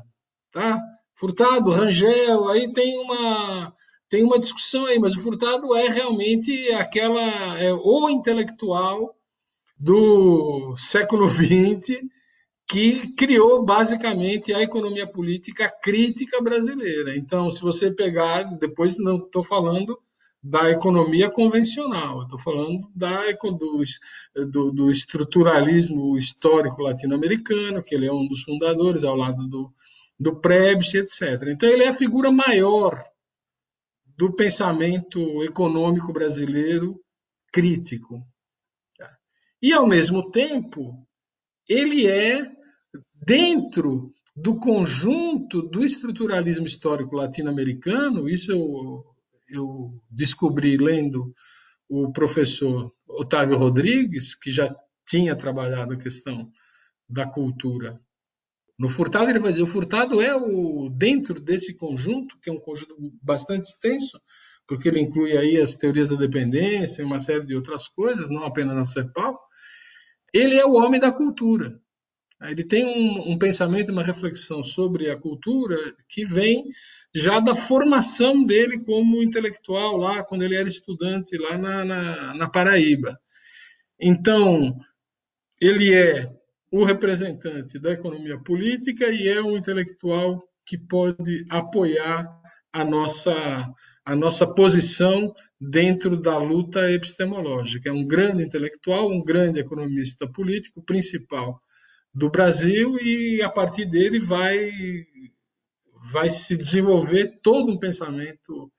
Tá? 0.51 0.80
Furtado, 1.16 1.72
Rangel, 1.72 2.47
aí 2.47 2.72
tem 2.72 2.97
uma, 2.99 3.74
tem 4.10 4.24
uma 4.24 4.39
discussão 4.39 4.86
aí, 4.86 4.97
mas 4.97 5.16
o 5.16 5.22
Furtado 5.22 5.76
é 5.76 5.89
realmente 5.89 6.72
aquela 6.74 7.22
é 7.60 7.74
o 7.74 8.10
intelectual 8.10 9.16
do 9.78 10.76
século 10.78 11.30
XX 11.30 12.01
que 12.70 13.11
criou 13.13 13.65
basicamente 13.65 14.53
a 14.53 14.61
economia 14.61 15.07
política 15.07 15.67
crítica 15.82 16.39
brasileira. 16.39 17.15
Então, 17.17 17.49
se 17.49 17.61
você 17.61 17.91
pegar, 17.91 18.43
depois 18.59 18.99
não 18.99 19.17
estou 19.17 19.43
falando 19.43 19.99
da 20.41 20.70
economia 20.70 21.32
convencional, 21.32 22.22
estou 22.22 22.38
falando 22.38 22.88
da, 22.95 23.24
do, 24.47 24.72
do, 24.72 24.91
estruturalismo 24.91 26.15
histórico 26.15 26.84
latino-americano, 26.84 27.82
que 27.82 27.95
ele 27.95 28.05
é 28.05 28.13
um 28.13 28.28
dos 28.28 28.43
fundadores, 28.43 29.03
ao 29.03 29.15
lado 29.15 29.47
do, 29.47 29.74
do 30.17 30.39
Prebisch, 30.39 30.93
etc. 30.93 31.47
Então, 31.47 31.67
ele 31.67 31.84
é 31.84 31.89
a 31.89 31.95
figura 31.95 32.32
maior 32.32 33.03
do 34.15 34.32
pensamento 34.32 35.43
econômico 35.43 36.13
brasileiro 36.13 37.01
crítico. 37.51 38.24
E, 39.59 39.74
ao 39.74 39.88
mesmo 39.88 40.30
tempo, 40.30 41.05
ele 41.67 42.07
é, 42.07 42.59
dentro 43.30 44.12
do 44.36 44.58
conjunto 44.58 45.62
do 45.62 45.86
estruturalismo 45.86 46.66
histórico 46.66 47.16
latino-americano, 47.16 48.28
isso 48.28 48.52
eu, 48.52 49.06
eu 49.48 50.02
descobri 50.10 50.78
lendo 50.78 51.32
o 51.88 52.12
professor 52.12 52.92
Otávio 53.08 53.56
Rodrigues, 53.56 54.34
que 54.34 54.50
já 54.50 54.76
tinha 55.08 55.36
trabalhado 55.36 55.94
a 55.94 55.98
questão 55.98 56.50
da 57.08 57.28
cultura 57.28 58.02
no 58.80 58.90
Furtado, 58.90 59.30
ele 59.30 59.40
vai 59.40 59.52
dizer: 59.52 59.64
o 59.64 59.68
Furtado 59.68 60.22
é 60.22 60.34
o 60.36 60.90
dentro 60.90 61.40
desse 61.40 61.76
conjunto, 61.76 62.36
que 62.42 62.50
é 62.50 62.54
um 62.54 62.60
conjunto 62.60 62.96
bastante 63.22 63.66
extenso, 63.66 64.20
porque 64.66 64.88
ele 64.88 65.02
inclui 65.02 65.38
aí 65.38 65.58
as 65.58 65.76
teorias 65.76 66.10
da 66.10 66.16
dependência 66.16 67.02
e 67.02 67.06
uma 67.06 67.20
série 67.20 67.46
de 67.46 67.56
outras 67.56 67.88
coisas, 67.90 68.28
não 68.30 68.44
apenas 68.44 68.76
a 68.76 68.86
CEPAL. 68.86 69.40
Ele 70.34 70.56
é 70.56 70.66
o 70.66 70.74
homem 70.74 71.00
da 71.00 71.12
cultura. 71.12 71.80
Ele 72.42 72.64
tem 72.64 72.86
um, 72.86 73.34
um 73.34 73.38
pensamento, 73.38 73.92
uma 73.92 74.04
reflexão 74.04 74.64
sobre 74.64 75.10
a 75.10 75.20
cultura 75.20 75.76
que 76.08 76.24
vem 76.24 76.66
já 77.14 77.40
da 77.40 77.54
formação 77.54 78.46
dele 78.46 78.80
como 78.86 79.22
intelectual 79.22 79.98
lá, 79.98 80.24
quando 80.24 80.44
ele 80.44 80.56
era 80.56 80.70
estudante 80.70 81.38
lá 81.38 81.58
na, 81.58 81.84
na, 81.84 82.34
na 82.36 82.50
Paraíba. 82.50 83.20
Então, 84.00 84.80
ele 85.60 85.94
é 85.94 86.32
o 86.72 86.84
representante 86.84 87.78
da 87.78 87.92
economia 87.92 88.40
política 88.40 89.10
e 89.10 89.28
é 89.28 89.42
um 89.42 89.58
intelectual 89.58 90.42
que 90.66 90.78
pode 90.78 91.46
apoiar 91.50 92.26
a 92.72 92.86
nossa, 92.86 93.34
a 94.06 94.16
nossa 94.16 94.48
posição 94.48 95.34
dentro 95.60 96.16
da 96.16 96.38
luta 96.38 96.90
epistemológica. 96.92 97.90
É 97.90 97.92
um 97.92 98.06
grande 98.06 98.44
intelectual, 98.44 99.12
um 99.12 99.24
grande 99.24 99.60
economista 99.60 100.32
político, 100.32 100.84
principal 100.84 101.60
do 102.14 102.30
Brasil, 102.30 102.97
e 103.01 103.41
a 103.41 103.49
partir 103.49 103.86
dele 103.86 104.20
vai, 104.20 104.72
vai 106.12 106.30
se 106.30 106.57
desenvolver 106.57 107.39
todo 107.41 107.72
um 107.72 107.80
pensamento 107.80 108.72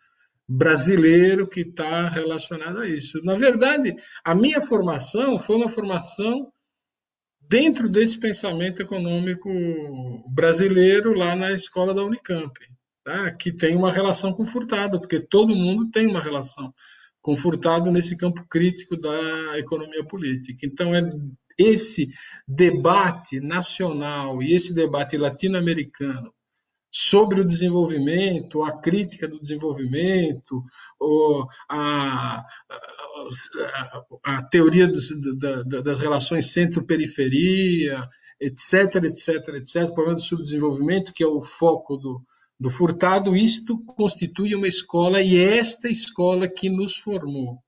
brasileiro 0.49 1.47
que 1.47 1.61
está 1.61 2.09
relacionado 2.09 2.81
a 2.81 2.89
isso. 2.89 3.23
Na 3.23 3.37
verdade, 3.37 3.95
a 4.25 4.35
minha 4.35 4.61
formação 4.61 5.39
foi 5.39 5.57
uma 5.57 5.69
formação 5.69 6.53
dentro 7.41 7.89
desse 7.89 8.19
pensamento 8.19 8.83
econômico 8.83 9.49
brasileiro 10.29 11.15
lá 11.15 11.37
na 11.37 11.53
escola 11.53 11.95
da 11.95 12.05
Unicamp, 12.05 12.53
tá? 13.05 13.33
que 13.33 13.53
tem 13.53 13.77
uma 13.77 13.93
relação 13.93 14.33
com 14.33 14.45
Furtado, 14.45 15.01
porque 15.01 15.21
todo 15.21 15.55
mundo 15.55 15.89
tem 15.91 16.09
uma 16.09 16.21
relação 16.21 16.75
com 17.23 17.37
Furtado 17.37 17.91
nesse 17.93 18.17
campo 18.17 18.45
crítico 18.49 18.97
da 18.97 19.57
economia 19.57 20.05
política. 20.05 20.67
Então, 20.67 20.93
é 20.93 21.03
esse 21.61 22.09
debate 22.47 23.41
nacional 23.41 24.43
e 24.43 24.53
esse 24.53 24.75
debate 24.75 25.17
latino-americano 25.17 26.33
sobre 26.91 27.41
o 27.41 27.47
desenvolvimento, 27.47 28.65
a 28.65 28.81
crítica 28.81 29.29
do 29.29 29.41
desenvolvimento, 29.41 30.65
a, 31.69 32.45
a, 33.09 34.05
a 34.25 34.43
teoria 34.45 34.89
dos, 34.89 35.09
da, 35.39 35.63
das 35.83 36.01
relações 36.01 36.53
centro-periferia, 36.53 38.09
etc, 38.41 39.05
etc, 39.05 39.55
etc, 39.55 39.83
o 39.85 39.95
problema 39.95 40.15
do 40.15 40.21
subdesenvolvimento, 40.21 41.13
que 41.13 41.23
é 41.23 41.27
o 41.27 41.43
foco 41.43 41.97
do, 41.97 42.21
do 42.59 42.69
Furtado, 42.69 43.37
isto 43.37 43.79
constitui 43.85 44.55
uma 44.55 44.67
escola 44.67 45.23
e 45.23 45.37
é 45.37 45.59
esta 45.59 45.89
escola 45.89 46.49
que 46.49 46.69
nos 46.69 46.97
formou. 46.97 47.63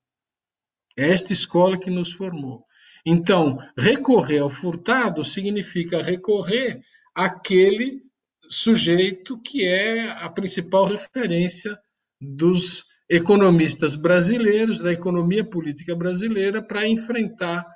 É 0.96 1.08
esta 1.08 1.32
escola 1.32 1.78
que 1.78 1.90
nos 1.90 2.12
formou. 2.12 2.64
Então, 3.04 3.58
recorrer 3.76 4.38
ao 4.38 4.50
Furtado 4.50 5.24
significa 5.24 6.02
recorrer 6.02 6.80
àquele 7.14 8.02
sujeito 8.48 9.40
que 9.40 9.64
é 9.64 10.10
a 10.10 10.28
principal 10.30 10.86
referência 10.86 11.78
dos 12.20 12.84
economistas 13.08 13.96
brasileiros, 13.96 14.80
da 14.80 14.92
economia 14.92 15.44
política 15.44 15.96
brasileira, 15.96 16.62
para 16.62 16.88
enfrentar 16.88 17.66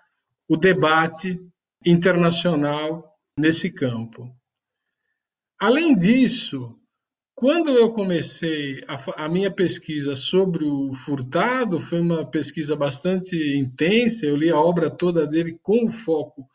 o 0.49 0.57
debate 0.57 1.39
internacional 1.85 3.17
nesse 3.39 3.71
campo. 3.71 4.31
Além 5.59 5.99
disso, 5.99 6.79
quando 7.37 7.71
eu 7.71 7.93
comecei 7.93 8.83
a, 8.89 9.25
a, 9.25 9.29
minha 9.29 9.51
pesquisa 9.51 10.17
sobre 10.17 10.65
o 10.65 10.95
Furtado, 10.95 11.79
foi 11.79 12.01
uma 12.01 12.25
pesquisa 12.25 12.75
bastante 12.75 13.37
intensa, 13.59 14.25
eu 14.25 14.35
li 14.35 14.51
a 14.51 14.59
obra 14.59 14.89
toda 14.89 15.27
dele 15.27 15.59
com 15.63 15.91
foco 15.91 16.49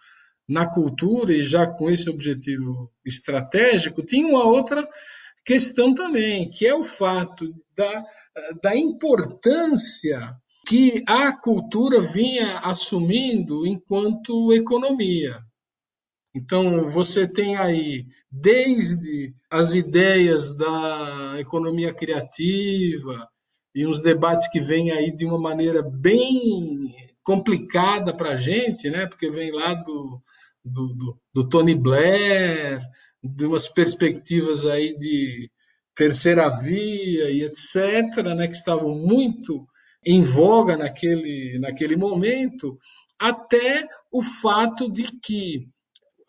na 0.49 0.65
cultura 0.65 1.31
e 1.31 1.45
já 1.45 1.67
com 1.67 1.87
esse 1.87 2.09
objetivo 2.09 2.91
estratégico, 3.05 4.01
tinha 4.01 4.27
uma 4.27 4.43
outra 4.43 4.89
questão 5.45 5.93
também, 5.93 6.49
que 6.49 6.65
é 6.65 6.73
o 6.73 6.83
fato 6.83 7.53
da, 7.77 8.05
da 8.63 8.75
importância 8.75 10.35
que 10.67 11.03
a 11.07 11.31
cultura 11.31 12.01
vinha 12.01 12.57
assumindo 12.57 13.67
enquanto 13.67 14.51
economia. 14.51 15.39
Então, 16.33 16.87
você 16.87 17.27
tem 17.27 17.57
aí, 17.57 18.05
desde 18.31 19.33
as 19.49 19.73
ideias 19.73 20.55
da 20.55 21.35
economia 21.39 21.93
criativa 21.93 23.27
e 23.75 23.85
uns 23.85 24.01
debates 24.01 24.47
que 24.49 24.61
vêm 24.61 24.91
aí 24.91 25.15
de 25.15 25.25
uma 25.25 25.39
maneira 25.39 25.83
bem 25.83 26.93
complicada 27.23 28.15
para 28.15 28.31
a 28.31 28.35
gente, 28.37 28.89
né? 28.89 29.07
porque 29.07 29.29
vem 29.29 29.51
lá 29.51 29.73
do, 29.73 30.21
do, 30.63 30.93
do, 30.93 31.17
do 31.33 31.49
Tony 31.49 31.75
Blair, 31.75 32.81
de 33.23 33.45
umas 33.45 33.67
perspectivas 33.67 34.65
aí 34.65 34.97
de 34.97 35.49
terceira 35.95 36.49
via 36.49 37.29
e 37.29 37.43
etc., 37.43 38.23
né, 38.35 38.47
que 38.47 38.55
estavam 38.55 38.95
muito 38.95 39.67
em 40.03 40.21
voga 40.21 40.75
naquele, 40.75 41.59
naquele 41.59 41.95
momento, 41.95 42.77
até 43.19 43.87
o 44.11 44.23
fato 44.23 44.91
de 44.91 45.03
que 45.19 45.67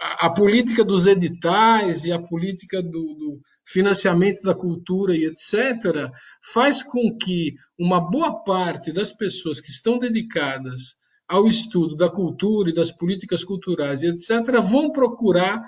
a, 0.03 0.31
política 0.31 0.85
dos 0.85 1.07
editais 1.07 2.05
e 2.05 2.11
a 2.11 2.21
política 2.21 2.83
do, 2.83 2.91
do, 2.91 3.41
financiamento 3.65 4.43
da 4.43 4.55
cultura 4.55 5.17
e 5.17 5.25
etc., 5.25 6.11
faz 6.53 6.83
com 6.83 7.17
que 7.17 7.55
uma 7.79 8.01
boa 8.01 8.43
parte 8.43 8.93
das 8.93 9.13
pessoas 9.13 9.61
que 9.61 9.71
estão 9.71 9.99
dedicadas 9.99 10.97
ao 11.29 11.47
estudo 11.47 11.97
da 11.97 12.11
cultura 12.11 12.71
e 12.71 12.75
das 12.75 12.91
políticas 12.91 13.45
culturais 13.45 14.03
e 14.03 14.09
etc., 14.09 14.61
vão 14.69 14.91
procurar 14.91 15.63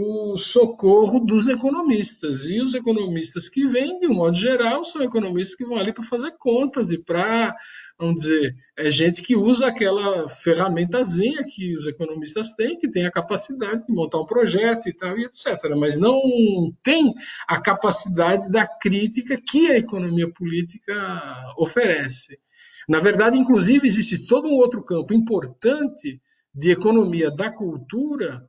o 0.00 0.38
socorro 0.38 1.18
dos 1.18 1.48
economistas. 1.48 2.44
E 2.44 2.60
os 2.60 2.72
economistas 2.72 3.48
que 3.48 3.66
vêm, 3.66 3.98
de 3.98 4.06
um 4.06 4.14
modo 4.14 4.36
geral, 4.36 4.84
são 4.84 5.02
economistas 5.02 5.56
que 5.56 5.64
vão 5.64 5.76
ali 5.76 5.92
para 5.92 6.04
fazer 6.04 6.36
contas 6.38 6.92
e 6.92 6.98
para, 6.98 7.52
vamos 7.98 8.22
dizer, 8.22 8.54
é 8.76 8.92
gente 8.92 9.20
que 9.22 9.34
usa 9.34 9.66
aquela 9.66 10.28
ferramentazinha 10.28 11.42
que 11.42 11.76
os 11.76 11.84
economistas 11.84 12.52
têm, 12.52 12.78
que 12.78 12.88
tem 12.88 13.06
a 13.06 13.10
capacidade 13.10 13.84
de 13.86 13.92
montar 13.92 14.20
um 14.20 14.24
projeto 14.24 14.88
e 14.88 14.92
tal, 14.92 15.18
e 15.18 15.24
etc. 15.24 15.58
Mas 15.76 15.96
não 15.96 16.20
tem 16.80 17.12
a 17.48 17.60
capacidade 17.60 18.48
da 18.52 18.68
crítica 18.68 19.36
que 19.36 19.66
a 19.66 19.78
economia 19.78 20.32
política 20.32 20.94
oferece. 21.56 22.38
Na 22.88 23.00
verdade, 23.00 23.36
inclusive, 23.36 23.88
existe 23.88 24.28
todo 24.28 24.46
um 24.46 24.54
outro 24.54 24.80
campo 24.84 25.12
importante 25.12 26.20
de 26.54 26.70
economia 26.70 27.32
da 27.32 27.50
cultura, 27.50 28.48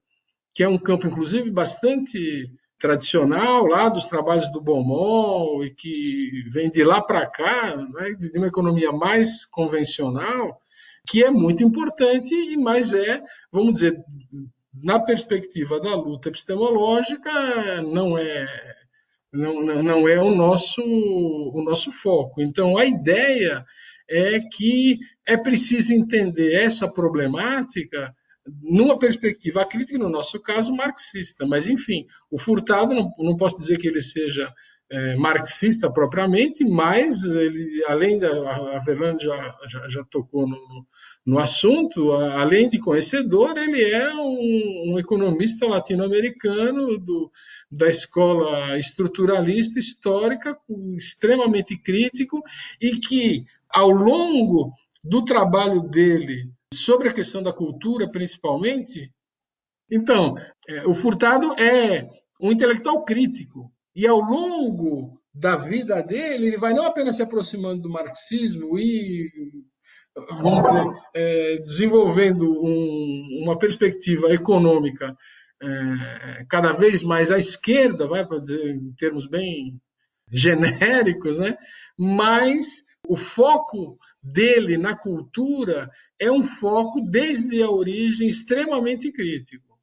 que 0.54 0.64
é 0.64 0.68
um 0.68 0.78
campo, 0.78 1.08
inclusive, 1.08 1.52
bastante 1.52 2.52
tradicional, 2.80 3.66
lá 3.66 3.90
dos 3.90 4.08
trabalhos 4.08 4.52
do 4.52 4.62
Beaumont, 4.62 5.66
e 5.66 5.74
que 5.74 6.44
vem 6.50 6.70
de 6.70 6.84
lá 6.84 7.02
para 7.02 7.26
cá, 7.28 7.76
né, 7.76 8.14
de 8.18 8.38
uma 8.38 8.48
economia 8.48 8.92
mais 8.92 9.46
convencional, 9.46 10.62
que 11.08 11.24
é 11.24 11.30
muito 11.30 11.64
importante, 11.64 12.56
mas 12.58 12.94
é, 12.94 13.22
vamos 13.52 13.74
dizer, 13.74 13.98
na 14.84 15.00
perspectiva 15.00 15.80
da 15.80 15.96
luta 15.96 16.30
epistemológica, 16.30 17.82
não 17.82 18.18
é 18.18 18.46
não, 19.32 19.62
não 19.62 20.08
é 20.08 20.20
o 20.20 20.34
nosso, 20.34 20.82
o 20.82 21.62
nosso 21.64 21.92
foco. 21.92 22.42
Então, 22.42 22.78
a 22.78 22.86
ideia 22.86 23.64
é 24.10 24.40
que 24.40 25.00
é 25.28 25.38
preciso 25.38 25.94
entender 25.94 26.54
essa 26.54 26.92
problemática 26.92 28.14
numa 28.62 28.98
perspectiva 28.98 29.66
crítica, 29.66 29.98
no 29.98 30.10
nosso 30.10 30.40
caso, 30.40 30.76
marxista. 30.76 31.46
Mas, 31.46 31.68
enfim, 31.68 32.06
o 32.32 32.38
Furtado, 32.38 32.94
não, 32.94 33.12
não 33.18 33.38
posso 33.38 33.58
dizer 33.58 33.78
que 33.78 33.88
ele 33.88 34.02
seja 34.02 34.54
é, 34.92 35.16
marxista 35.16 35.92
propriamente, 35.92 36.66
mas 36.66 37.24
ele, 37.24 37.84
além 37.88 38.18
da 38.18 38.76
a 38.76 38.82
Fernanda 38.82 39.20
já, 39.20 39.58
já, 39.68 39.88
já, 39.88 40.04
tocou 40.06 40.48
no, 40.48 40.58
no 41.26 41.38
assunto, 41.38 42.12
além 42.12 42.68
de 42.68 42.80
conhecedor, 42.80 43.56
ele 43.56 43.84
é 43.84 44.12
um, 44.16 44.94
um 44.94 45.00
economista 45.00 45.68
latino-americano 45.68 46.98
da 47.72 47.88
escola 47.88 48.80
estruturalista 48.80 49.78
histórica, 49.78 50.58
extremamente 50.98 51.78
crítico 51.78 52.42
e 52.82 52.98
que, 52.98 53.46
ao 53.70 53.92
longo 53.92 54.74
do 55.04 55.24
trabalho 55.24 55.84
dele 55.84 56.50
sobre 56.74 57.10
a 57.10 57.14
questão 57.14 57.42
da 57.42 57.54
cultura, 57.54 58.10
principalmente, 58.10 59.12
então, 59.92 60.36
é, 60.68 60.88
o 60.88 60.94
Furtado 60.94 61.54
é 61.54 62.08
um 62.40 62.52
intelectual 62.52 63.04
crítico 63.04 63.72
e 63.96 64.06
ao 64.06 64.20
longo 64.20 65.20
da 65.34 65.56
vida 65.56 66.02
dele, 66.02 66.48
ele 66.48 66.58
vai 66.58 66.74
não 66.74 66.86
apenas 66.86 67.16
se 67.16 67.22
aproximando 67.22 67.82
do 67.82 67.90
marxismo 67.90 68.78
e, 68.78 69.30
vamos 70.32 70.62
dizer, 70.62 71.02
é, 71.16 71.58
desenvolvendo 71.58 72.46
um, 72.64 73.44
uma 73.44 73.58
perspectiva 73.58 74.32
econômica 74.32 75.16
é, 75.62 76.46
cada 76.50 76.72
vez 76.72 77.04
mais 77.04 77.32
à 77.32 77.38
esquerda, 77.38 78.08
vai 78.08 78.26
para 78.26 78.40
dizer 78.40 78.76
em 78.76 78.94
termos 78.94 79.28
bem 79.28 79.80
genéricos, 80.32 81.38
né? 81.38 81.58
Mas 81.98 82.84
o 83.08 83.16
foco 83.16 83.98
dele 84.22 84.78
na 84.78 84.96
cultura 84.96 85.90
é 86.20 86.32
um 86.32 86.44
foco 86.44 87.02
desde 87.02 87.62
a 87.64 87.70
origem 87.70 88.28
extremamente 88.28 89.12
crítico. 89.12 89.80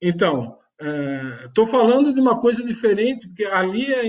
Então, 0.00 0.58
Estou 1.46 1.64
uh, 1.64 1.68
falando 1.68 2.12
de 2.12 2.20
uma 2.20 2.38
coisa 2.38 2.62
diferente, 2.62 3.26
porque 3.28 3.46
a 3.46 3.62
Lia 3.62 4.02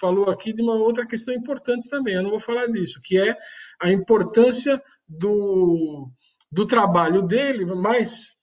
falou 0.00 0.30
aqui 0.30 0.54
de 0.54 0.62
uma 0.62 0.72
outra 0.74 1.06
questão 1.06 1.34
importante 1.34 1.86
também, 1.90 2.14
eu 2.14 2.22
não 2.22 2.30
vou 2.30 2.40
falar 2.40 2.66
disso, 2.68 2.98
que 3.04 3.18
é 3.18 3.36
a 3.78 3.92
importância 3.92 4.82
do, 5.06 6.10
do 6.50 6.66
trabalho 6.66 7.20
dele, 7.20 7.66
mais, 7.66 8.34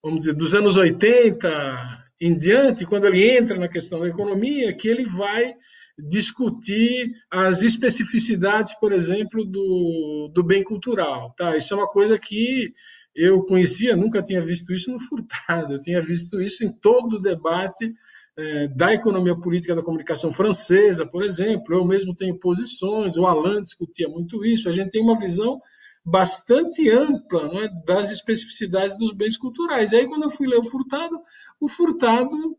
vamos 0.00 0.20
dizer, 0.20 0.34
dos 0.34 0.54
anos 0.54 0.76
80 0.76 2.01
em 2.22 2.38
diante, 2.38 2.86
quando 2.86 3.06
ele 3.06 3.28
entra 3.28 3.58
na 3.58 3.66
questão 3.66 3.98
da 3.98 4.06
economia, 4.06 4.72
que 4.72 4.86
ele 4.86 5.04
vai 5.04 5.56
discutir 5.98 7.12
as 7.28 7.62
especificidades, 7.62 8.74
por 8.74 8.92
exemplo, 8.92 9.44
do, 9.44 10.30
do 10.32 10.44
bem 10.44 10.62
cultural. 10.62 11.34
Tá? 11.36 11.56
Isso 11.56 11.74
é 11.74 11.76
uma 11.76 11.88
coisa 11.88 12.16
que 12.20 12.72
eu 13.12 13.42
conhecia, 13.44 13.96
nunca 13.96 14.22
tinha 14.22 14.40
visto 14.40 14.72
isso 14.72 14.92
no 14.92 15.00
Furtado, 15.00 15.74
eu 15.74 15.80
tinha 15.80 16.00
visto 16.00 16.40
isso 16.40 16.64
em 16.64 16.72
todo 16.72 17.16
o 17.16 17.20
debate 17.20 17.92
é, 18.38 18.68
da 18.68 18.94
economia 18.94 19.36
política 19.36 19.74
da 19.74 19.82
comunicação 19.82 20.32
francesa, 20.32 21.04
por 21.04 21.24
exemplo. 21.24 21.74
Eu 21.74 21.84
mesmo 21.84 22.14
tenho 22.14 22.38
posições, 22.38 23.16
o 23.16 23.26
Alain 23.26 23.62
discutia 23.62 24.08
muito 24.08 24.44
isso. 24.44 24.68
A 24.68 24.72
gente 24.72 24.92
tem 24.92 25.02
uma 25.02 25.18
visão 25.18 25.60
bastante 26.04 26.88
ampla 26.90 27.64
é, 27.64 27.68
das 27.84 28.10
especificidades 28.10 28.96
dos 28.98 29.12
bens 29.12 29.36
culturais. 29.36 29.92
E 29.92 29.96
aí, 29.96 30.08
quando 30.08 30.24
eu 30.24 30.30
fui 30.30 30.46
ler 30.46 30.58
o 30.58 30.64
Furtado, 30.64 31.20
o 31.60 31.68
Furtado 31.68 32.56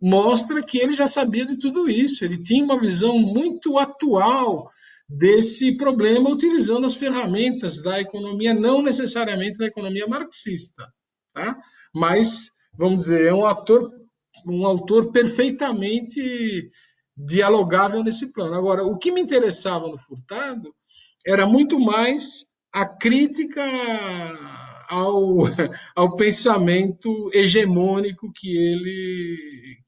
mostra 0.00 0.62
que 0.62 0.78
ele 0.78 0.92
já 0.92 1.06
sabia 1.06 1.46
de 1.46 1.58
tudo 1.58 1.88
isso, 1.88 2.24
ele 2.24 2.42
tinha 2.42 2.64
uma 2.64 2.78
visão 2.78 3.18
muito 3.18 3.78
atual 3.78 4.70
desse 5.08 5.76
problema 5.76 6.30
utilizando 6.30 6.86
as 6.86 6.94
ferramentas 6.94 7.80
da 7.82 8.00
economia, 8.00 8.54
não 8.54 8.82
necessariamente 8.82 9.58
da 9.58 9.66
economia 9.66 10.06
marxista, 10.06 10.82
tá? 11.32 11.58
mas, 11.94 12.50
vamos 12.76 13.04
dizer, 13.04 13.26
é 13.26 13.34
um 13.34 13.44
autor, 13.44 13.92
um 14.46 14.66
autor 14.66 15.12
perfeitamente 15.12 16.70
dialogável 17.16 18.02
nesse 18.02 18.32
plano. 18.32 18.54
Agora, 18.54 18.82
o 18.82 18.98
que 18.98 19.12
me 19.12 19.20
interessava 19.20 19.86
no 19.86 19.98
Furtado 19.98 20.74
era 21.24 21.46
muito 21.46 21.78
mais 21.78 22.44
a 22.74 22.84
crítica 22.84 23.62
ao, 24.88 25.38
ao 25.94 26.16
pensamento 26.16 27.30
hegemônico 27.32 28.32
que 28.32 28.56
ele, 28.56 29.38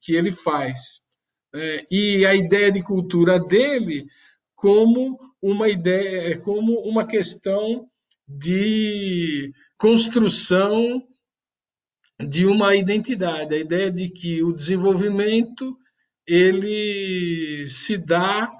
que 0.01 0.15
ele 0.15 0.31
faz. 0.31 1.01
É, 1.53 1.85
e 1.91 2.25
a 2.25 2.33
ideia 2.33 2.71
de 2.71 2.81
cultura 2.81 3.37
dele 3.39 4.05
como 4.55 5.19
uma 5.41 5.67
ideia, 5.67 6.39
como 6.39 6.79
uma 6.81 7.05
questão 7.05 7.89
de 8.25 9.51
construção 9.77 11.03
de 12.19 12.45
uma 12.45 12.73
identidade, 12.73 13.53
a 13.53 13.59
ideia 13.59 13.91
de 13.91 14.09
que 14.09 14.41
o 14.41 14.53
desenvolvimento 14.53 15.77
ele 16.25 17.67
se 17.69 17.97
dá 17.97 18.51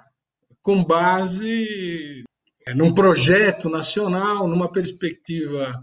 com 0.61 0.83
base 0.83 2.23
num 2.75 2.93
projeto 2.93 3.69
nacional, 3.69 4.47
numa 4.47 4.71
perspectiva 4.71 5.73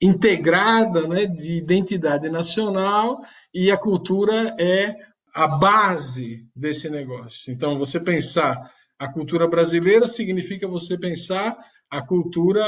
integrada 0.00 1.06
né, 1.08 1.26
de 1.26 1.56
identidade 1.56 2.28
nacional 2.28 3.20
e 3.52 3.70
a 3.70 3.76
cultura 3.76 4.54
é 4.58 4.94
a 5.34 5.48
base 5.48 6.46
desse 6.54 6.88
negócio. 6.88 7.52
Então, 7.52 7.78
você 7.78 7.98
pensar 7.98 8.70
a 8.98 9.12
cultura 9.12 9.48
brasileira 9.48 10.06
significa 10.06 10.68
você 10.68 10.96
pensar 10.96 11.56
a 11.90 12.02
cultura 12.02 12.62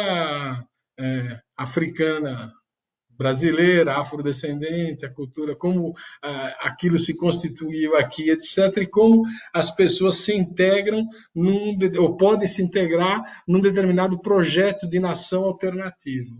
é, 0.99 1.41
africana 1.57 2.53
brasileira, 3.17 3.95
afrodescendente, 3.97 5.05
a 5.05 5.11
cultura, 5.11 5.55
como 5.57 5.93
ah, 6.23 6.55
aquilo 6.61 6.99
se 6.99 7.15
constituiu 7.15 7.97
aqui, 7.97 8.31
etc., 8.31 8.79
e 8.83 8.87
como 8.87 9.25
as 9.53 9.71
pessoas 9.71 10.17
se 10.17 10.35
integram 10.35 11.05
num, 11.35 11.77
ou 11.99 12.17
podem 12.17 12.47
se 12.47 12.63
integrar 12.63 13.23
num 13.47 13.61
determinado 13.61 14.21
projeto 14.21 14.89
de 14.89 14.99
nação 14.99 15.45
alternativo. 15.45 16.31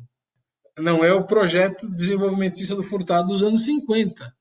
Não 0.79 1.05
é 1.05 1.13
o 1.13 1.27
projeto 1.27 1.89
desenvolvimentista 1.89 2.75
do 2.75 2.83
Furtado 2.83 3.29
dos 3.29 3.43
anos 3.43 3.65
50. 3.65 4.35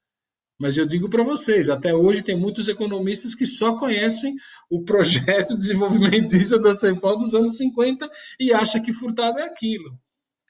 Mas 0.59 0.77
eu 0.77 0.85
digo 0.85 1.09
para 1.09 1.23
vocês, 1.23 1.69
até 1.69 1.93
hoje 1.93 2.21
tem 2.21 2.37
muitos 2.37 2.67
economistas 2.67 3.35
que 3.35 3.45
só 3.45 3.77
conhecem 3.77 4.35
o 4.69 4.83
projeto 4.83 5.55
desenvolvimentista 5.57 6.57
da 6.57 6.73
CEPOL 6.73 7.17
dos 7.17 7.35
anos 7.35 7.57
50 7.57 8.09
e 8.39 8.53
acham 8.53 8.81
que 8.81 8.93
Furtado 8.93 9.39
é 9.39 9.43
aquilo. 9.43 9.99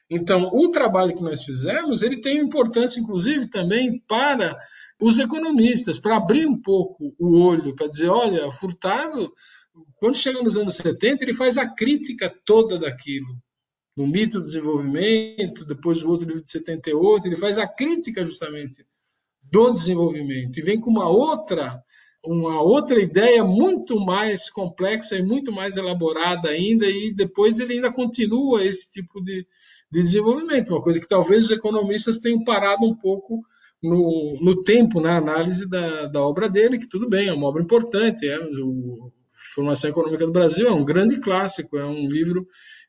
Então, 0.08 0.50
o 0.52 0.70
trabalho 0.70 1.14
que 1.14 1.22
nós 1.22 1.42
fizemos, 1.42 2.02
ele 2.02 2.20
tem 2.20 2.38
importância, 2.38 3.00
inclusive, 3.00 3.48
também 3.48 4.00
para 4.06 4.56
os 5.00 5.18
economistas, 5.18 5.98
para 5.98 6.16
abrir 6.16 6.46
um 6.46 6.60
pouco 6.60 7.14
o 7.18 7.38
olho, 7.38 7.74
para 7.74 7.88
dizer, 7.88 8.08
olha, 8.08 8.50
Furtado, 8.52 9.32
quando 9.96 10.16
chega 10.16 10.42
nos 10.42 10.56
anos 10.56 10.76
70, 10.76 11.24
ele 11.24 11.34
faz 11.34 11.58
a 11.58 11.68
crítica 11.68 12.32
toda 12.44 12.78
daquilo. 12.78 13.36
No 13.96 14.06
mito 14.06 14.38
do 14.38 14.46
desenvolvimento, 14.46 15.64
depois 15.64 16.02
o 16.02 16.08
outro 16.08 16.26
livro 16.26 16.42
de 16.42 16.50
78, 16.50 17.26
ele 17.26 17.36
faz 17.36 17.58
a 17.58 17.66
crítica 17.66 18.24
justamente 18.24 18.86
do 19.50 19.72
desenvolvimento 19.72 20.58
e 20.58 20.62
vem 20.62 20.80
com 20.80 20.90
uma 20.90 21.08
outra 21.08 21.82
uma 22.24 22.60
outra 22.60 23.00
ideia 23.00 23.44
muito 23.44 24.00
mais 24.00 24.50
complexa 24.50 25.16
e 25.16 25.22
muito 25.22 25.52
mais 25.52 25.76
elaborada 25.76 26.48
ainda 26.48 26.84
e 26.84 27.14
depois 27.14 27.60
ele 27.60 27.74
ainda 27.74 27.92
continua 27.92 28.64
esse 28.64 28.90
tipo 28.90 29.22
de, 29.22 29.46
de 29.90 30.00
desenvolvimento 30.00 30.70
uma 30.70 30.82
coisa 30.82 31.00
que 31.00 31.08
talvez 31.08 31.44
os 31.44 31.50
economistas 31.50 32.18
tenham 32.18 32.44
parado 32.44 32.84
um 32.84 32.94
pouco 32.94 33.42
no, 33.82 34.38
no 34.40 34.62
tempo 34.62 35.00
na 35.00 35.16
análise 35.16 35.68
da, 35.68 36.06
da 36.06 36.20
obra 36.20 36.48
dele 36.48 36.78
que 36.78 36.88
tudo 36.88 37.08
bem 37.08 37.28
é 37.28 37.32
uma 37.32 37.46
obra 37.46 37.62
importante 37.62 38.26
é 38.26 38.38
o 38.38 39.12
Formação 39.54 39.90
Econômica 39.90 40.26
do 40.26 40.32
Brasil 40.32 40.66
é 40.68 40.72
um 40.72 40.84
grande 40.84 41.20
clássico 41.20 41.76
é 41.76 41.84
um 41.84 42.08
livro 42.08 42.46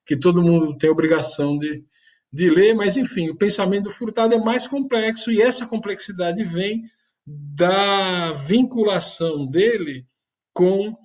que 0.08 0.18
todo 0.18 0.42
mundo 0.42 0.78
tem 0.78 0.90
obrigação 0.90 1.60
de, 1.60 1.84
de 2.32 2.50
ler, 2.50 2.74
mas 2.74 2.96
enfim, 2.96 3.30
o 3.30 3.36
pensamento 3.36 3.86
do 3.86 3.92
Furtado 3.92 4.34
é 4.34 4.40
mais 4.40 4.66
complexo 4.66 5.30
e 5.30 5.42
essa 5.42 5.68
complexidade 5.68 6.44
vem 6.46 6.84
da 7.26 8.32
vinculação 8.32 9.46
dele 9.46 10.06
com, 10.54 10.96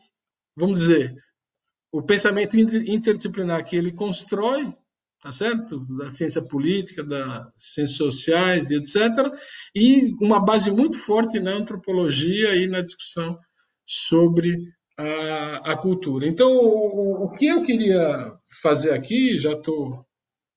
vamos 0.57 0.81
dizer, 0.81 1.15
o 1.91 2.01
pensamento 2.01 2.57
interdisciplinar 2.57 3.65
que 3.65 3.77
ele 3.77 3.93
constrói, 3.93 4.73
tá 5.23 5.31
certo? 5.31 5.87
Da 5.97 6.11
ciência 6.11 6.43
política, 6.43 7.05
das 7.05 7.53
ciências 7.57 7.97
sociais 7.97 8.71
e 8.71 8.75
etc. 8.75 9.33
E 9.75 10.13
uma 10.21 10.45
base 10.45 10.71
muito 10.71 10.99
forte 10.99 11.39
na 11.39 11.53
antropologia 11.53 12.57
e 12.57 12.67
na 12.67 12.83
discussão 12.83 13.39
sobre 13.87 14.57
a, 14.99 15.73
a 15.73 15.77
cultura. 15.77 16.27
Então, 16.27 16.51
o, 16.53 17.25
o 17.25 17.31
que 17.31 17.47
eu 17.47 17.63
queria 17.63 18.37
fazer 18.61 18.91
aqui, 18.91 19.39
já 19.39 19.53
estou 19.53 20.05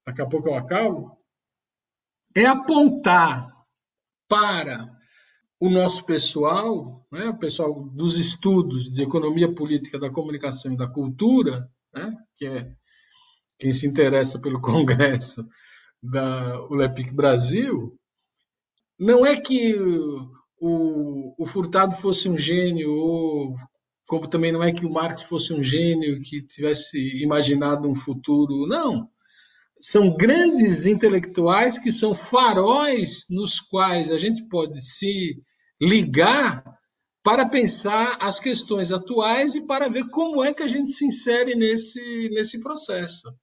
daqui 0.05 0.21
a 0.21 0.25
pouco 0.25 0.49
eu 0.49 0.55
acabo, 0.55 1.15
é 2.35 2.45
apontar 2.45 3.49
para 4.27 4.89
o 5.59 5.69
nosso 5.69 6.05
pessoal, 6.05 7.05
né, 7.11 7.29
o 7.29 7.37
pessoal 7.37 7.83
dos 7.89 8.19
estudos 8.19 8.91
de 8.91 9.03
economia 9.03 9.53
política 9.53 9.97
da 9.97 10.11
comunicação 10.11 10.73
e 10.73 10.77
da 10.77 10.87
cultura, 10.87 11.69
né, 11.93 12.13
que 12.35 12.45
é 12.45 12.75
quem 13.65 13.73
se 13.73 13.87
interessa 13.87 14.37
pelo 14.37 14.61
Congresso 14.61 15.43
da 16.01 16.63
ULEPIC 16.69 17.11
Brasil, 17.15 17.97
não 18.99 19.25
é 19.25 19.35
que 19.35 19.75
o, 20.61 21.33
o 21.39 21.47
Furtado 21.47 21.95
fosse 21.95 22.29
um 22.29 22.37
gênio, 22.37 22.91
ou 22.91 23.55
como 24.07 24.27
também 24.27 24.51
não 24.51 24.61
é 24.61 24.71
que 24.71 24.85
o 24.85 24.91
Marx 24.91 25.23
fosse 25.23 25.51
um 25.51 25.63
gênio 25.63 26.21
que 26.21 26.45
tivesse 26.45 27.23
imaginado 27.23 27.89
um 27.89 27.95
futuro. 27.95 28.67
Não. 28.67 29.09
São 29.81 30.15
grandes 30.15 30.85
intelectuais 30.85 31.79
que 31.79 31.91
são 31.91 32.13
faróis 32.13 33.25
nos 33.27 33.59
quais 33.59 34.11
a 34.11 34.19
gente 34.19 34.47
pode 34.47 34.79
se 34.79 35.41
ligar 35.81 36.63
para 37.23 37.49
pensar 37.49 38.15
as 38.21 38.39
questões 38.39 38.91
atuais 38.91 39.55
e 39.55 39.61
para 39.65 39.89
ver 39.89 40.07
como 40.11 40.43
é 40.43 40.53
que 40.53 40.61
a 40.61 40.67
gente 40.67 40.91
se 40.91 41.03
insere 41.03 41.55
nesse, 41.55 42.29
nesse 42.29 42.59
processo. 42.59 43.33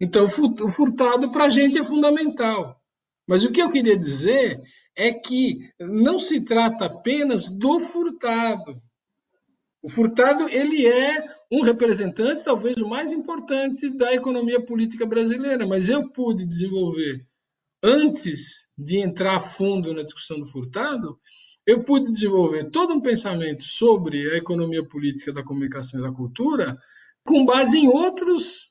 Então, 0.00 0.26
o 0.26 0.68
furtado 0.68 1.32
para 1.32 1.44
a 1.44 1.50
gente 1.50 1.78
é 1.78 1.84
fundamental. 1.84 2.80
Mas 3.26 3.44
o 3.44 3.50
que 3.50 3.60
eu 3.60 3.70
queria 3.70 3.96
dizer 3.96 4.60
é 4.96 5.12
que 5.12 5.70
não 5.78 6.18
se 6.18 6.40
trata 6.40 6.86
apenas 6.86 7.48
do 7.48 7.78
furtado. 7.78 8.80
O 9.82 9.88
furtado 9.88 10.48
ele 10.48 10.86
é 10.86 11.24
um 11.50 11.62
representante, 11.62 12.44
talvez 12.44 12.76
o 12.78 12.88
mais 12.88 13.12
importante 13.12 13.90
da 13.90 14.12
economia 14.12 14.64
política 14.64 15.06
brasileira, 15.06 15.66
mas 15.66 15.88
eu 15.88 16.10
pude 16.10 16.46
desenvolver 16.46 17.24
antes 17.82 18.66
de 18.76 18.98
entrar 18.98 19.36
a 19.36 19.40
fundo 19.40 19.94
na 19.94 20.02
discussão 20.02 20.40
do 20.40 20.46
furtado, 20.46 21.18
eu 21.66 21.84
pude 21.84 22.10
desenvolver 22.10 22.70
todo 22.70 22.94
um 22.94 23.00
pensamento 23.00 23.62
sobre 23.62 24.30
a 24.30 24.36
economia 24.36 24.82
política 24.82 25.32
da 25.32 25.44
comunicação 25.44 26.00
e 26.00 26.02
da 26.02 26.12
cultura 26.12 26.76
com 27.24 27.44
base 27.44 27.78
em 27.78 27.88
outros 27.88 28.67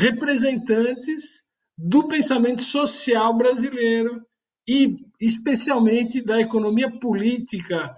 representantes 0.00 1.44
do 1.76 2.08
pensamento 2.08 2.62
social 2.62 3.36
brasileiro 3.36 4.24
e 4.66 4.96
especialmente 5.20 6.22
da 6.22 6.40
economia 6.40 6.90
política 6.98 7.94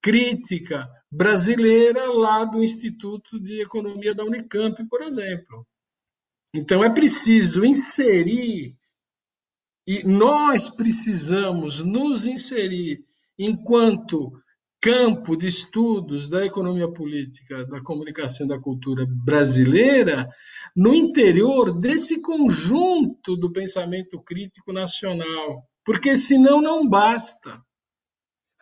crítica 0.00 0.88
brasileira 1.10 2.10
lá 2.10 2.44
do 2.44 2.62
Instituto 2.62 3.38
de 3.38 3.60
Economia 3.60 4.14
da 4.14 4.24
Unicamp, 4.24 4.82
por 4.88 5.02
exemplo. 5.02 5.66
Então 6.54 6.82
é 6.82 6.88
preciso 6.88 7.64
inserir 7.64 8.74
e 9.86 10.02
nós 10.04 10.70
precisamos 10.70 11.80
nos 11.80 12.24
inserir 12.24 13.04
enquanto 13.38 14.32
campo 14.82 15.36
de 15.36 15.46
estudos 15.46 16.28
da 16.28 16.44
economia 16.44 16.90
política, 16.90 17.64
da 17.66 17.80
comunicação 17.80 18.46
e 18.46 18.48
da 18.48 18.60
cultura 18.60 19.06
brasileira, 19.08 20.28
no 20.74 20.92
interior 20.92 21.72
desse 21.78 22.20
conjunto 22.20 23.36
do 23.36 23.52
pensamento 23.52 24.20
crítico 24.20 24.72
nacional, 24.72 25.64
porque 25.84 26.18
senão 26.18 26.60
não 26.60 26.88
basta. 26.88 27.62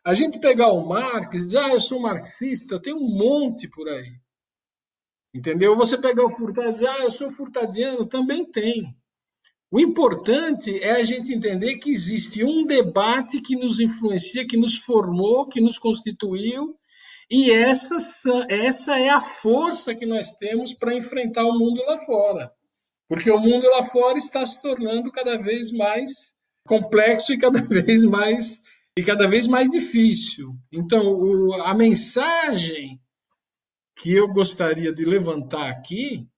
A 0.05 0.13
gente 0.13 0.39
pegar 0.39 0.73
o 0.73 0.87
Marx 0.87 1.41
e 1.41 1.47
dizer, 1.47 1.59
ah, 1.59 1.73
eu 1.73 1.81
sou 1.81 1.99
marxista, 1.99 2.81
tem 2.81 2.93
um 2.93 3.09
monte 3.09 3.67
por 3.67 3.89
aí. 3.89 4.21
Entendeu? 5.33 5.75
Você 5.75 5.97
pegar 5.97 6.25
o 6.25 6.31
Furtado 6.31 6.69
e 6.69 6.73
dizer, 6.73 6.89
ah, 6.89 7.05
eu 7.05 7.13
sou 7.13 7.31
furtadiano, 7.31 8.05
também 8.05 8.45
tem. 8.45 8.95
O 9.73 9.79
importante 9.79 10.83
é 10.83 10.93
a 10.93 11.05
gente 11.05 11.33
entender 11.33 11.77
que 11.79 11.91
existe 11.91 12.43
um 12.43 12.67
debate 12.67 13.41
que 13.41 13.55
nos 13.55 13.79
influencia, 13.79 14.47
que 14.47 14.57
nos 14.57 14.77
formou, 14.77 15.47
que 15.47 15.61
nos 15.61 15.79
constituiu, 15.79 16.77
e 17.31 17.53
essa, 17.53 17.97
essa 18.49 18.99
é 18.99 19.09
a 19.09 19.21
força 19.21 19.95
que 19.95 20.05
nós 20.05 20.33
temos 20.33 20.75
para 20.75 20.97
enfrentar 20.97 21.45
o 21.45 21.57
mundo 21.57 21.81
lá 21.87 21.99
fora. 21.99 22.53
Porque 23.09 23.31
o 23.31 23.39
mundo 23.39 23.69
lá 23.69 23.85
fora 23.85 24.19
está 24.19 24.45
se 24.45 24.61
tornando 24.61 25.13
cada 25.13 25.39
vez 25.39 25.71
mais 25.71 26.35
complexo 26.67 27.33
e 27.33 27.39
cada 27.39 27.63
vez 27.63 28.05
mais 28.05 28.61
e 28.99 29.05
cada 29.05 29.29
vez 29.29 29.47
mais 29.47 29.71
difícil. 29.71 30.57
Então, 30.73 31.07
o, 31.07 31.55
a 31.63 31.73
mensagem 31.75 33.01
que 33.97 34.13
eu 34.13 34.27
gostaria 34.33 34.93
de 34.93 35.05
levantar 35.05 35.71
aqui 35.71 36.29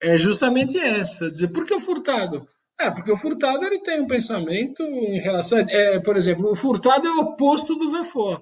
é 0.00 0.18
justamente 0.18 0.78
essa, 0.78 1.30
dizer, 1.30 1.48
por 1.48 1.64
que 1.64 1.80
Furtado? 1.80 2.46
É, 2.80 2.90
porque 2.90 3.10
o 3.10 3.16
Furtado 3.16 3.64
ele 3.64 3.80
tem 3.80 4.00
um 4.00 4.06
pensamento 4.06 4.82
em 4.82 5.18
relação, 5.18 5.58
é, 5.58 5.98
por 5.98 6.16
exemplo, 6.16 6.50
o 6.50 6.54
Furtado 6.54 7.06
é 7.06 7.10
o 7.10 7.20
oposto 7.20 7.74
do 7.74 7.90
Vefor. 7.90 8.40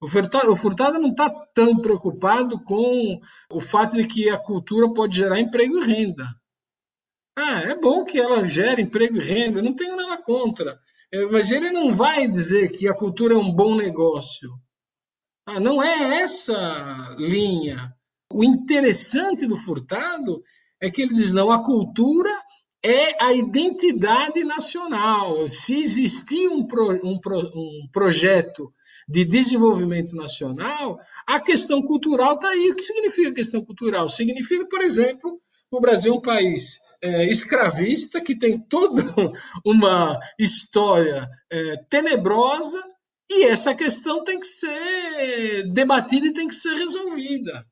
O 0.00 0.08
Furtado, 0.08 0.52
o 0.52 0.56
Furtado 0.56 0.98
não 0.98 1.10
está 1.10 1.30
tão 1.54 1.80
preocupado 1.80 2.60
com 2.64 3.20
o 3.52 3.60
fato 3.60 3.94
de 3.94 4.08
que 4.08 4.28
a 4.28 4.36
cultura 4.36 4.92
pode 4.92 5.16
gerar 5.16 5.38
emprego 5.38 5.78
e 5.78 5.86
renda. 5.86 6.24
Ah, 7.38 7.60
é 7.60 7.74
bom 7.76 8.04
que 8.04 8.18
ela 8.18 8.44
gere 8.46 8.82
emprego 8.82 9.16
e 9.16 9.20
renda, 9.20 9.62
não 9.62 9.76
tenho 9.76 9.94
nada 9.96 10.20
contra. 10.20 10.76
É, 11.12 11.24
mas 11.26 11.52
ele 11.52 11.70
não 11.70 11.94
vai 11.94 12.26
dizer 12.26 12.72
que 12.72 12.88
a 12.88 12.94
cultura 12.94 13.34
é 13.34 13.38
um 13.38 13.54
bom 13.54 13.76
negócio. 13.76 14.50
Ah, 15.46 15.60
não 15.60 15.80
é 15.80 16.20
essa 16.20 17.14
linha. 17.16 17.94
O 18.32 18.42
interessante 18.42 19.46
do 19.46 19.56
Furtado 19.56 20.42
é 20.80 20.90
que 20.90 21.02
ele 21.02 21.14
diz: 21.14 21.32
não, 21.32 21.50
a 21.50 21.64
cultura 21.64 22.41
é 22.84 23.24
a 23.24 23.32
identidade 23.32 24.42
nacional. 24.44 25.48
Se 25.48 25.80
existir 25.80 26.48
um, 26.48 26.66
pro, 26.66 26.90
um, 27.06 27.20
pro, 27.20 27.38
um 27.38 27.88
projeto 27.92 28.72
de 29.08 29.24
desenvolvimento 29.24 30.14
nacional, 30.16 30.98
a 31.26 31.40
questão 31.40 31.82
cultural 31.82 32.34
está 32.34 32.48
aí. 32.48 32.70
O 32.70 32.74
que 32.74 32.82
significa 32.82 33.32
questão 33.32 33.64
cultural? 33.64 34.08
Significa, 34.08 34.66
por 34.68 34.80
exemplo, 34.80 35.40
o 35.70 35.80
Brasil 35.80 36.12
é 36.12 36.16
um 36.16 36.20
país 36.20 36.80
é, 37.02 37.24
escravista 37.24 38.20
que 38.20 38.36
tem 38.36 38.58
toda 38.58 39.02
uma 39.64 40.18
história 40.38 41.28
é, 41.50 41.76
tenebrosa 41.88 42.82
e 43.30 43.44
essa 43.44 43.74
questão 43.74 44.24
tem 44.24 44.38
que 44.38 44.46
ser 44.46 45.72
debatida 45.72 46.26
e 46.26 46.32
tem 46.32 46.48
que 46.48 46.54
ser 46.54 46.74
resolvida. 46.74 47.64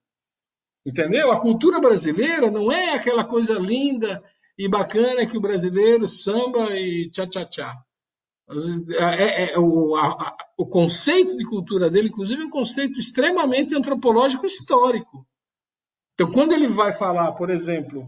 Entendeu? 0.87 1.31
A 1.31 1.41
cultura 1.41 1.81
brasileira 1.81 2.51
não 2.51 2.73
é 2.73 2.95
aquela 2.95 3.25
coisa 3.25 3.59
linda 3.59 4.23
e 4.61 4.69
bacana 4.69 5.25
que 5.25 5.39
o 5.39 5.41
brasileiro 5.41 6.07
samba 6.07 6.77
e 6.77 7.09
tchá-tchá-tchá. 7.09 7.83
É, 8.99 9.05
é, 9.05 9.53
é, 9.53 9.59
o, 9.59 9.95
o 10.59 10.67
conceito 10.67 11.35
de 11.35 11.47
cultura 11.47 11.89
dele, 11.89 12.09
inclusive, 12.09 12.43
é 12.43 12.45
um 12.45 12.51
conceito 12.51 13.01
extremamente 13.01 13.75
antropológico 13.75 14.45
histórico. 14.45 15.27
Então, 16.13 16.31
quando 16.31 16.53
ele 16.53 16.69
vai 16.69 16.93
falar, 16.93 17.33
por 17.33 17.49
exemplo, 17.49 18.07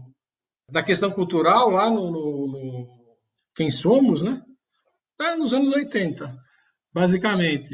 da 0.69 0.83
questão 0.83 1.09
cultural 1.09 1.71
lá 1.71 1.89
no, 1.89 2.11
no, 2.11 2.47
no 2.47 2.87
Quem 3.55 3.71
Somos, 3.71 4.21
né? 4.21 4.39
Tá 5.17 5.35
nos 5.35 5.53
anos 5.53 5.71
80, 5.71 6.37
basicamente. 6.93 7.73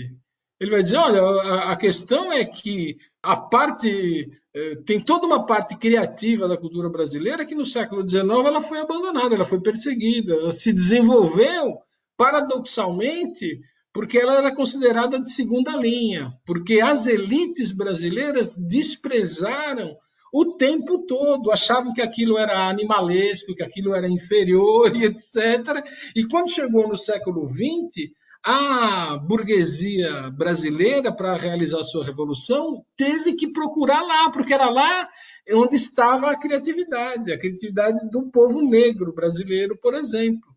Ele 0.58 0.72
vai 0.72 0.84
dizer, 0.84 0.96
olha, 0.96 1.64
a 1.64 1.76
questão 1.76 2.32
é 2.32 2.46
que 2.46 2.98
a 3.24 3.36
parte 3.36 4.28
eh, 4.56 4.76
tem 4.86 5.00
toda 5.02 5.28
uma 5.28 5.46
parte 5.46 5.78
criativa 5.78 6.48
da 6.48 6.58
cultura 6.58 6.90
brasileira 6.90 7.46
que 7.46 7.56
no 7.56 7.66
século 7.66 8.08
XIX 8.08 8.24
ela 8.24 8.62
foi 8.62 8.80
abandonada, 8.80 9.36
ela 9.36 9.46
foi 9.46 9.62
perseguida, 9.62 10.34
ela 10.34 10.54
se 10.54 10.72
desenvolveu 10.72 11.78
paradoxalmente 12.18 13.60
porque 13.94 14.18
ela 14.18 14.36
era 14.36 14.56
considerada 14.56 15.20
de 15.20 15.32
segunda 15.32 15.76
linha, 15.76 16.32
porque 16.46 16.80
as 16.80 17.08
elites 17.08 17.72
brasileiras 17.72 18.56
desprezaram 18.58 19.98
o 20.32 20.56
tempo 20.58 21.06
todo, 21.08 21.52
achavam 21.52 21.94
que 21.94 22.02
aquilo 22.02 22.38
era 22.38 22.70
animalesco, 22.70 23.56
que 23.56 23.64
aquilo 23.64 23.96
era 23.96 24.08
inferior 24.08 24.94
e 24.96 25.06
etc. 25.06 25.84
E 26.16 26.26
quando 26.28 26.52
chegou 26.52 26.88
no 26.88 26.96
século 26.96 27.48
XX, 27.48 28.12
a 28.46 29.18
burguesia 29.18 30.30
brasileira, 30.32 31.12
para 31.14 31.36
realizar 31.36 31.84
sua 31.84 32.06
revolução, 32.06 32.86
teve 32.96 33.34
que 33.34 33.52
procurar 33.52 34.02
lá, 34.02 34.30
porque 34.32 34.54
era 34.54 34.70
lá 34.70 35.10
onde 35.52 35.76
estava 35.76 36.32
a 36.32 36.38
criatividade, 36.38 37.32
a 37.32 37.38
criatividade 37.38 38.10
do 38.10 38.30
povo 38.30 38.62
negro 38.62 39.14
brasileiro, 39.14 39.78
por 39.78 39.94
exemplo. 39.94 40.48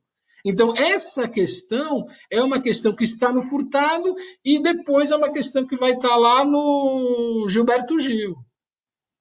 Então, 0.45 0.75
essa 0.77 1.29
questão 1.29 2.05
é 2.31 2.43
uma 2.43 2.61
questão 2.61 2.95
que 2.95 3.05
está 3.05 3.33
no 3.33 3.43
Furtado 3.43 4.15
e 4.45 4.61
depois 4.61 5.11
é 5.11 5.17
uma 5.17 5.33
questão 5.33 5.67
que 5.67 5.77
vai 5.77 5.93
estar 5.93 6.17
lá 6.17 6.45
no 6.45 7.47
Gilberto 7.49 7.99
Gil. 7.99 8.35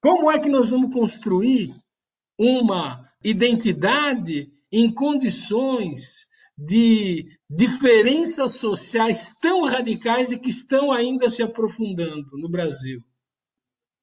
Como 0.00 0.30
é 0.30 0.38
que 0.40 0.48
nós 0.48 0.70
vamos 0.70 0.92
construir 0.92 1.74
uma 2.36 3.08
identidade 3.22 4.50
em 4.70 4.92
condições 4.92 6.26
de 6.58 7.26
diferenças 7.54 8.56
sociais 8.56 9.32
tão 9.40 9.64
radicais 9.64 10.32
e 10.32 10.38
que 10.38 10.50
estão 10.50 10.90
ainda 10.90 11.28
se 11.28 11.42
aprofundando 11.42 12.30
no 12.32 12.48
Brasil? 12.48 13.00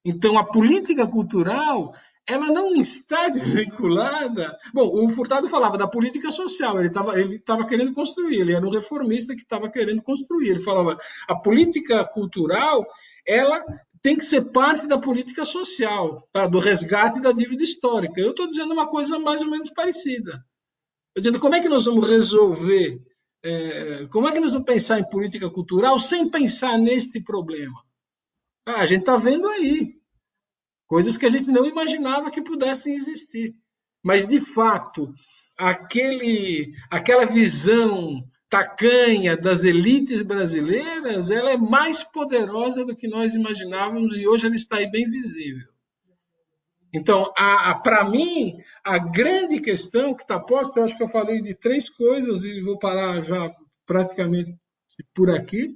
Então, 0.06 0.38
a 0.38 0.46
política 0.46 1.08
cultural 1.08 1.94
ela 2.30 2.48
não 2.48 2.76
está 2.76 3.28
desvinculada. 3.30 4.58
Bom, 4.74 5.04
o 5.04 5.10
Furtado 5.10 5.50
falava 5.50 5.78
da 5.78 5.88
política 5.88 6.32
social, 6.32 6.78
ele 6.78 6.90
estava 6.90 7.20
ele 7.20 7.40
tava 7.40 7.66
querendo 7.66 7.94
construir, 7.94 8.40
ele 8.40 8.54
era 8.54 8.66
um 8.66 8.72
reformista 8.72 9.36
que 9.36 9.42
estava 9.42 9.70
querendo 9.70 10.02
construir. 10.02 10.50
Ele 10.50 10.62
falava 10.62 10.98
a 11.28 11.36
política 11.36 12.06
cultural, 12.06 12.86
ela 13.28 13.66
tem 14.02 14.16
que 14.16 14.24
ser 14.24 14.52
parte 14.52 14.88
da 14.88 14.98
política 14.98 15.44
social, 15.44 16.28
tá? 16.32 16.48
do 16.48 16.60
resgate 16.60 17.20
da 17.20 17.32
dívida 17.32 17.64
histórica. 17.64 18.22
Eu 18.22 18.32
estou 18.32 18.48
dizendo 18.48 18.74
uma 18.74 18.88
coisa 18.88 19.20
mais 19.20 19.42
ou 19.42 19.50
menos 19.50 19.72
parecida. 19.72 20.32
Estou 21.10 21.22
dizendo 21.22 21.40
como 21.40 21.56
é 21.56 21.60
que 21.60 21.68
nós 21.68 21.86
vamos 21.86 22.08
resolver, 22.08 23.02
é, 23.44 24.08
como 24.12 24.28
é 24.28 24.32
que 24.32 24.40
nós 24.40 24.52
vamos 24.52 24.66
pensar 24.66 25.00
em 25.00 25.10
política 25.10 25.50
cultural 25.50 26.00
sem 26.00 26.30
pensar 26.30 26.78
neste 26.78 27.22
problema? 27.22 27.82
Ah, 28.66 28.82
a 28.82 28.86
gente 28.86 29.02
está 29.02 29.18
vendo 29.18 29.48
aí 29.48 29.96
coisas 30.88 31.18
que 31.18 31.26
a 31.26 31.30
gente 31.30 31.50
não 31.50 31.66
imaginava 31.66 32.32
que 32.32 32.42
pudessem 32.42 32.96
existir. 32.96 33.56
Mas, 34.04 34.26
de 34.26 34.40
fato, 34.40 35.14
aquele, 35.58 36.74
aquela 36.90 37.26
visão 37.26 38.24
tacanha 38.50 39.38
das 39.38 39.64
elites 39.64 40.24
brasileiras, 40.24 41.30
ela 41.30 41.52
é 41.52 41.58
mais 41.58 42.04
poderosa 42.04 42.84
do 42.84 42.96
que 42.96 43.08
nós 43.08 43.36
imaginávamos 43.36 44.18
e 44.18 44.28
hoje 44.28 44.48
ela 44.48 44.56
está 44.56 44.78
aí 44.78 44.90
bem 44.90 45.06
visível. 45.06 45.69
Então, 46.94 47.32
para 47.84 48.10
mim, 48.10 48.58
a 48.84 48.98
grande 48.98 49.60
questão 49.60 50.16
que 50.16 50.24
está 50.24 50.40
posta, 50.40 50.80
eu 50.80 50.86
acho 50.86 50.98
que 50.98 51.04
eu 51.04 51.10
falei 51.10 51.42
de 51.42 51.54
três 51.54 51.90
coisas 51.90 52.44
e 52.44 52.62
vou 52.62 52.80
parar 52.80 53.22
já 53.22 53.50
praticamente 53.86 54.56
por 55.14 55.30
aqui, 55.30 55.76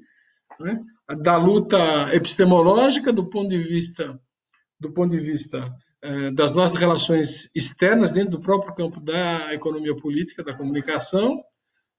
né? 0.59 0.79
da 1.21 1.37
luta 1.37 1.77
epistemológica 2.15 3.11
do 3.11 3.29
ponto 3.29 3.49
de 3.49 3.57
vista 3.57 4.19
do 4.79 4.91
ponto 4.91 5.11
de 5.11 5.19
vista 5.19 5.73
eh, 6.01 6.31
das 6.31 6.53
nossas 6.53 6.77
relações 6.79 7.49
externas 7.55 8.11
dentro 8.11 8.31
do 8.31 8.41
próprio 8.41 8.75
campo 8.75 8.99
da 8.99 9.53
economia 9.53 9.95
política, 9.95 10.43
da 10.43 10.53
comunicação, 10.53 11.41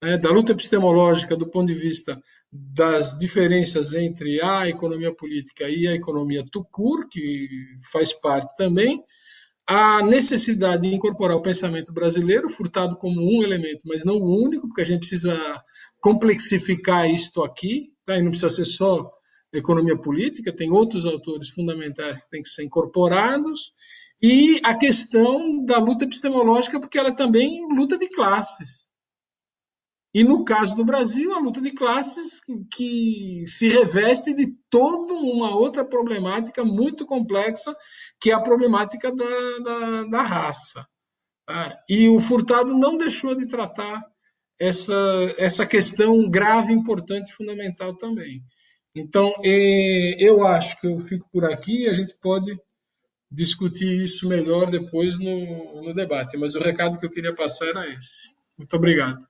né, 0.03 0.19
da 0.19 0.31
luta 0.31 0.53
epistemológica 0.53 1.35
do 1.35 1.49
ponto 1.49 1.67
de 1.67 1.75
vista 1.75 2.21
das 2.57 3.19
diferenças 3.19 3.95
entre 3.95 4.41
a 4.41 4.69
economia 4.69 5.13
política 5.13 5.69
e 5.69 5.89
a 5.89 5.95
economia 5.95 6.45
tucur, 6.53 7.09
que 7.09 7.49
faz 7.91 8.13
parte 8.13 8.55
também, 8.57 9.03
a 9.67 10.03
necessidade 10.03 10.83
de 10.83 10.95
incorporar 10.95 11.37
o 11.37 11.43
pensamento 11.43 11.93
brasileiro, 11.93 12.49
furtado 12.49 12.97
como 12.97 13.21
um 13.21 13.43
elemento, 13.43 13.81
mas 13.85 14.05
não 14.05 14.17
o 14.17 14.45
único, 14.45 14.69
porque 14.69 14.83
a 14.83 14.87
gente 14.87 15.01
precisa 15.01 15.37
complexificar 16.01 17.11
isto 17.11 17.43
aqui, 17.43 17.93
tá? 18.05 18.17
e 18.17 18.23
não 18.23 18.31
precisa 18.31 18.51
ser 18.51 18.67
só 18.67 19.11
economia 19.53 19.97
política, 19.97 20.55
tem 20.55 20.71
outros 20.71 21.07
autores 21.07 21.49
fundamentais 21.49 22.21
que 22.21 22.31
têm 22.31 22.43
que 22.43 22.49
ser 22.49 22.63
incorporados, 22.63 23.73
e 24.23 24.61
a 24.63 24.77
questão 24.77 25.65
da 25.65 25.79
luta 25.79 26.05
epistemológica, 26.05 26.79
porque 26.79 26.99
ela 26.99 27.09
é 27.09 27.15
também 27.15 27.67
luta 27.75 27.99
de 27.99 28.09
classes. 28.09 28.84
E 30.15 30.23
no 30.23 30.45
caso 30.45 30.77
do 30.77 30.85
Brasil, 30.85 31.35
a 31.35 31.41
luta 31.41 31.61
de 31.61 31.73
classes 31.73 32.41
que 32.73 33.45
se 33.49 33.69
reveste 33.69 34.33
de 34.33 34.55
toda 34.71 35.13
uma 35.13 35.57
outra 35.57 35.85
problemática 35.85 36.65
muito 36.65 37.05
complexa, 37.05 37.75
que 38.21 38.31
é 38.31 38.35
a 38.35 38.41
problemática 38.41 39.13
da, 39.13 39.59
da, 39.65 40.05
da 40.05 40.23
raça. 40.23 40.87
Tá? 41.45 41.77
E 41.91 42.09
o 42.09 42.21
Furtado 42.21 42.73
não 42.73 42.97
deixou 42.97 43.35
de 43.35 43.49
tratar 43.49 44.05
essa, 44.57 44.95
essa 45.37 45.67
questão 45.67 46.31
grave, 46.31 46.73
importante, 46.73 47.33
fundamental 47.33 47.97
também. 47.97 48.41
Então, 48.95 49.33
eu 49.43 50.47
acho 50.47 50.81
que 50.81 50.87
eu 50.87 51.01
fico 51.01 51.29
por 51.33 51.45
aqui 51.45 51.83
e 51.83 51.89
a 51.89 51.93
gente 51.93 52.15
pode 52.23 52.57
discutir 53.29 54.05
isso 54.05 54.29
melhor 54.29 54.71
depois 54.71 55.19
no, 55.19 55.83
no 55.83 55.93
debate. 55.93 56.37
Mas 56.37 56.55
o 56.55 56.61
recado 56.61 57.01
que 57.01 57.07
eu 57.07 57.11
queria 57.11 57.35
passar 57.35 57.67
era 57.67 57.85
esse. 57.89 58.33
Muito 58.57 58.77
obrigado. 58.77 59.27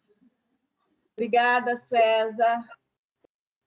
Obrigada, 1.17 1.77
César. 1.77 2.65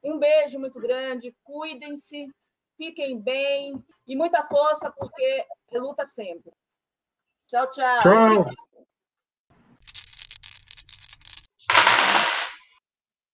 Um 0.04 0.20
beijo 0.20 0.60
muito 0.60 0.80
grande, 0.80 1.36
cuidem-se, 1.44 2.28
fiquem 2.78 3.20
bem 3.20 3.84
e 4.06 4.16
muita 4.16 4.46
força, 4.48 4.92
porque 4.92 5.46
luta 5.74 6.06
sempre. 6.06 6.52
Tchau, 7.48 7.72
tchau. 7.72 8.00
Tchau. 8.00 8.67